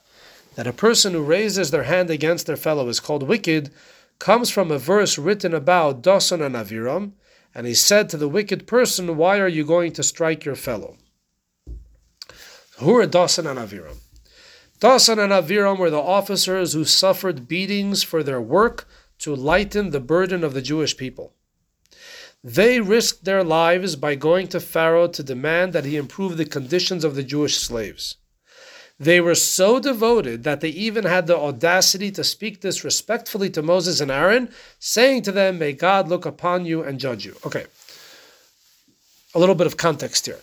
that 0.53 0.67
a 0.67 0.71
person 0.71 1.13
who 1.13 1.23
raises 1.23 1.71
their 1.71 1.81
hand 1.81 2.11
against 2.11 2.45
their 2.45 2.57
fellow 2.57 2.89
is 2.89 2.99
called 2.99 3.27
wicked, 3.27 3.71
comes 4.19 4.51
from 4.51 4.69
a 4.69 4.77
verse 4.77 5.17
written 5.17 5.51
about 5.51 6.03
Dasan 6.03 6.45
and 6.45 6.53
Aviram, 6.53 7.13
and 7.55 7.65
he 7.65 7.73
said 7.73 8.07
to 8.09 8.17
the 8.17 8.29
wicked 8.29 8.67
person, 8.67 9.17
Why 9.17 9.39
are 9.39 9.47
you 9.47 9.65
going 9.65 9.93
to 9.93 10.03
strike 10.03 10.45
your 10.45 10.55
fellow? 10.55 10.97
Who 12.77 12.95
are 12.97 13.07
Dasan 13.07 13.49
and 13.49 13.57
Aviram? 13.57 13.97
Dasan 14.79 15.17
and 15.17 15.33
Aviram 15.33 15.79
were 15.79 15.89
the 15.89 15.97
officers 15.97 16.73
who 16.73 16.85
suffered 16.85 17.47
beatings 17.47 18.03
for 18.03 18.21
their 18.21 18.41
work 18.41 18.87
to 19.17 19.35
lighten 19.35 19.89
the 19.89 19.99
burden 19.99 20.43
of 20.43 20.53
the 20.53 20.61
Jewish 20.61 20.95
people. 20.95 21.33
They 22.47 22.79
risked 22.79 23.25
their 23.25 23.43
lives 23.43 23.97
by 23.97 24.15
going 24.15 24.47
to 24.49 24.61
Pharaoh 24.61 25.09
to 25.09 25.21
demand 25.21 25.73
that 25.73 25.83
he 25.83 25.97
improve 25.97 26.37
the 26.37 26.45
conditions 26.45 27.03
of 27.03 27.13
the 27.13 27.23
Jewish 27.23 27.57
slaves. 27.57 28.15
They 28.97 29.19
were 29.19 29.35
so 29.35 29.81
devoted 29.81 30.45
that 30.45 30.61
they 30.61 30.69
even 30.69 31.03
had 31.03 31.27
the 31.27 31.37
audacity 31.37 32.09
to 32.11 32.23
speak 32.23 32.61
disrespectfully 32.61 33.49
to 33.49 33.61
Moses 33.61 33.99
and 33.99 34.09
Aaron, 34.09 34.49
saying 34.79 35.23
to 35.23 35.33
them, 35.33 35.59
May 35.59 35.73
God 35.73 36.07
look 36.07 36.25
upon 36.25 36.65
you 36.65 36.83
and 36.83 37.01
judge 37.01 37.25
you. 37.25 37.35
Okay, 37.45 37.65
a 39.35 39.39
little 39.39 39.53
bit 39.53 39.67
of 39.67 39.75
context 39.75 40.25
here. 40.25 40.39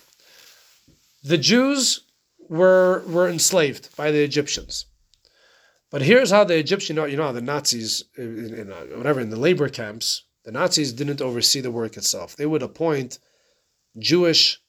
The 1.23 1.39
Jews 1.39 2.01
were, 2.47 3.03
were 3.07 3.27
enslaved 3.27 3.89
by 3.97 4.11
the 4.11 4.23
Egyptians. 4.23 4.85
But 5.89 6.03
here's 6.03 6.29
how 6.29 6.43
the 6.43 6.59
Egyptian, 6.59 6.97
you 6.97 7.17
know, 7.17 7.33
the 7.33 7.41
Nazis, 7.41 8.03
in, 8.15 8.53
in, 8.53 8.71
uh, 8.71 8.95
whatever, 8.95 9.21
in 9.21 9.31
the 9.31 9.39
labor 9.39 9.69
camps, 9.69 10.24
the 10.45 10.51
Nazis 10.51 10.93
didn't 10.93 11.21
oversee 11.21 11.59
the 11.59 11.71
work 11.71 11.97
itself. 11.97 12.35
They 12.35 12.45
would 12.45 12.61
appoint 12.61 13.19
Jewish 13.97 14.61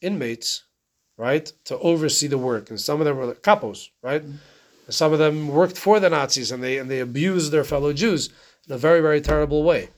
inmates, 0.00 0.64
right, 1.16 1.50
to 1.64 1.78
oversee 1.78 2.26
the 2.26 2.38
work. 2.38 2.70
And 2.70 2.78
some 2.78 3.00
of 3.00 3.06
them 3.06 3.16
were 3.16 3.34
capos, 3.34 3.88
right? 4.02 4.22
Mm-hmm. 4.22 4.36
Some 4.90 5.14
of 5.14 5.18
them 5.18 5.48
worked 5.48 5.78
for 5.78 5.98
the 5.98 6.10
Nazis 6.10 6.52
and 6.52 6.62
they 6.62 6.76
and 6.76 6.90
they 6.90 7.00
abused 7.00 7.50
their 7.52 7.64
fellow 7.64 7.94
Jews 7.94 8.28
in 8.68 8.74
a 8.74 8.78
very, 8.78 9.00
very 9.00 9.22
terrible 9.22 9.62
way. 9.62 9.88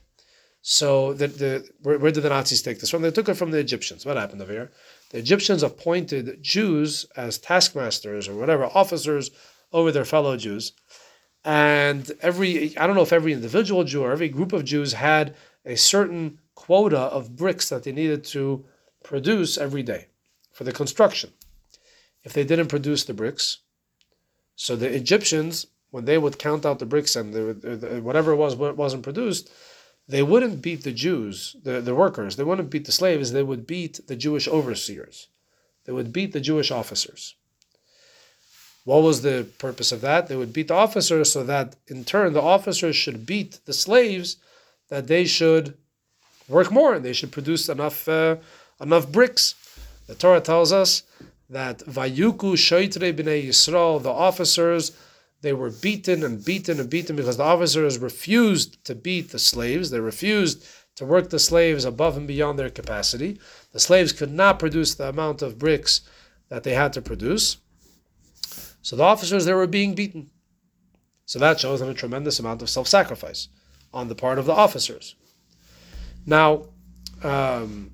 So 0.63 1.13
the, 1.13 1.27
the 1.27 1.69
where, 1.83 1.99
where 1.99 2.13
did 2.13 2.23
the 2.23 2.29
Nazis 2.29 2.63
take 2.63 2.79
this 2.79 2.91
from? 2.91 3.03
They 3.03 3.11
took 3.11 3.29
it 3.29 3.35
from 3.35 3.51
the 3.51 3.59
Egyptians. 3.59 4.07
What 4.07 4.17
happened 4.17 4.43
over 4.43 4.53
here? 4.53 4.71
The 5.11 5.19
Egyptians 5.19 5.65
appointed 5.65 6.41
Jews 6.41 7.07
as 7.17 7.39
taskmasters 7.39 8.29
or 8.29 8.37
whatever, 8.37 8.67
officers 8.67 9.33
over 9.73 9.91
their 9.91 10.05
fellow 10.05 10.37
Jews 10.37 10.73
and 11.47 12.11
every 12.21 12.77
I 12.77 12.87
don't 12.87 12.97
know 12.97 13.03
if 13.03 13.13
every 13.13 13.33
individual 13.33 13.85
Jew 13.85 14.03
or 14.03 14.11
every 14.11 14.29
group 14.29 14.53
of 14.53 14.65
Jews 14.65 14.95
had 14.95 15.37
a 15.65 15.77
certain 15.77 16.41
quota 16.57 16.99
of 16.99 17.37
bricks 17.37 17.69
that 17.69 17.85
they 17.85 17.93
needed 17.93 18.25
to 18.25 18.65
produce 19.05 19.57
every 19.57 19.85
day 19.85 20.09
for 20.53 20.65
the 20.65 20.73
construction. 20.73 21.31
If 22.25 22.33
they 22.33 22.43
didn't 22.43 22.67
produce 22.67 23.05
the 23.05 23.15
bricks, 23.15 23.59
so 24.57 24.75
the 24.75 24.93
Egyptians, 24.93 25.69
when 25.91 26.05
they 26.05 26.19
would 26.19 26.41
count 26.41 26.67
out 26.67 26.81
the 26.81 26.87
bricks 26.87 27.15
and 27.15 27.33
the, 27.33 28.01
whatever 28.03 28.33
it 28.33 28.37
was 28.37 28.57
wasn't 28.57 29.05
produced, 29.05 29.49
they 30.09 30.25
wouldn't 30.25 30.63
beat 30.63 30.83
the 30.83 30.93
Jews, 30.93 31.55
the, 31.63 31.81
the 31.81 31.95
workers. 31.95 32.35
They 32.35 32.45
wouldn't 32.45 32.71
beat 32.71 32.87
the 32.87 32.93
slaves. 32.93 33.31
They 33.31 33.45
would 33.45 33.67
beat 33.67 34.01
the 34.09 34.17
Jewish 34.17 34.49
overseers. 34.49 35.29
they 35.85 35.93
would 35.93 36.13
beat 36.13 36.33
the 36.33 36.41
Jewish 36.41 36.73
officers. 36.73 37.37
What 38.87 39.03
was 39.03 39.23
the 39.23 39.49
purpose 39.59 39.91
of 39.91 40.01
that? 40.03 40.29
They 40.29 40.37
would 40.37 40.53
beat 40.53 40.69
the 40.69 40.75
officers 40.75 41.33
so 41.33 41.43
that 41.43 41.75
in 41.89 42.05
turn 42.05 42.35
the 42.35 42.41
officers 42.41 42.95
should 42.95 43.27
beat 43.27 43.59
the 43.65 43.73
slaves 43.73 44.37
that 44.91 45.09
they 45.09 45.25
should 45.25 45.75
work 46.49 46.71
more 46.71 46.95
and 46.95 47.05
they 47.05 47.13
should 47.13 47.33
produce 47.33 47.69
enough 47.69 48.07
uh, 48.09 48.37
enough 48.81 49.11
bricks. 49.11 49.57
The 50.07 50.15
Torah 50.15 50.41
tells 50.41 50.71
us 50.73 51.03
that 51.51 51.81
Vayuku 51.81 52.57
Shoitre 52.57 53.13
B'nei 53.13 53.49
Yisrael, 53.49 54.01
the 54.01 54.13
officers, 54.29 54.93
they 55.41 55.53
were 55.53 55.71
beaten 55.71 56.23
and 56.23 56.45
beaten 56.45 56.79
and 56.79 56.89
beaten 56.89 57.17
because 57.17 57.39
the 57.39 57.43
officers 57.43 57.99
refused 57.99 58.85
to 58.85 58.95
beat 58.95 59.33
the 59.33 59.41
slaves. 59.41 59.91
They 59.91 59.99
refused 59.99 60.65
to 60.95 61.05
work 61.05 61.31
the 61.31 61.41
slaves 61.41 61.85
above 61.85 62.17
and 62.17 62.29
beyond 62.29 62.57
their 62.57 62.71
capacity. 62.71 63.41
The 63.73 63.81
slaves 63.81 64.13
could 64.13 64.33
not 64.33 64.61
produce 64.61 64.95
the 64.95 65.09
amount 65.09 65.43
of 65.43 65.59
bricks 65.59 66.03
that 66.51 66.63
they 66.63 66.75
had 66.75 66.93
to 66.93 67.03
produce. 67.03 67.57
So 68.87 68.95
the 68.95 69.03
officers 69.03 69.45
they 69.45 69.53
were 69.53 69.67
being 69.67 69.97
beaten. 69.97 70.31
So 71.25 71.41
that 71.41 71.59
shows 71.59 71.81
them 71.81 71.89
a 71.89 71.95
tremendous 71.95 72.39
amount 72.39 72.63
of 72.63 72.71
self-sacrifice 72.71 73.49
on 73.93 74.07
the 74.07 74.15
part 74.15 74.39
of 74.39 74.47
the 74.47 74.53
officers. 74.53 75.17
Now, 76.25 76.67
um, 77.25 77.91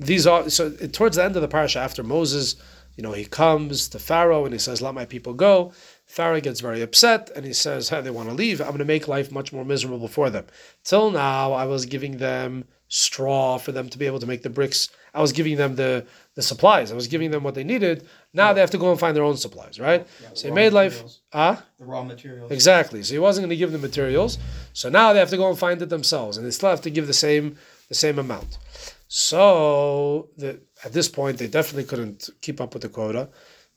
these 0.00 0.26
are 0.26 0.50
so 0.50 0.70
towards 0.70 1.14
the 1.14 1.22
end 1.22 1.36
of 1.36 1.42
the 1.42 1.48
parasha 1.56 1.78
after 1.78 2.02
Moses, 2.02 2.56
you 2.96 3.04
know, 3.04 3.12
he 3.12 3.24
comes 3.24 3.86
to 3.90 4.00
Pharaoh 4.00 4.44
and 4.44 4.52
he 4.52 4.58
says, 4.58 4.82
"Let 4.82 4.94
my 4.94 5.04
people 5.04 5.32
go." 5.32 5.72
Pharaoh 6.06 6.40
gets 6.40 6.58
very 6.58 6.82
upset 6.82 7.30
and 7.36 7.46
he 7.46 7.52
says, 7.52 7.90
"Hey, 7.90 8.00
they 8.00 8.10
want 8.10 8.28
to 8.28 8.34
leave. 8.34 8.60
I'm 8.60 8.74
going 8.74 8.78
to 8.78 8.84
make 8.84 9.06
life 9.06 9.30
much 9.30 9.52
more 9.52 9.64
miserable 9.64 10.08
for 10.08 10.28
them. 10.28 10.46
Till 10.82 11.12
now, 11.12 11.52
I 11.52 11.66
was 11.66 11.86
giving 11.86 12.16
them 12.16 12.64
straw 12.88 13.58
for 13.58 13.70
them 13.70 13.88
to 13.90 13.98
be 13.98 14.06
able 14.06 14.18
to 14.18 14.26
make 14.26 14.42
the 14.42 14.50
bricks. 14.50 14.88
I 15.16 15.20
was 15.26 15.32
giving 15.32 15.56
them 15.62 15.72
the 15.82 15.92
the 16.38 16.42
supplies. 16.42 16.92
I 16.92 16.94
was 17.02 17.08
giving 17.14 17.30
them 17.30 17.42
what 17.46 17.54
they 17.58 17.64
needed. 17.64 17.96
Now 18.40 18.48
they 18.52 18.60
have 18.64 18.74
to 18.76 18.78
go 18.84 18.90
and 18.92 19.00
find 19.04 19.14
their 19.16 19.24
own 19.30 19.38
supplies, 19.46 19.80
right? 19.88 20.02
Yeah, 20.22 20.28
so 20.34 20.48
he 20.48 20.52
made 20.62 20.72
life, 20.82 20.92
materials. 20.96 21.20
ah, 21.32 21.56
The 21.80 21.86
raw 21.92 22.02
materials. 22.14 22.50
exactly. 22.52 23.00
So 23.02 23.10
he 23.14 23.18
wasn't 23.18 23.42
going 23.44 23.56
to 23.56 23.62
give 23.62 23.72
them 23.72 23.80
materials. 23.90 24.32
So 24.80 24.86
now 24.90 25.06
they 25.12 25.20
have 25.24 25.30
to 25.36 25.40
go 25.42 25.48
and 25.48 25.58
find 25.66 25.80
it 25.80 25.88
themselves, 25.96 26.36
and 26.36 26.42
they 26.46 26.50
still 26.58 26.68
have 26.74 26.82
to 26.88 26.90
give 26.96 27.06
the 27.06 27.20
same 27.26 27.46
the 27.88 27.94
same 28.04 28.18
amount. 28.18 28.58
So 29.08 30.28
the, 30.36 30.60
at 30.84 30.92
this 30.92 31.08
point, 31.08 31.38
they 31.38 31.46
definitely 31.48 31.84
couldn't 31.84 32.28
keep 32.42 32.60
up 32.60 32.74
with 32.74 32.82
the 32.82 32.88
quota. 32.88 33.28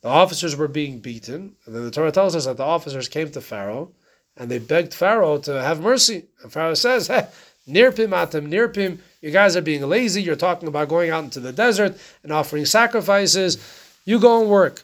The 0.01 0.09
officers 0.09 0.55
were 0.55 0.67
being 0.67 0.99
beaten, 0.99 1.55
and 1.65 1.75
then 1.75 1.83
the 1.85 1.91
Torah 1.91 2.11
tells 2.11 2.35
us 2.35 2.45
that 2.45 2.57
the 2.57 2.63
officers 2.77 3.07
came 3.07 3.29
to 3.31 3.41
Pharaoh 3.41 3.91
and 4.37 4.49
they 4.49 4.59
begged 4.59 4.93
Pharaoh 4.93 5.37
to 5.39 5.61
have 5.61 5.81
mercy. 5.81 6.19
And 6.41 6.51
Pharaoh 6.51 6.73
says, 6.73 7.07
hey, 7.07 7.27
Nirpim 7.67 8.09
atem, 8.09 8.47
nirpim, 8.49 8.99
you 9.21 9.31
guys 9.31 9.55
are 9.55 9.61
being 9.61 9.87
lazy. 9.87 10.21
You're 10.21 10.35
talking 10.35 10.67
about 10.67 10.89
going 10.89 11.09
out 11.09 11.23
into 11.23 11.39
the 11.39 11.51
desert 11.51 11.97
and 12.23 12.31
offering 12.31 12.65
sacrifices. 12.65 13.57
You 14.05 14.19
go 14.19 14.41
and 14.41 14.49
work. 14.49 14.83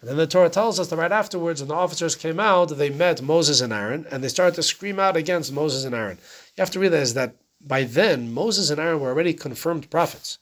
And 0.00 0.10
then 0.10 0.16
the 0.16 0.26
Torah 0.26 0.50
tells 0.50 0.78
us 0.78 0.88
that 0.88 0.96
right 0.96 1.10
afterwards, 1.10 1.60
when 1.62 1.68
the 1.68 1.74
officers 1.74 2.14
came 2.14 2.38
out, 2.38 2.66
they 2.76 2.90
met 2.90 3.22
Moses 3.22 3.62
and 3.62 3.72
Aaron, 3.72 4.06
and 4.10 4.22
they 4.22 4.28
started 4.28 4.54
to 4.56 4.62
scream 4.62 5.00
out 5.00 5.16
against 5.16 5.52
Moses 5.52 5.84
and 5.84 5.94
Aaron. 5.94 6.18
You 6.56 6.60
have 6.60 6.70
to 6.72 6.78
realize 6.78 7.14
that 7.14 7.36
by 7.60 7.84
then, 7.84 8.32
Moses 8.32 8.68
and 8.68 8.78
Aaron 8.78 9.00
were 9.00 9.08
already 9.08 9.32
confirmed 9.32 9.88
prophets. 9.90 10.38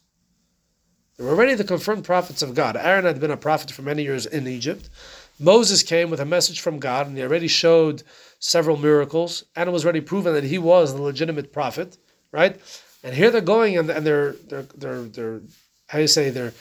They 1.17 1.25
were 1.25 1.31
already 1.31 1.55
the 1.55 1.63
confirmed 1.63 2.05
prophets 2.05 2.43
of 2.43 2.55
God. 2.55 2.77
Aaron 2.77 3.05
had 3.05 3.21
been 3.21 3.31
a 3.31 3.37
prophet 3.37 3.71
for 3.71 3.83
many 3.83 4.03
years 4.03 4.27
in 4.27 4.49
Egypt. 4.49 4.91
Moses 5.39 5.83
came 5.83 6.11
with 6.11 6.21
a 6.21 6.25
message 6.25 6.61
from 6.61 6.81
God, 6.81 7.07
and 7.07 7.17
he 7.17 7.23
already 7.23 7.49
showed 7.49 8.03
several 8.41 8.77
miracles, 8.77 9.45
and 9.55 9.69
it 9.69 9.73
was 9.73 9.85
already 9.85 10.01
proven 10.01 10.35
that 10.35 10.45
he 10.45 10.59
was 10.59 10.93
the 10.93 11.03
legitimate 11.03 11.53
prophet, 11.53 11.97
right? 12.33 12.61
And 13.03 13.15
here 13.15 13.31
they're 13.31 13.41
going, 13.41 13.77
and, 13.77 13.91
and 13.91 14.07
they're 14.07 14.33
they're 14.49 14.67
they're 14.77 15.03
they're 15.03 15.41
how 15.89 15.99
do 15.99 16.03
you 16.03 16.09
say 16.09 16.31
they're 16.31 16.53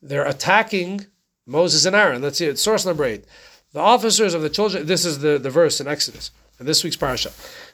they're 0.00 0.26
attacking 0.26 1.06
Moses 1.46 1.84
and 1.84 1.94
Aaron. 1.94 2.22
Let's 2.22 2.38
see 2.38 2.46
it. 2.46 2.58
Source 2.58 2.86
number 2.86 3.04
eight. 3.04 3.24
The 3.72 3.80
officers 3.80 4.34
of 4.34 4.42
the 4.42 4.50
children. 4.50 4.86
This 4.86 5.04
is 5.04 5.20
the, 5.20 5.38
the 5.38 5.50
verse 5.50 5.80
in 5.80 5.88
Exodus 5.88 6.30
in 6.60 6.66
this 6.66 6.84
week's 6.84 6.96
parasha. 6.96 7.30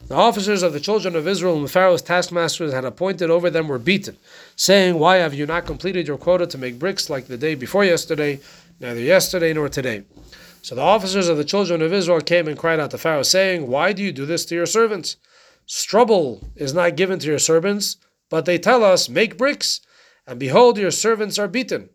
The 0.07 0.15
officers 0.15 0.63
of 0.63 0.73
the 0.73 0.81
children 0.81 1.17
of 1.17 1.29
Israel 1.29 1.59
and 1.59 1.71
Pharaoh's 1.71 2.03
taskmasters 2.03 2.73
had 2.73 2.85
appointed 2.85 3.31
over 3.31 3.51
them 3.51 3.69
were 3.69 3.79
beaten, 3.79 4.17
saying, 4.57 4.99
"Why 4.99 5.17
have 5.17 5.35
you 5.35 5.47
not 5.47 5.67
completed 5.67 6.07
your 6.07 6.19
quota 6.19 6.47
to 6.47 6.59
make 6.59 6.79
bricks 6.79 7.09
like 7.09 7.27
the 7.27 7.37
day 7.37 7.55
before 7.55 7.85
yesterday, 7.85 8.41
neither 8.81 9.01
yesterday 9.01 9.53
nor 9.53 9.69
today?" 9.69 10.05
So 10.63 10.75
the 10.75 10.83
officers 10.83 11.29
of 11.29 11.37
the 11.37 11.45
children 11.45 11.83
of 11.83 11.93
Israel 11.93 12.21
came 12.21 12.49
and 12.49 12.59
cried 12.59 12.81
out 12.81 12.91
to 12.91 12.99
Pharaoh, 12.99 13.23
saying, 13.23 13.69
Why 13.69 13.93
do 13.93 14.03
you 14.03 14.13
do 14.13 14.27
this 14.27 14.45
to 14.47 14.55
your 14.55 14.67
servants? 14.67 15.17
Stubble 15.67 16.47
is 16.57 16.75
not 16.75 16.97
given 16.97 17.19
to 17.21 17.27
your 17.27 17.39
servants, 17.39 17.97
but 18.31 18.45
they 18.45 18.59
tell 18.59 18.85
us, 18.85 19.09
Make 19.09 19.39
bricks, 19.39 19.81
and 20.27 20.39
behold, 20.39 20.79
your 20.79 20.91
servants 20.91 21.39
are 21.39 21.49
beaten, 21.49 21.91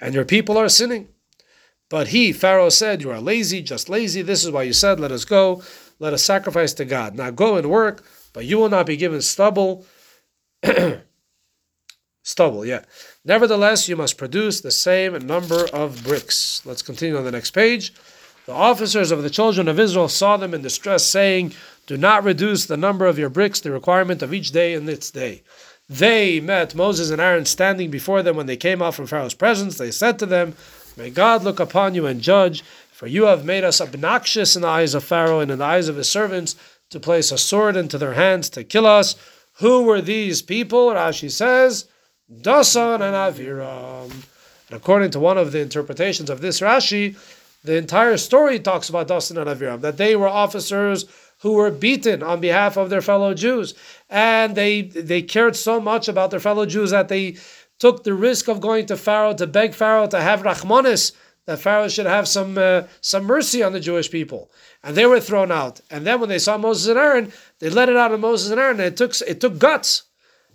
and 0.00 0.14
your 0.14 0.24
people 0.24 0.58
are 0.58 0.68
sinning. 0.68 1.08
But 1.90 2.08
he, 2.08 2.32
Pharaoh, 2.32 2.70
said, 2.70 3.02
You 3.02 3.10
are 3.10 3.20
lazy, 3.20 3.60
just 3.60 3.88
lazy. 3.88 4.22
This 4.22 4.44
is 4.44 4.50
why 4.50 4.62
you 4.62 4.72
said, 4.72 4.98
Let 4.98 5.12
us 5.12 5.24
go, 5.24 5.62
let 5.98 6.14
us 6.14 6.22
sacrifice 6.22 6.72
to 6.74 6.84
God. 6.84 7.14
Now 7.14 7.30
go 7.30 7.56
and 7.56 7.68
work, 7.68 8.04
but 8.32 8.46
you 8.46 8.58
will 8.58 8.70
not 8.70 8.86
be 8.86 8.96
given 8.96 9.20
stubble. 9.20 9.84
stubble, 12.24 12.64
yeah. 12.64 12.84
Nevertheless, 13.24 13.88
you 13.88 13.96
must 13.96 14.18
produce 14.18 14.60
the 14.60 14.70
same 14.70 15.18
number 15.26 15.66
of 15.72 16.02
bricks. 16.02 16.64
Let's 16.64 16.82
continue 16.82 17.16
on 17.18 17.24
the 17.24 17.30
next 17.30 17.50
page. 17.50 17.92
The 18.46 18.52
officers 18.52 19.12
of 19.12 19.22
the 19.22 19.30
children 19.30 19.68
of 19.68 19.78
Israel 19.78 20.08
saw 20.08 20.36
them 20.36 20.54
in 20.54 20.62
distress, 20.62 21.06
saying, 21.06 21.52
Do 21.92 21.98
not 21.98 22.24
reduce 22.24 22.64
the 22.64 22.78
number 22.78 23.04
of 23.04 23.18
your 23.18 23.28
bricks, 23.28 23.60
the 23.60 23.70
requirement 23.70 24.22
of 24.22 24.32
each 24.32 24.50
day 24.50 24.72
in 24.72 24.88
its 24.88 25.10
day. 25.10 25.42
They 25.90 26.40
met 26.40 26.74
Moses 26.74 27.10
and 27.10 27.20
Aaron 27.20 27.44
standing 27.44 27.90
before 27.90 28.22
them 28.22 28.34
when 28.34 28.46
they 28.46 28.56
came 28.56 28.80
out 28.80 28.94
from 28.94 29.06
Pharaoh's 29.06 29.34
presence. 29.34 29.76
They 29.76 29.90
said 29.90 30.18
to 30.18 30.24
them, 30.24 30.54
May 30.96 31.10
God 31.10 31.44
look 31.44 31.60
upon 31.60 31.94
you 31.94 32.06
and 32.06 32.22
judge, 32.22 32.62
for 32.90 33.06
you 33.06 33.24
have 33.24 33.44
made 33.44 33.62
us 33.62 33.78
obnoxious 33.78 34.56
in 34.56 34.62
the 34.62 34.68
eyes 34.68 34.94
of 34.94 35.04
Pharaoh 35.04 35.40
and 35.40 35.50
in 35.50 35.58
the 35.58 35.66
eyes 35.66 35.88
of 35.88 35.96
his 35.96 36.08
servants 36.08 36.56
to 36.88 36.98
place 36.98 37.30
a 37.30 37.36
sword 37.36 37.76
into 37.76 37.98
their 37.98 38.14
hands 38.14 38.48
to 38.48 38.64
kill 38.64 38.86
us. 38.86 39.14
Who 39.58 39.82
were 39.82 40.00
these 40.00 40.40
people? 40.40 40.86
Rashi 40.88 41.30
says, 41.30 41.88
Dasan 42.32 43.02
and 43.02 43.14
Aviram. 43.14 44.10
And 44.10 44.78
according 44.78 45.10
to 45.10 45.20
one 45.20 45.36
of 45.36 45.52
the 45.52 45.60
interpretations 45.60 46.30
of 46.30 46.40
this 46.40 46.60
Rashi, 46.60 47.18
the 47.62 47.76
entire 47.76 48.16
story 48.16 48.58
talks 48.58 48.88
about 48.88 49.08
Dasan 49.08 49.36
and 49.36 49.50
Aviram, 49.50 49.82
that 49.82 49.98
they 49.98 50.16
were 50.16 50.26
officers 50.26 51.04
who 51.42 51.54
were 51.54 51.70
beaten 51.70 52.22
on 52.22 52.40
behalf 52.40 52.76
of 52.76 52.88
their 52.88 53.02
fellow 53.02 53.34
Jews. 53.34 53.74
And 54.08 54.54
they 54.56 54.82
they 54.82 55.22
cared 55.22 55.56
so 55.56 55.80
much 55.80 56.08
about 56.08 56.30
their 56.30 56.40
fellow 56.40 56.66
Jews 56.66 56.90
that 56.90 57.08
they 57.08 57.36
took 57.78 58.04
the 58.04 58.14
risk 58.14 58.48
of 58.48 58.60
going 58.60 58.86
to 58.86 58.96
Pharaoh 58.96 59.34
to 59.34 59.46
beg 59.46 59.74
Pharaoh 59.74 60.06
to 60.06 60.20
have 60.20 60.42
Rachmanis, 60.42 61.12
that 61.46 61.58
Pharaoh 61.58 61.88
should 61.88 62.06
have 62.06 62.28
some 62.28 62.56
uh, 62.56 62.84
some 63.00 63.24
mercy 63.24 63.62
on 63.62 63.72
the 63.72 63.80
Jewish 63.80 64.10
people. 64.10 64.50
And 64.84 64.96
they 64.96 65.06
were 65.06 65.20
thrown 65.20 65.50
out. 65.50 65.80
And 65.90 66.06
then 66.06 66.20
when 66.20 66.28
they 66.28 66.38
saw 66.38 66.56
Moses 66.56 66.88
and 66.88 66.98
Aaron, 66.98 67.32
they 67.58 67.70
let 67.70 67.88
it 67.88 67.96
out 67.96 68.12
of 68.12 68.20
Moses 68.20 68.50
and 68.50 68.60
Aaron. 68.60 68.78
And 68.78 68.86
it 68.86 68.96
took 68.96 69.20
it 69.22 69.40
took 69.40 69.58
guts. 69.58 70.04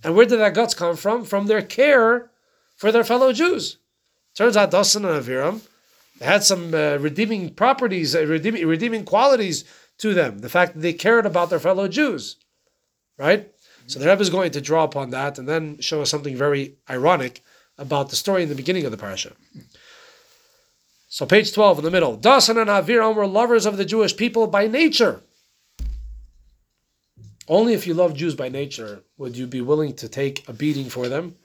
And 0.03 0.15
where 0.15 0.25
did 0.25 0.39
that 0.39 0.53
guts 0.53 0.73
come 0.73 0.95
from? 0.95 1.25
From 1.25 1.47
their 1.47 1.61
care 1.61 2.29
for 2.77 2.91
their 2.93 3.03
fellow 3.03 3.33
Jews. 3.33 3.77
Turns 4.35 4.55
out 4.55 4.71
Dasan 4.71 5.03
and 5.03 5.21
Aviram 5.21 5.61
had 6.21 6.43
some 6.43 6.73
uh, 6.73 6.97
redeeming 6.97 7.53
properties, 7.53 8.15
uh, 8.15 8.25
redeeming, 8.25 8.65
redeeming 8.65 9.03
qualities 9.03 9.65
to 10.00 10.14
them. 10.14 10.39
The 10.39 10.50
fact 10.50 10.74
that 10.74 10.82
they 10.82 10.93
cared 10.93 11.26
about 11.26 11.50
their 11.50 11.60
fellow 11.60 11.88
Jews, 11.88 12.38
right? 13.18 13.52
So 13.88 14.00
the 14.00 14.08
Rebbe 14.08 14.22
is 14.22 14.30
going 14.30 14.52
to 14.52 14.62
draw 14.62 14.84
upon 14.84 15.12
that 15.12 15.39
and 15.39 15.48
then 15.48 15.80
show 15.80 16.02
us 16.02 16.10
something 16.10 16.36
very 16.36 16.76
ironic 16.89 17.41
about 17.78 18.10
the 18.10 18.16
story 18.16 18.43
in 18.43 18.50
the 18.50 18.56
beginning 18.56 18.86
of 18.86 18.91
the 18.91 18.98
parasha. 18.98 19.32
So 21.08 21.26
page 21.26 21.54
12 21.54 21.80
in 21.80 21.86
the 21.86 21.91
middle. 21.91 22.18
Dasan 22.18 22.60
and 22.60 22.70
Aviram 22.70 23.16
were 23.16 23.26
lovers 23.26 23.66
of 23.66 23.78
the 23.78 23.86
Jewish 23.86 24.16
people 24.16 24.45
by 24.48 24.68
nature. 24.68 25.22
Only 27.48 27.74
if 27.74 27.88
you 27.88 27.93
love 27.93 28.14
Jews 28.14 28.36
by 28.36 28.50
nature 28.50 29.04
would 29.18 29.38
you 29.38 29.48
be 29.48 29.62
willing 29.62 29.93
to 29.95 30.10
take 30.10 30.48
a 30.50 30.54
beating 30.54 30.89
for 30.89 31.08
them 31.08 31.36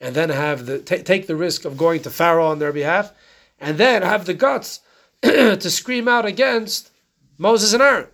and 0.00 0.14
then 0.14 0.28
have 0.28 0.66
the 0.66 0.80
t- 0.80 1.02
take 1.02 1.26
the 1.26 1.36
risk 1.36 1.64
of 1.64 1.78
going 1.78 2.02
to 2.02 2.10
Pharaoh 2.10 2.46
on 2.46 2.58
their 2.58 2.72
behalf 2.72 3.12
and 3.58 3.78
then 3.78 4.02
have 4.02 4.26
the 4.26 4.34
guts 4.34 4.80
to 5.22 5.70
scream 5.70 6.08
out 6.08 6.26
against 6.26 6.90
Moses 7.38 7.72
and 7.72 7.82
Aaron. 7.82 8.08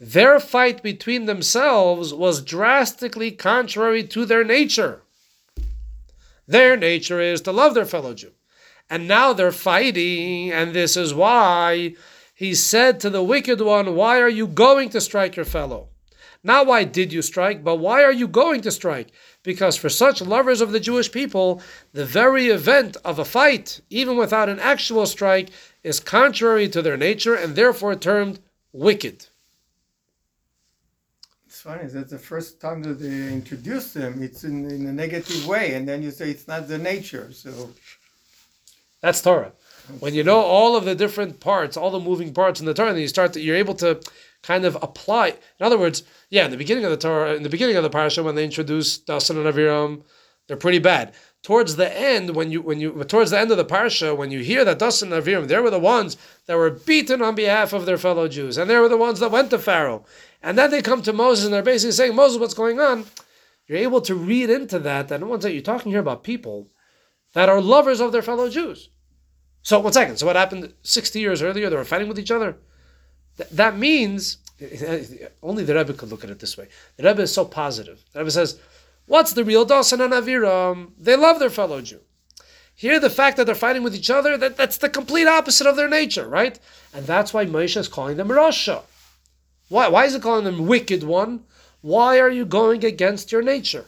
Their 0.00 0.40
fight 0.40 0.82
between 0.82 1.26
themselves 1.26 2.12
was 2.12 2.42
drastically 2.42 3.30
contrary 3.30 4.04
to 4.04 4.24
their 4.24 4.44
nature. 4.44 5.02
Their 6.46 6.76
nature 6.76 7.20
is 7.20 7.40
to 7.42 7.52
love 7.52 7.74
their 7.74 7.86
fellow 7.86 8.14
Jew. 8.14 8.32
And 8.90 9.08
now 9.08 9.32
they're 9.32 9.52
fighting, 9.52 10.52
and 10.52 10.74
this 10.74 10.96
is 10.96 11.14
why 11.14 11.94
he 12.34 12.54
said 12.54 13.00
to 13.00 13.10
the 13.10 13.22
wicked 13.22 13.60
one, 13.60 13.94
Why 13.94 14.20
are 14.20 14.28
you 14.28 14.46
going 14.46 14.90
to 14.90 15.00
strike 15.00 15.36
your 15.36 15.46
fellow? 15.46 15.88
Not 16.42 16.66
why 16.66 16.84
did 16.84 17.10
you 17.10 17.22
strike, 17.22 17.64
but 17.64 17.76
why 17.76 18.02
are 18.02 18.12
you 18.12 18.28
going 18.28 18.60
to 18.62 18.70
strike? 18.70 19.08
Because 19.42 19.76
for 19.76 19.88
such 19.88 20.20
lovers 20.20 20.60
of 20.60 20.72
the 20.72 20.80
Jewish 20.80 21.10
people, 21.10 21.62
the 21.94 22.04
very 22.04 22.48
event 22.48 22.98
of 23.02 23.18
a 23.18 23.24
fight, 23.24 23.80
even 23.88 24.18
without 24.18 24.50
an 24.50 24.60
actual 24.60 25.06
strike, 25.06 25.48
is 25.84 26.00
contrary 26.00 26.68
to 26.70 26.82
their 26.82 26.96
nature 26.96 27.34
and 27.34 27.54
therefore 27.54 27.94
termed 27.94 28.40
wicked. 28.72 29.26
It's 31.46 31.60
funny 31.60 31.86
that 31.86 32.08
the 32.08 32.18
first 32.18 32.60
time 32.60 32.82
that 32.82 32.94
they 32.94 33.32
introduce 33.32 33.92
them, 33.92 34.22
it's 34.22 34.42
in, 34.42 34.68
in 34.68 34.86
a 34.86 34.92
negative 34.92 35.46
way, 35.46 35.74
and 35.74 35.86
then 35.86 36.02
you 36.02 36.10
say 36.10 36.30
it's 36.30 36.48
not 36.48 36.66
the 36.66 36.78
nature. 36.78 37.30
So 37.32 37.70
That's 39.00 39.22
Torah. 39.22 39.52
When 40.00 40.14
you 40.14 40.24
know 40.24 40.40
all 40.40 40.76
of 40.76 40.86
the 40.86 40.94
different 40.94 41.40
parts, 41.40 41.76
all 41.76 41.90
the 41.90 42.00
moving 42.00 42.32
parts 42.32 42.58
in 42.58 42.66
the 42.66 42.74
Torah, 42.74 42.92
then 42.92 43.02
you 43.02 43.08
start 43.08 43.34
to, 43.34 43.40
you're 43.40 43.54
able 43.54 43.74
to 43.74 44.00
kind 44.42 44.64
of 44.64 44.76
apply. 44.82 45.28
In 45.28 45.66
other 45.66 45.78
words, 45.78 46.02
yeah, 46.30 46.46
in 46.46 46.50
the 46.50 46.56
beginning 46.56 46.84
of 46.84 46.90
the 46.90 46.96
Torah, 46.96 47.34
in 47.34 47.42
the 47.42 47.50
beginning 47.50 47.76
of 47.76 47.82
the 47.82 47.90
parasha, 47.90 48.22
when 48.22 48.34
they 48.34 48.44
introduce 48.44 48.98
Dasan 48.98 49.36
and 49.36 49.54
Aviram, 49.54 50.02
they're 50.46 50.56
pretty 50.56 50.78
bad. 50.78 51.14
Towards 51.44 51.76
the 51.76 51.94
end, 51.94 52.34
when 52.34 52.50
you 52.50 52.62
when 52.62 52.80
you 52.80 53.04
towards 53.04 53.30
the 53.30 53.38
end 53.38 53.50
of 53.50 53.58
the 53.58 53.66
parsha, 53.66 54.16
when 54.16 54.30
you 54.30 54.40
hear 54.40 54.64
that 54.64 54.78
Dasan 54.78 55.12
and 55.12 55.22
Aviram, 55.22 55.46
they 55.46 55.58
were 55.58 55.68
the 55.68 55.78
ones 55.78 56.16
that 56.46 56.56
were 56.56 56.70
beaten 56.70 57.20
on 57.20 57.34
behalf 57.34 57.74
of 57.74 57.84
their 57.84 57.98
fellow 57.98 58.28
Jews, 58.28 58.56
and 58.56 58.68
they 58.68 58.78
were 58.78 58.88
the 58.88 58.96
ones 58.96 59.20
that 59.20 59.30
went 59.30 59.50
to 59.50 59.58
Pharaoh, 59.58 60.06
and 60.42 60.56
then 60.56 60.70
they 60.70 60.80
come 60.80 61.02
to 61.02 61.12
Moses 61.12 61.44
and 61.44 61.52
they're 61.52 61.62
basically 61.62 61.92
saying, 61.92 62.14
Moses, 62.14 62.40
what's 62.40 62.54
going 62.54 62.80
on? 62.80 63.04
You're 63.66 63.76
able 63.76 64.00
to 64.00 64.14
read 64.14 64.48
into 64.48 64.78
that 64.78 65.08
that 65.08 65.22
one's 65.22 65.42
that 65.42 65.52
you're 65.52 65.60
talking 65.60 65.92
here 65.92 66.00
about 66.00 66.24
people 66.24 66.70
that 67.34 67.50
are 67.50 67.60
lovers 67.60 68.00
of 68.00 68.10
their 68.10 68.22
fellow 68.22 68.48
Jews. 68.48 68.88
So 69.60 69.80
one 69.80 69.92
second. 69.92 70.16
So 70.16 70.24
what 70.24 70.36
happened 70.36 70.72
60 70.82 71.20
years 71.20 71.42
earlier? 71.42 71.68
They 71.68 71.76
were 71.76 71.84
fighting 71.84 72.08
with 72.08 72.18
each 72.18 72.30
other. 72.30 72.56
Th- 73.36 73.50
that 73.50 73.76
means 73.76 74.38
only 75.42 75.64
the 75.64 75.74
Rebbe 75.74 75.92
could 75.92 76.10
look 76.10 76.24
at 76.24 76.30
it 76.30 76.38
this 76.38 76.56
way. 76.56 76.68
The 76.96 77.02
Rebbe 77.02 77.22
is 77.22 77.34
so 77.34 77.44
positive. 77.44 78.02
The 78.12 78.20
Rebbe 78.20 78.30
says, 78.30 78.58
"What's 79.06 79.32
the 79.32 79.44
real 79.44 79.66
Dasan 79.66 80.04
and 80.04 80.12
Aviram? 80.12 80.92
They 80.98 81.16
love 81.16 81.38
their 81.38 81.50
fellow 81.50 81.80
Jew." 81.80 82.00
Here, 82.76 82.98
the 82.98 83.10
fact 83.10 83.36
that 83.36 83.46
they're 83.46 83.54
fighting 83.54 83.84
with 83.84 83.94
each 83.94 84.10
other, 84.10 84.36
that, 84.36 84.56
that's 84.56 84.78
the 84.78 84.88
complete 84.88 85.28
opposite 85.28 85.66
of 85.66 85.76
their 85.76 85.88
nature, 85.88 86.26
right? 86.26 86.58
And 86.92 87.06
that's 87.06 87.32
why 87.32 87.46
Moshe 87.46 87.76
is 87.76 87.86
calling 87.86 88.16
them 88.16 88.28
Rasha. 88.28 88.82
Why? 89.68 89.88
Why 89.88 90.06
is 90.06 90.14
he 90.14 90.20
calling 90.20 90.44
them 90.44 90.66
wicked 90.66 91.04
one? 91.04 91.44
Why 91.82 92.18
are 92.18 92.30
you 92.30 92.44
going 92.44 92.84
against 92.84 93.30
your 93.30 93.42
nature? 93.42 93.86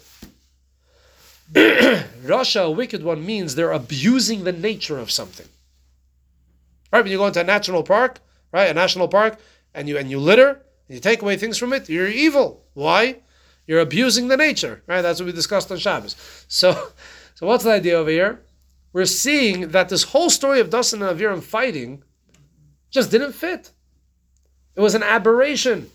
Rasha, 1.52 2.64
a 2.64 2.70
wicked 2.70 3.02
one, 3.02 3.24
means 3.26 3.54
they're 3.54 3.72
abusing 3.72 4.44
the 4.44 4.52
nature 4.52 4.98
of 4.98 5.10
something. 5.10 5.48
Right? 6.92 7.02
When 7.02 7.10
you 7.10 7.18
go 7.18 7.26
into 7.26 7.40
a 7.40 7.44
national 7.44 7.82
park, 7.82 8.20
right, 8.52 8.70
a 8.70 8.74
national 8.74 9.08
park, 9.08 9.38
and 9.74 9.88
you 9.88 9.98
and 9.98 10.10
you 10.10 10.18
litter, 10.18 10.50
and 10.88 10.94
you 10.94 11.00
take 11.00 11.22
away 11.22 11.36
things 11.36 11.58
from 11.58 11.72
it, 11.72 11.88
you're 11.88 12.08
evil. 12.08 12.64
Why? 12.74 13.16
You're 13.66 13.80
abusing 13.80 14.28
the 14.28 14.36
nature. 14.36 14.82
Right? 14.86 15.02
That's 15.02 15.20
what 15.20 15.26
we 15.26 15.32
discussed 15.32 15.70
on 15.70 15.78
Shabbos. 15.78 16.16
So, 16.48 16.72
so 17.34 17.46
what's 17.46 17.64
the 17.64 17.72
idea 17.72 17.96
over 17.96 18.10
here? 18.10 18.40
We're 18.92 19.04
seeing 19.04 19.68
that 19.68 19.88
this 19.88 20.04
whole 20.04 20.30
story 20.30 20.60
of 20.60 20.70
Dasan 20.70 21.06
and 21.06 21.18
Aviram 21.18 21.42
fighting 21.42 22.02
just 22.90 23.10
didn't 23.10 23.32
fit. 23.32 23.70
It 24.74 24.80
was 24.80 24.94
an 24.94 25.02
aberration. 25.02 25.90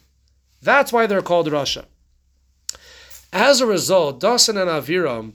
That's 0.61 0.93
why 0.93 1.07
they're 1.07 1.21
called 1.21 1.47
Rasha. 1.47 1.85
As 3.33 3.61
a 3.61 3.65
result, 3.65 4.19
Dasan 4.19 4.61
and 4.61 4.69
Aviram 4.69 5.33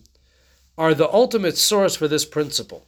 are 0.78 0.95
the 0.95 1.11
ultimate 1.12 1.57
source 1.57 1.97
for 1.97 2.07
this 2.07 2.24
principle. 2.24 2.87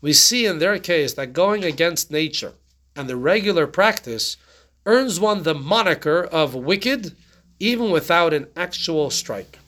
We 0.00 0.12
see 0.12 0.46
in 0.46 0.58
their 0.58 0.78
case 0.78 1.14
that 1.14 1.32
going 1.32 1.62
against 1.64 2.10
nature 2.10 2.54
and 2.96 3.08
the 3.08 3.16
regular 3.16 3.66
practice 3.66 4.36
earns 4.84 5.20
one 5.20 5.42
the 5.42 5.54
moniker 5.54 6.24
of 6.24 6.54
wicked 6.54 7.14
even 7.62 7.92
without 7.92 8.34
an 8.34 8.48
actual 8.56 9.08
strike. 9.08 9.60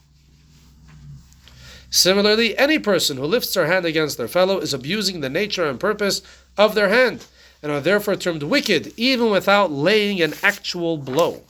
Similarly, 1.91 2.59
any 2.59 2.81
person 2.81 3.17
who 3.17 3.25
lifts 3.25 3.55
their 3.55 3.67
hand 3.67 3.87
against 3.87 4.19
their 4.19 4.27
fellow 4.27 4.59
is 4.59 4.75
abusing 4.75 5.21
the 5.21 5.31
nature 5.31 5.65
and 5.65 5.79
purpose 5.79 6.21
of 6.59 6.75
their 6.75 6.89
hand 6.89 7.25
and 7.63 7.71
are 7.71 7.81
therefore 7.81 8.17
termed 8.17 8.43
wicked 8.43 8.93
even 8.97 9.31
without 9.31 9.71
laying 9.71 10.21
an 10.21 10.35
actual 10.43 10.99
blow. 10.99 11.43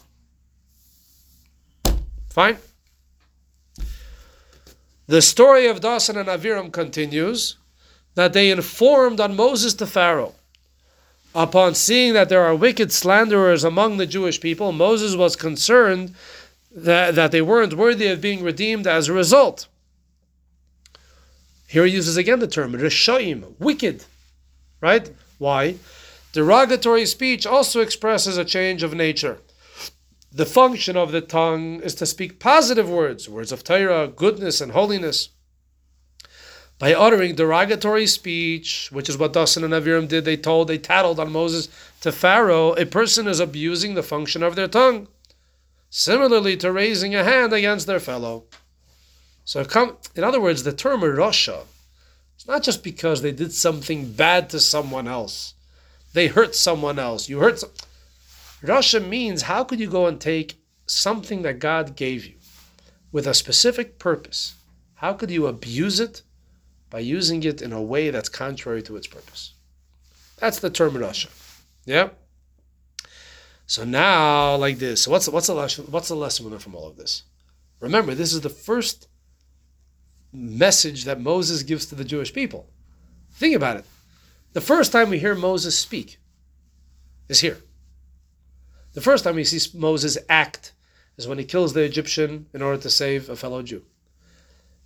Fine? 2.29 2.59
The 5.07 5.23
story 5.23 5.67
of 5.67 5.81
Dasan 5.81 6.17
and 6.17 6.29
Aviram 6.29 6.71
continues 6.71 7.57
that 8.17 8.35
they 8.35 8.51
informed 8.51 9.19
on 9.19 9.35
Moses 9.35 9.73
to 9.75 9.87
Pharaoh. 9.87 10.35
Upon 11.35 11.75
seeing 11.75 12.13
that 12.15 12.29
there 12.29 12.45
are 12.45 12.55
wicked 12.55 12.93
slanderers 12.93 13.65
among 13.65 13.97
the 13.97 14.07
Jewish 14.07 14.41
people, 14.41 14.71
Moses 14.71 15.17
was 15.17 15.35
concerned 15.35 16.15
that, 16.75 17.17
that 17.17 17.33
they 17.33 17.43
weren't 17.43 17.75
worthy 17.75 18.07
of 18.07 18.21
being 18.21 18.45
redeemed 18.45 18.87
as 18.87 19.09
a 19.09 19.13
result. 19.13 19.67
Here 21.67 21.87
he 21.87 21.93
uses 21.93 22.17
again 22.17 22.39
the 22.39 22.47
term 22.47 22.73
Rishoim, 22.73 23.55
wicked. 23.59 24.05
Right? 24.81 25.11
Why? 25.39 25.77
Derogatory 26.33 27.07
speech 27.07 27.47
also 27.47 27.81
expresses 27.81 28.37
a 28.37 28.45
change 28.45 28.85
of 28.85 28.95
nature. 28.95 29.39
The 30.33 30.47
function 30.47 30.97
of 30.97 31.11
the 31.11 31.21
tongue 31.21 31.81
is 31.81 31.95
to 31.97 32.07
speak 32.07 32.39
positive 32.39 32.89
words, 32.89 33.29
words 33.29 33.51
of 33.51 33.65
Torah, 33.65 34.09
goodness, 34.09 34.61
and 34.61 34.73
holiness. 34.73 35.31
By 36.85 36.93
uttering 36.93 37.35
derogatory 37.35 38.07
speech, 38.07 38.91
which 38.93 39.09
is 39.09 39.17
what 39.17 39.33
Dasan 39.33 39.65
and 39.65 39.73
Aviram 39.73 40.07
did, 40.07 40.27
they 40.27 40.37
told, 40.37 40.69
they 40.69 40.77
tattled 40.77 41.19
on 41.19 41.33
Moses 41.33 41.71
to 42.03 42.13
Pharaoh, 42.13 42.75
a 42.75 42.85
person 42.85 43.27
is 43.27 43.41
abusing 43.41 43.95
the 43.95 44.03
function 44.03 44.43
of 44.43 44.55
their 44.55 44.69
tongue. 44.69 45.09
Similarly 45.89 46.59
to 46.59 46.71
raising 46.71 47.15
a 47.15 47.25
hand 47.25 47.55
against 47.55 47.87
their 47.87 48.01
fellow. 48.01 48.45
So, 49.47 49.65
come, 49.65 49.97
in 50.15 50.25
other 50.25 50.43
words, 50.43 50.63
the 50.63 50.75
term 50.75 51.01
Rasha, 51.01 51.63
it's 52.35 52.47
not 52.47 52.63
just 52.63 52.85
because 52.85 53.23
they 53.23 53.33
did 53.33 53.55
something 53.55 54.13
bad 54.13 54.51
to 54.51 54.61
someone 54.61 55.09
else. 55.09 55.55
They 56.13 56.27
hurt 56.27 56.55
someone 56.55 56.99
else. 56.99 57.31
You 57.31 57.39
hurt 57.39 57.61
some... 57.61 57.71
Rasha 58.63 59.09
means 59.09 59.41
how 59.41 59.65
could 59.65 59.81
you 59.81 59.89
go 59.89 60.07
and 60.07 60.21
take 60.21 60.63
something 60.87 61.41
that 61.45 61.61
God 61.61 61.97
gave 61.97 62.27
you 62.27 62.35
with 63.11 63.27
a 63.27 63.33
specific 63.33 63.99
purpose? 63.99 64.57
How 64.97 65.15
could 65.15 65.31
you 65.31 65.47
abuse 65.47 65.99
it 65.99 66.21
by 66.95 67.01
using 67.01 67.43
it 67.43 67.61
in 67.61 67.73
a 67.73 67.83
way 67.83 68.11
that's 68.11 68.29
contrary 68.29 68.81
to 68.81 68.95
its 68.95 69.09
purpose? 69.09 69.55
That's 70.39 70.61
the 70.61 70.71
term 70.71 70.93
Rasha. 70.93 71.27
Yeah? 71.85 72.11
So 73.67 73.83
now, 73.83 74.55
like 74.55 74.79
this. 74.79 75.03
So 75.03 75.11
what's 75.11 75.29
what's 75.29 75.49
the 75.49 75.55
lesson? 75.55 75.87
What's 75.91 76.07
the 76.07 76.15
lesson 76.15 76.45
we 76.45 76.53
learn 76.53 76.61
from 76.61 76.77
all 76.77 76.87
of 76.87 76.97
this? 76.97 77.25
Remember, 77.81 78.15
this 78.15 78.33
is 78.33 78.43
the 78.43 78.49
first 78.49 79.09
message 80.33 81.03
that 81.07 81.21
Moses 81.21 81.65
gives 81.65 81.87
to 81.87 81.97
the 81.97 82.05
Jewish 82.05 82.33
people. 82.33 82.71
Think 83.33 83.57
about 83.57 83.79
it. 83.79 83.87
The 84.53 84.61
first 84.61 84.93
time 84.93 85.11
we 85.11 85.19
hear 85.19 85.35
Moses 85.35 85.77
speak 85.77 86.19
is 87.29 87.41
here. 87.41 87.59
The 88.93 89.01
first 89.01 89.25
time 89.25 89.35
we 89.35 89.43
see 89.43 89.77
Moses 89.77 90.17
act 90.29 90.73
is 91.17 91.27
when 91.27 91.39
he 91.39 91.45
kills 91.45 91.73
the 91.73 91.83
Egyptian 91.83 92.47
in 92.55 92.63
order 92.63 92.81
to 92.81 92.89
save 92.89 93.29
a 93.29 93.35
fellow 93.35 93.63
Jew. 93.63 93.83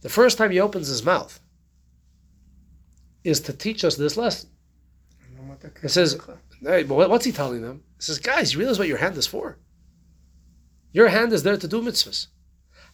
The 0.01 0.09
first 0.09 0.39
time 0.39 0.53
he 0.53 0.59
opens 0.59 0.89
his 0.89 1.05
mouth 1.05 1.39
is 3.29 3.41
to 3.41 3.53
teach 3.53 3.85
us 3.85 3.97
this 3.97 4.17
lesson. 4.17 4.51
It 5.83 5.91
says, 5.91 6.19
hey, 6.63 6.85
but 6.85 7.11
what's 7.11 7.25
he 7.25 7.33
telling 7.33 7.63
them? 7.63 7.83
He 7.97 8.03
says, 8.03 8.19
guys, 8.19 8.53
you 8.53 8.61
realize 8.61 8.79
what 8.79 8.89
your 8.89 8.99
hand 8.99 9.17
is 9.17 9.27
for? 9.27 9.59
Your 10.93 11.09
hand 11.09 11.33
is 11.33 11.43
there 11.43 11.57
to 11.57 11.69
do 11.69 11.83
mitzvahs. 11.83 12.29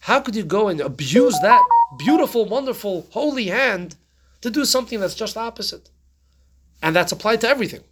How 0.01 0.21
could 0.21 0.35
you 0.35 0.45
go 0.45 0.69
and 0.69 0.81
abuse 0.81 1.39
that 1.41 1.63
beautiful, 1.99 2.45
wonderful, 2.47 3.07
holy 3.11 3.47
hand 3.47 3.97
to 4.41 4.51
do 4.51 4.65
something 4.65 5.01
that's 5.01 5.15
just 5.15 5.37
opposite? 5.37 5.91
And 6.83 6.95
that's 6.95 7.13
applied 7.13 7.41
to 7.43 7.49
everything. 7.49 7.85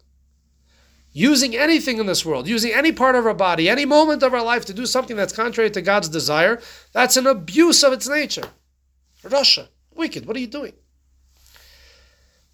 Using 1.13 1.55
anything 1.55 1.99
in 1.99 2.07
this 2.07 2.25
world, 2.25 2.47
using 2.47 2.73
any 2.73 2.91
part 2.91 3.15
of 3.15 3.25
our 3.25 3.33
body, 3.33 3.69
any 3.69 3.85
moment 3.85 4.23
of 4.23 4.33
our 4.33 4.43
life 4.43 4.65
to 4.65 4.73
do 4.73 4.85
something 4.85 5.15
that's 5.15 5.33
contrary 5.33 5.69
to 5.71 5.81
God's 5.81 6.09
desire, 6.09 6.59
that's 6.91 7.17
an 7.17 7.27
abuse 7.27 7.83
of 7.83 7.93
its 7.93 8.09
nature. 8.09 8.49
Rasha, 9.23 9.67
wicked, 9.95 10.25
what 10.25 10.35
are 10.35 10.39
you 10.39 10.47
doing? 10.47 10.73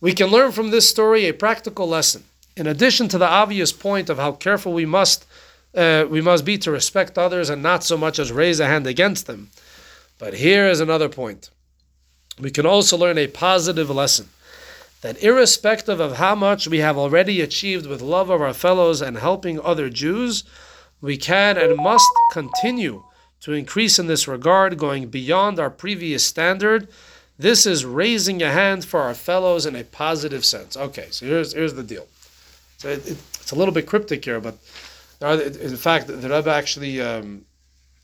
We 0.02 0.14
can 0.14 0.28
learn 0.28 0.52
from 0.52 0.72
this 0.72 0.90
story 0.90 1.26
a 1.26 1.34
practical 1.34 1.88
lesson. 1.88 2.24
In 2.56 2.68
addition 2.68 3.08
to 3.10 3.18
the 3.18 3.28
obvious 3.28 3.72
point 3.72 4.10
of 4.10 4.18
how 4.18 4.34
careful 4.34 4.74
we 4.74 4.86
must 4.86 5.26
uh, 5.76 6.06
we 6.10 6.20
must 6.20 6.46
be 6.46 6.58
to 6.58 6.72
respect 6.72 7.18
others 7.18 7.50
and 7.50 7.62
not 7.62 7.84
so 7.84 7.96
much 7.96 8.18
as 8.18 8.32
raise 8.32 8.60
a 8.60 8.66
hand 8.66 8.88
against 8.88 9.28
them. 9.28 9.52
But 10.18 10.34
here 10.36 10.68
is 10.68 10.80
another 10.80 11.10
point. 11.10 11.52
We 12.40 12.50
can 12.50 12.66
also 12.66 12.98
learn 12.98 13.18
a 13.20 13.28
positive 13.28 13.90
lesson 13.90 14.30
that 15.02 15.22
irrespective 15.24 16.00
of 16.00 16.18
how 16.18 16.36
much 16.36 16.68
we 16.68 16.80
have 16.80 16.98
already 16.98 17.40
achieved 17.40 17.86
with 17.86 18.02
love 18.02 18.30
of 18.30 18.42
our 18.42 18.54
fellows 18.54 19.02
and 19.02 19.18
helping 19.18 19.62
other 19.62 19.90
Jews, 19.90 20.44
we 21.02 21.18
can 21.18 21.58
and 21.58 21.78
must 21.78 22.10
continue 22.34 23.04
to 23.42 23.54
increase 23.54 23.98
in 23.98 24.08
this 24.08 24.28
regard, 24.28 24.78
going 24.78 25.08
beyond 25.08 25.60
our 25.60 25.70
previous 25.70 26.26
standard. 26.26 26.90
This 27.40 27.66
is 27.66 27.86
raising 27.86 28.44
a 28.44 28.52
hand 28.52 28.84
for 28.84 29.00
our 29.00 29.14
fellows 29.14 29.66
in 29.66 29.74
a 29.74 29.86
positive 29.86 30.44
sense. 30.44 30.76
Okay, 30.76 31.08
so 31.10 31.26
here's 31.26 31.54
here's 31.54 31.74
the 31.74 31.84
deal. 31.84 32.06
So 32.80 32.90
it, 32.90 33.08
it, 33.08 33.18
it's 33.40 33.52
a 33.52 33.56
little 33.56 33.74
bit 33.74 33.88
cryptic 33.88 34.26
here, 34.26 34.42
but 34.42 34.58
in 35.22 35.78
fact, 35.78 36.08
the 36.08 36.16
Rebbe 36.16 36.52
actually 36.52 37.02
um, 37.02 37.46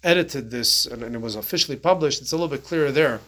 edited 0.03 0.51
this 0.51 0.85
and, 0.85 1.03
and, 1.03 1.15
it 1.15 1.21
was 1.21 1.35
officially 1.35 1.77
published. 1.77 2.21
It's 2.21 2.31
a 2.31 2.35
little 2.35 2.49
bit 2.55 2.63
clearer 2.63 2.91
there. 2.91 3.19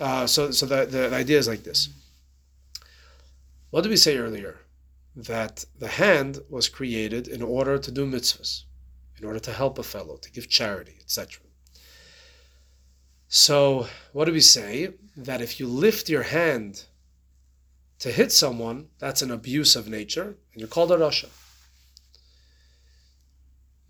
Uh, 0.00 0.26
so, 0.26 0.50
so 0.50 0.66
the, 0.66 0.86
the 0.86 1.14
idea 1.14 1.38
is 1.38 1.46
like 1.46 1.62
this. 1.62 1.88
What 3.70 3.82
did 3.82 3.90
we 3.90 3.96
say 3.96 4.16
earlier? 4.18 4.58
That 5.16 5.64
the 5.78 5.88
hand 5.88 6.40
was 6.50 6.68
created 6.68 7.28
in 7.28 7.42
order 7.42 7.78
to 7.78 7.90
do 7.92 8.04
mitzvahs. 8.06 8.62
in 9.18 9.24
order 9.24 9.38
to 9.38 9.52
help 9.52 9.78
a 9.78 9.84
fellow, 9.84 10.16
to 10.16 10.30
give 10.32 10.48
charity, 10.48 10.96
etc. 11.00 11.43
So, 13.36 13.88
what 14.12 14.26
do 14.26 14.32
we 14.32 14.40
say? 14.40 14.90
That 15.16 15.40
if 15.40 15.58
you 15.58 15.66
lift 15.66 16.08
your 16.08 16.22
hand 16.22 16.84
to 17.98 18.12
hit 18.12 18.30
someone, 18.30 18.90
that's 19.00 19.22
an 19.22 19.32
abuse 19.32 19.74
of 19.74 19.88
nature, 19.88 20.36
and 20.52 20.60
you're 20.60 20.68
called 20.68 20.92
a 20.92 20.96
Rasha. 20.96 21.30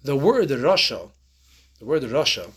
The 0.02 0.16
word 0.16 0.48
Rasha, 0.48 1.10
the 1.78 1.84
word 1.84 2.04
Rasha, 2.04 2.52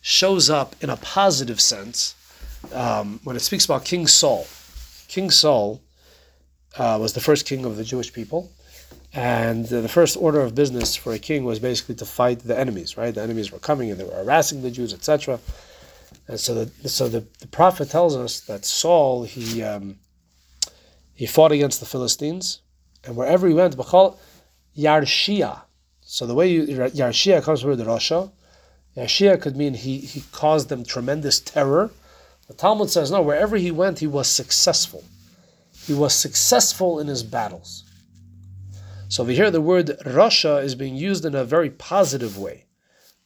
shows 0.00 0.50
up 0.50 0.74
in 0.80 0.90
a 0.90 0.96
positive 0.96 1.60
sense 1.60 2.16
um, 2.72 3.20
when 3.22 3.36
it 3.36 3.40
speaks 3.40 3.64
about 3.64 3.84
King 3.84 4.08
Saul. 4.08 4.48
King 5.06 5.30
Saul 5.30 5.80
uh, 6.76 6.98
was 7.00 7.12
the 7.12 7.20
first 7.20 7.46
king 7.46 7.64
of 7.64 7.76
the 7.76 7.84
Jewish 7.84 8.12
people, 8.12 8.50
and 9.14 9.64
uh, 9.72 9.80
the 9.80 9.88
first 9.88 10.16
order 10.16 10.40
of 10.40 10.56
business 10.56 10.96
for 10.96 11.12
a 11.12 11.20
king 11.20 11.44
was 11.44 11.60
basically 11.60 11.94
to 11.94 12.04
fight 12.04 12.40
the 12.40 12.58
enemies. 12.58 12.96
Right, 12.96 13.14
the 13.14 13.22
enemies 13.22 13.52
were 13.52 13.60
coming 13.60 13.92
and 13.92 14.00
they 14.00 14.04
were 14.04 14.24
harassing 14.24 14.62
the 14.62 14.72
Jews, 14.72 14.92
etc. 14.92 15.38
And 16.28 16.40
so, 16.40 16.64
the, 16.64 16.88
so 16.88 17.08
the, 17.08 17.24
the 17.40 17.46
prophet 17.46 17.90
tells 17.90 18.16
us 18.16 18.40
that 18.40 18.64
Saul 18.64 19.24
he 19.24 19.62
um, 19.62 19.98
he 21.14 21.24
fought 21.26 21.52
against 21.52 21.80
the 21.80 21.86
Philistines, 21.86 22.60
and 23.04 23.16
wherever 23.16 23.48
he 23.48 23.54
went, 23.54 23.76
Bachal 23.76 24.18
Yarshia. 24.76 25.62
So 26.02 26.26
the 26.26 26.34
way 26.34 26.50
you, 26.52 26.66
Yarshia 26.66 27.42
comes 27.42 27.62
from 27.62 27.76
the 27.76 27.84
Rasha. 27.84 28.30
Yarshia 28.96 29.40
could 29.40 29.56
mean 29.56 29.74
he, 29.74 29.98
he 29.98 30.22
caused 30.32 30.68
them 30.68 30.84
tremendous 30.84 31.40
terror. 31.40 31.90
The 32.48 32.54
Talmud 32.54 32.90
says 32.90 33.10
no. 33.10 33.22
Wherever 33.22 33.56
he 33.56 33.70
went, 33.70 33.98
he 33.98 34.06
was 34.06 34.28
successful. 34.28 35.04
He 35.84 35.94
was 35.94 36.14
successful 36.14 37.00
in 37.00 37.06
his 37.06 37.22
battles. 37.22 37.84
So 39.08 39.22
over 39.22 39.32
here, 39.32 39.50
the 39.50 39.60
word 39.60 39.86
Rasha 40.04 40.62
is 40.62 40.74
being 40.74 40.96
used 40.96 41.24
in 41.24 41.34
a 41.34 41.44
very 41.44 41.70
positive 41.70 42.38
way. 42.38 42.65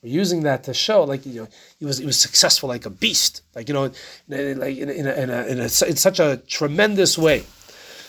We're 0.02 0.12
using 0.12 0.44
that 0.44 0.64
to 0.64 0.74
show, 0.74 1.04
like 1.04 1.26
you 1.26 1.42
know, 1.42 1.48
he 1.78 1.84
was 1.84 1.98
he 1.98 2.06
was 2.06 2.18
successful 2.18 2.68
like 2.68 2.86
a 2.86 2.90
beast, 2.90 3.42
like 3.54 3.68
you 3.68 3.74
know, 3.74 3.92
like 4.28 4.76
in, 4.76 4.88
in, 4.88 5.06
a, 5.06 5.12
in, 5.12 5.30
a, 5.30 5.46
in, 5.46 5.58
a, 5.58 5.62
in 5.62 5.68
such 5.68 6.18
a 6.18 6.40
tremendous 6.46 7.18
way. 7.18 7.44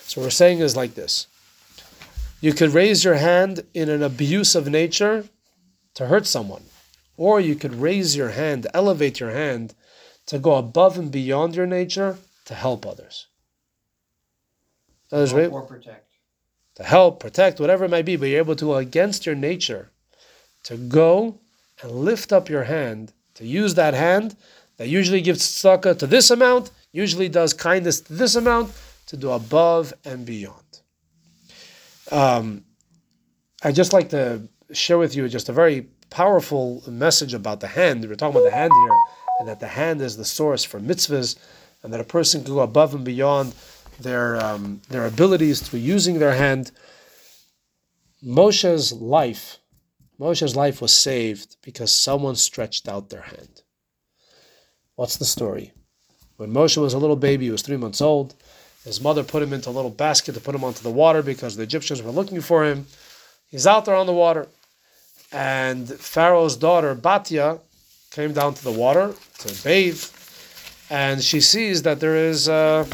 So 0.03 0.21
what 0.21 0.25
we're 0.25 0.31
saying 0.31 0.59
is 0.59 0.75
like 0.75 0.95
this. 0.95 1.27
You 2.39 2.53
could 2.53 2.71
raise 2.71 3.03
your 3.03 3.15
hand 3.15 3.65
in 3.73 3.89
an 3.89 4.01
abuse 4.01 4.55
of 4.55 4.67
nature 4.67 5.25
to 5.93 6.07
hurt 6.07 6.25
someone. 6.25 6.63
Or 7.17 7.39
you 7.39 7.55
could 7.55 7.75
raise 7.75 8.15
your 8.15 8.29
hand, 8.29 8.65
elevate 8.73 9.19
your 9.19 9.31
hand 9.31 9.75
to 10.25 10.39
go 10.39 10.55
above 10.55 10.97
and 10.97 11.11
beyond 11.11 11.55
your 11.55 11.67
nature 11.67 12.17
to 12.45 12.55
help 12.55 12.85
others. 12.85 13.27
Help 15.11 15.53
or 15.53 15.61
protect. 15.63 16.07
To 16.75 16.83
help, 16.83 17.19
protect, 17.19 17.59
whatever 17.59 17.85
it 17.85 17.91
might 17.91 18.05
be, 18.05 18.15
but 18.15 18.29
you're 18.29 18.39
able 18.39 18.55
to 18.55 18.65
go 18.65 18.75
against 18.75 19.25
your 19.25 19.35
nature 19.35 19.89
to 20.63 20.77
go 20.77 21.37
and 21.81 21.91
lift 21.91 22.31
up 22.31 22.49
your 22.49 22.63
hand, 22.63 23.13
to 23.35 23.45
use 23.45 23.75
that 23.75 23.93
hand 23.93 24.35
that 24.77 24.87
usually 24.87 25.21
gives 25.21 25.41
tzedakah 25.41 25.97
to 25.99 26.07
this 26.07 26.31
amount, 26.31 26.71
usually 26.91 27.29
does 27.29 27.53
kindness 27.53 28.01
to 28.01 28.13
this 28.13 28.35
amount, 28.35 28.71
to 29.07 29.17
do 29.17 29.31
above 29.31 29.93
and 30.05 30.25
beyond. 30.25 30.81
Um, 32.11 32.65
I'd 33.63 33.75
just 33.75 33.93
like 33.93 34.09
to 34.09 34.47
share 34.73 34.97
with 34.97 35.15
you 35.15 35.27
just 35.29 35.49
a 35.49 35.53
very 35.53 35.87
powerful 36.09 36.83
message 36.87 37.33
about 37.33 37.59
the 37.59 37.67
hand. 37.67 38.03
We're 38.03 38.15
talking 38.15 38.35
about 38.35 38.49
the 38.49 38.55
hand 38.55 38.71
here, 38.73 38.97
and 39.39 39.47
that 39.47 39.59
the 39.59 39.67
hand 39.67 40.01
is 40.01 40.17
the 40.17 40.25
source 40.25 40.63
for 40.63 40.79
mitzvahs, 40.79 41.37
and 41.83 41.93
that 41.93 41.99
a 41.99 42.05
person 42.05 42.43
can 42.43 42.53
go 42.53 42.61
above 42.61 42.93
and 42.93 43.05
beyond 43.05 43.53
their 43.99 44.43
um, 44.43 44.81
their 44.89 45.05
abilities 45.05 45.61
through 45.61 45.79
using 45.79 46.19
their 46.19 46.33
hand. 46.33 46.71
Moshe's 48.21 48.93
life, 48.93 49.57
Moshe's 50.21 50.55
life 50.55 50.81
was 50.81 50.93
saved 50.93 51.57
because 51.63 51.91
someone 51.91 52.35
stretched 52.35 52.87
out 52.87 53.09
their 53.09 53.23
hand. 53.23 53.63
What's 54.95 55.17
the 55.17 55.25
story? 55.25 55.73
When 56.37 56.53
Moshe 56.53 56.77
was 56.77 56.93
a 56.93 56.99
little 56.99 57.15
baby, 57.15 57.45
he 57.45 57.51
was 57.51 57.63
three 57.63 57.77
months 57.77 58.01
old. 58.01 58.35
His 58.85 59.01
mother 59.01 59.23
put 59.23 59.41
him 59.41 59.51
into 59.51 59.71
a 59.71 59.77
little 59.77 59.89
basket 59.89 60.35
to 60.35 60.39
put 60.39 60.53
him 60.53 60.63
onto 60.63 60.83
the 60.83 60.91
water 60.91 61.23
because 61.23 61.55
the 61.55 61.63
Egyptians 61.63 62.03
were 62.03 62.11
looking 62.11 62.39
for 62.39 62.63
him. 62.63 62.85
He's 63.49 63.65
out 63.65 63.85
there 63.85 63.95
on 63.95 64.05
the 64.05 64.13
water. 64.13 64.47
And 65.31 65.89
Pharaoh's 65.89 66.55
daughter, 66.55 66.93
Batya, 66.93 67.59
came 68.11 68.31
down 68.31 68.53
to 68.53 68.63
the 68.63 68.71
water 68.71 69.15
to 69.39 69.63
bathe. 69.63 70.03
And 70.91 71.23
she 71.23 71.41
sees 71.41 71.81
that 71.81 71.99
there 71.99 72.15
is 72.15 72.47
uh, 72.47 72.85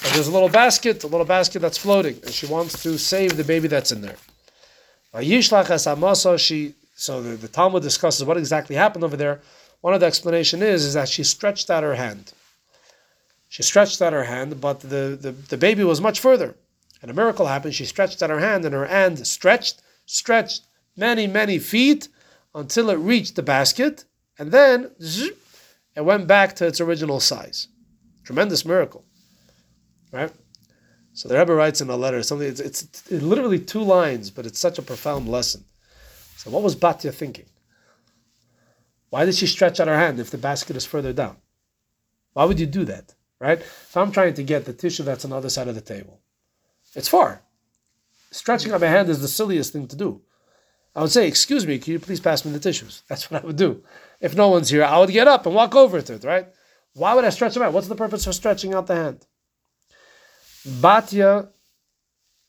that 0.00 0.12
there's 0.14 0.28
a 0.28 0.32
little 0.32 0.48
basket, 0.48 1.04
a 1.04 1.06
little 1.06 1.26
basket 1.26 1.60
that's 1.60 1.76
floating. 1.76 2.18
And 2.24 2.30
she 2.32 2.46
wants 2.46 2.82
to 2.82 2.98
save 2.98 3.36
the 3.36 3.44
baby 3.44 3.68
that's 3.68 3.92
in 3.92 4.00
there. 4.00 4.16
She, 6.36 6.74
so 6.94 7.22
the, 7.22 7.36
the 7.36 7.48
Talmud 7.48 7.82
discusses 7.82 8.24
what 8.24 8.36
exactly 8.36 8.76
happened 8.76 9.04
over 9.04 9.16
there. 9.16 9.40
One 9.80 9.94
of 9.94 10.00
the 10.00 10.06
explanation 10.06 10.62
is, 10.62 10.84
is 10.84 10.94
that 10.94 11.08
she 11.08 11.24
stretched 11.24 11.70
out 11.70 11.82
her 11.82 11.94
hand. 11.94 12.32
She 13.48 13.62
stretched 13.62 14.00
out 14.00 14.12
her 14.12 14.24
hand, 14.24 14.60
but 14.60 14.80
the, 14.80 15.18
the, 15.20 15.32
the 15.32 15.58
baby 15.58 15.84
was 15.84 16.00
much 16.00 16.20
further. 16.20 16.54
And 17.02 17.10
a 17.10 17.14
miracle 17.14 17.46
happened. 17.46 17.74
She 17.74 17.84
stretched 17.84 18.22
out 18.22 18.30
her 18.30 18.38
hand, 18.38 18.64
and 18.64 18.72
her 18.74 18.86
hand 18.86 19.26
stretched, 19.26 19.82
stretched 20.06 20.62
many, 20.96 21.26
many 21.26 21.58
feet 21.58 22.08
until 22.54 22.90
it 22.90 22.96
reached 22.96 23.36
the 23.36 23.42
basket, 23.42 24.04
and 24.38 24.52
then 24.52 24.90
it 25.00 26.04
went 26.04 26.26
back 26.26 26.56
to 26.56 26.66
its 26.66 26.80
original 26.80 27.20
size. 27.20 27.68
Tremendous 28.24 28.64
miracle, 28.64 29.04
right? 30.12 30.32
So 31.14 31.28
the 31.28 31.38
Rebbe 31.38 31.54
writes 31.54 31.80
in 31.80 31.90
a 31.90 31.96
letter 31.96 32.22
something. 32.22 32.48
It's, 32.48 32.60
it's, 32.60 32.82
it's 32.82 33.10
literally 33.10 33.58
two 33.58 33.82
lines, 33.82 34.30
but 34.30 34.46
it's 34.46 34.58
such 34.58 34.78
a 34.78 34.82
profound 34.82 35.28
lesson. 35.28 35.64
So 36.36 36.50
what 36.50 36.62
was 36.62 36.74
Batya 36.74 37.12
thinking? 37.12 37.46
Why 39.10 39.26
did 39.26 39.34
she 39.34 39.46
stretch 39.46 39.78
out 39.78 39.88
her 39.88 39.98
hand 39.98 40.18
if 40.18 40.30
the 40.30 40.38
basket 40.38 40.76
is 40.76 40.86
further 40.86 41.12
down? 41.12 41.36
Why 42.32 42.44
would 42.44 42.58
you 42.58 42.66
do 42.66 42.84
that? 42.86 43.14
right? 43.42 43.58
If 43.58 43.96
I'm 43.96 44.12
trying 44.12 44.34
to 44.34 44.44
get 44.44 44.64
the 44.64 44.72
tissue 44.72 45.02
that's 45.02 45.24
on 45.24 45.32
the 45.32 45.36
other 45.36 45.50
side 45.50 45.66
of 45.66 45.74
the 45.74 45.80
table, 45.80 46.20
it's 46.94 47.08
far. 47.08 47.42
Stretching 48.30 48.72
out 48.72 48.80
my 48.80 48.86
hand 48.86 49.08
is 49.08 49.20
the 49.20 49.28
silliest 49.28 49.72
thing 49.72 49.88
to 49.88 49.96
do. 49.96 50.22
I 50.94 51.02
would 51.02 51.10
say, 51.10 51.26
"Excuse 51.26 51.66
me, 51.66 51.78
can 51.78 51.94
you 51.94 51.98
please 51.98 52.20
pass 52.20 52.44
me 52.44 52.52
the 52.52 52.60
tissues?" 52.60 53.02
That's 53.08 53.30
what 53.30 53.42
I 53.42 53.46
would 53.46 53.56
do. 53.56 53.82
If 54.20 54.36
no 54.36 54.48
one's 54.48 54.70
here, 54.70 54.84
I 54.84 54.98
would 54.98 55.10
get 55.10 55.26
up 55.26 55.44
and 55.44 55.54
walk 55.54 55.74
over 55.74 56.00
to 56.00 56.14
it, 56.14 56.24
right? 56.24 56.46
Why 56.94 57.14
would 57.14 57.24
I 57.24 57.30
stretch 57.30 57.54
them 57.54 57.64
out? 57.64 57.72
What's 57.72 57.88
the 57.88 57.96
purpose 57.96 58.26
of 58.26 58.34
stretching 58.34 58.74
out 58.74 58.86
the 58.86 58.94
hand? 58.94 59.26
Batya 60.66 61.48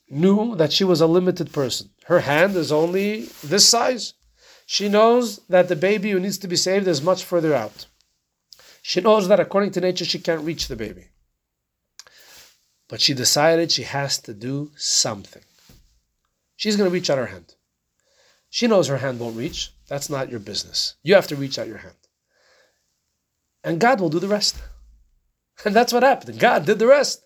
knew 0.10 0.56
that 0.56 0.72
she 0.72 0.84
was 0.84 1.02
a 1.02 1.08
limited 1.08 1.52
person. 1.52 1.90
Her 2.06 2.20
hand 2.20 2.56
is 2.56 2.72
only 2.72 3.24
this 3.44 3.68
size. 3.68 4.14
She 4.66 4.90
knows 4.90 5.38
that 5.50 5.68
the 5.68 5.76
baby 5.76 6.12
who 6.12 6.20
needs 6.20 6.38
to 6.40 6.48
be 6.48 6.56
saved 6.56 6.88
is 6.88 7.02
much 7.02 7.24
further 7.24 7.54
out. 7.54 7.88
She 8.82 9.02
knows 9.02 9.28
that 9.28 9.40
according 9.40 9.72
to 9.72 9.82
nature, 9.82 10.06
she 10.06 10.20
can't 10.20 10.44
reach 10.44 10.68
the 10.68 10.76
baby. 10.76 11.08
But 12.90 13.02
she 13.02 13.14
decided 13.14 13.72
she 13.72 13.84
has 13.84 14.20
to 14.20 14.34
do 14.34 14.72
something. 14.76 15.44
She's 16.56 16.76
going 16.76 16.90
to 16.90 16.94
reach 16.94 17.10
out 17.10 17.18
her 17.18 17.28
hand. 17.28 17.56
She 18.50 18.68
knows 18.68 18.88
her 18.88 18.98
hand 18.98 19.20
won't 19.20 19.38
reach. 19.38 19.72
That's 19.88 20.10
not 20.10 20.30
your 20.30 20.40
business. 20.40 20.96
You 21.02 21.16
have 21.16 21.28
to 21.28 21.36
reach 21.36 21.58
out 21.58 21.68
your 21.68 21.78
hand. 21.78 21.96
And 23.64 23.80
God 23.80 24.00
will 24.00 24.10
do 24.10 24.20
the 24.20 24.28
rest. 24.28 24.62
And 25.66 25.76
that's 25.76 25.94
what 25.94 26.02
happened. 26.02 26.40
God 26.40 26.66
did 26.66 26.80
the 26.80 26.88
rest. 26.88 27.24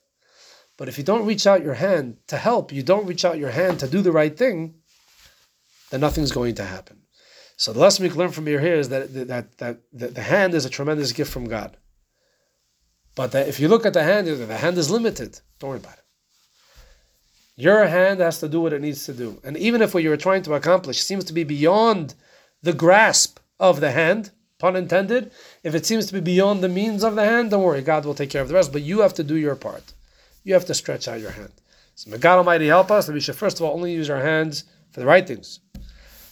But 0.78 0.88
if 0.88 0.98
you 0.98 1.04
don't 1.04 1.26
reach 1.26 1.48
out 1.48 1.64
your 1.64 1.74
hand 1.74 2.18
to 2.28 2.38
help, 2.38 2.72
you 2.72 2.84
don't 2.84 3.08
reach 3.08 3.26
out 3.26 3.40
your 3.40 3.50
hand 3.50 3.80
to 3.80 3.88
do 3.88 4.02
the 4.02 4.12
right 4.12 4.36
thing, 4.38 4.76
then 5.90 6.02
nothing's 6.02 6.32
going 6.32 6.56
to 6.56 6.64
happen. 6.64 7.02
So 7.58 7.74
the 7.74 7.80
lesson 7.80 8.04
we 8.04 8.10
can 8.10 8.20
learn 8.20 8.32
from 8.32 8.46
here 8.46 8.62
is 8.62 8.90
that 8.90 9.14
that, 9.28 9.58
that, 9.58 9.80
that 9.94 10.16
the 10.16 10.22
hand 10.22 10.54
is 10.54 10.66
a 10.66 10.70
tremendous 10.70 11.12
gift 11.12 11.32
from 11.32 11.46
God. 11.46 11.76
But 13.16 13.34
if 13.34 13.60
you 13.60 13.68
look 13.68 13.88
at 13.88 13.94
the 13.94 14.04
hand, 14.04 14.28
the 14.28 14.58
hand 14.58 14.78
is 14.78 14.92
limited. 14.92 15.40
Don't 15.58 15.72
worry 15.72 15.80
about 15.80 15.94
it. 15.94 16.04
Your 17.56 17.88
hand 17.88 18.20
has 18.20 18.40
to 18.42 18.48
do 18.48 18.62
what 18.62 18.74
it 18.74 18.82
needs 18.82 19.06
to 19.08 19.14
do. 19.14 19.42
And 19.44 19.58
even 19.58 19.82
if 19.82 19.96
what 19.96 20.04
you're 20.04 20.16
trying 20.18 20.44
to 20.44 20.54
accomplish 20.54 21.02
seems 21.02 21.24
to 21.26 21.34
be 21.34 21.44
beyond 21.44 22.14
the 22.62 22.74
grasp 22.74 23.40
of 23.60 23.80
the 23.80 23.90
hand, 23.90 24.30
pun 24.60 24.76
intended, 24.76 25.32
if 25.64 25.74
it 25.74 25.88
seems 25.88 26.06
to 26.06 26.14
be 26.14 26.20
beyond 26.20 26.62
the 26.62 26.70
means 26.70 27.04
of 27.04 27.16
the 27.16 27.26
hand, 27.26 27.50
don't 27.50 27.64
worry, 27.64 27.82
God 27.82 28.06
will 28.06 28.14
take 28.14 28.30
care 28.30 28.44
of 28.44 28.50
the 28.50 28.54
rest. 28.54 28.72
But 28.72 28.84
you 28.84 29.00
have 29.00 29.16
to 29.16 29.24
do 29.24 29.36
your 29.36 29.56
part. 29.56 29.94
You 30.48 30.54
have 30.54 30.66
to 30.66 30.74
stretch 30.74 31.08
out 31.08 31.20
your 31.20 31.32
hand. 31.32 31.52
So 31.95 32.10
may 32.10 32.18
God 32.18 32.38
Almighty 32.38 32.68
help 32.68 32.89
us 32.89 33.06
that 33.06 33.14
we 33.14 33.20
should 33.20 33.36
first 33.36 33.60
of 33.60 33.66
all 33.66 33.74
only 33.74 33.93
use 33.93 34.10
our 34.10 34.22
hands 34.22 34.64
for 34.91 35.00
the 35.02 35.06
right 35.06 35.28
things 35.28 35.60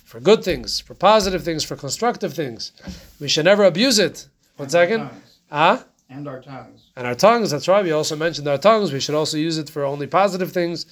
for 0.06 0.20
good 0.22 0.44
things, 0.44 0.80
for 0.80 0.94
positive 0.94 1.44
things, 1.44 1.64
for 1.64 1.76
constructive 1.76 2.34
things. 2.34 2.72
We 3.20 3.28
should 3.28 3.44
never 3.44 3.66
abuse 3.66 4.00
it. 4.00 4.30
One 4.56 4.66
and 4.66 4.72
second. 4.72 5.10
Ah? 5.52 5.84
And 6.10 6.28
our 6.28 6.42
tongues. 6.42 6.92
And 6.96 7.06
our 7.08 7.16
tongues, 7.16 7.52
that's 7.52 7.68
right. 7.68 7.84
We 7.84 7.92
also 7.92 8.16
mentioned 8.16 8.48
our 8.48 8.60
tongues. 8.60 8.94
We 8.94 9.02
should 9.02 9.16
also 9.16 9.38
use 9.38 9.58
it 9.58 9.70
for 9.70 9.84
only 9.84 10.08
positive 10.08 10.54
things. 10.54 10.86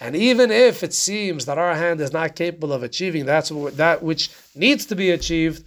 And 0.00 0.14
even 0.14 0.52
if 0.52 0.84
it 0.84 0.94
seems 0.94 1.46
that 1.46 1.58
our 1.58 1.74
hand 1.74 2.00
is 2.00 2.12
not 2.12 2.36
capable 2.36 2.72
of 2.72 2.84
achieving 2.84 3.24
that's 3.24 3.48
that 3.76 4.02
which 4.02 4.30
needs 4.54 4.86
to 4.86 4.94
be 4.94 5.10
achieved, 5.10 5.64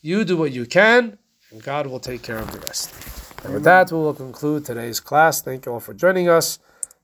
you 0.00 0.24
do 0.24 0.38
what 0.38 0.52
you 0.52 0.64
can, 0.64 1.18
and 1.50 1.62
God 1.62 1.86
will 1.86 2.00
take 2.00 2.22
care 2.22 2.38
of 2.38 2.50
the 2.50 2.60
rest. 2.60 3.23
And 3.44 3.52
with 3.52 3.64
that, 3.64 3.92
we 3.92 3.98
will 3.98 4.14
conclude 4.14 4.64
today's 4.64 5.00
class. 5.00 5.42
Thank 5.42 5.66
you 5.66 5.72
all 5.72 5.80
for 5.80 5.92
joining 5.92 6.28
us, 6.28 6.58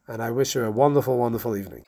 and 0.08 0.22
I 0.22 0.30
wish 0.30 0.54
you 0.54 0.64
a 0.64 0.70
wonderful, 0.70 1.18
wonderful 1.18 1.54
evening. 1.54 1.78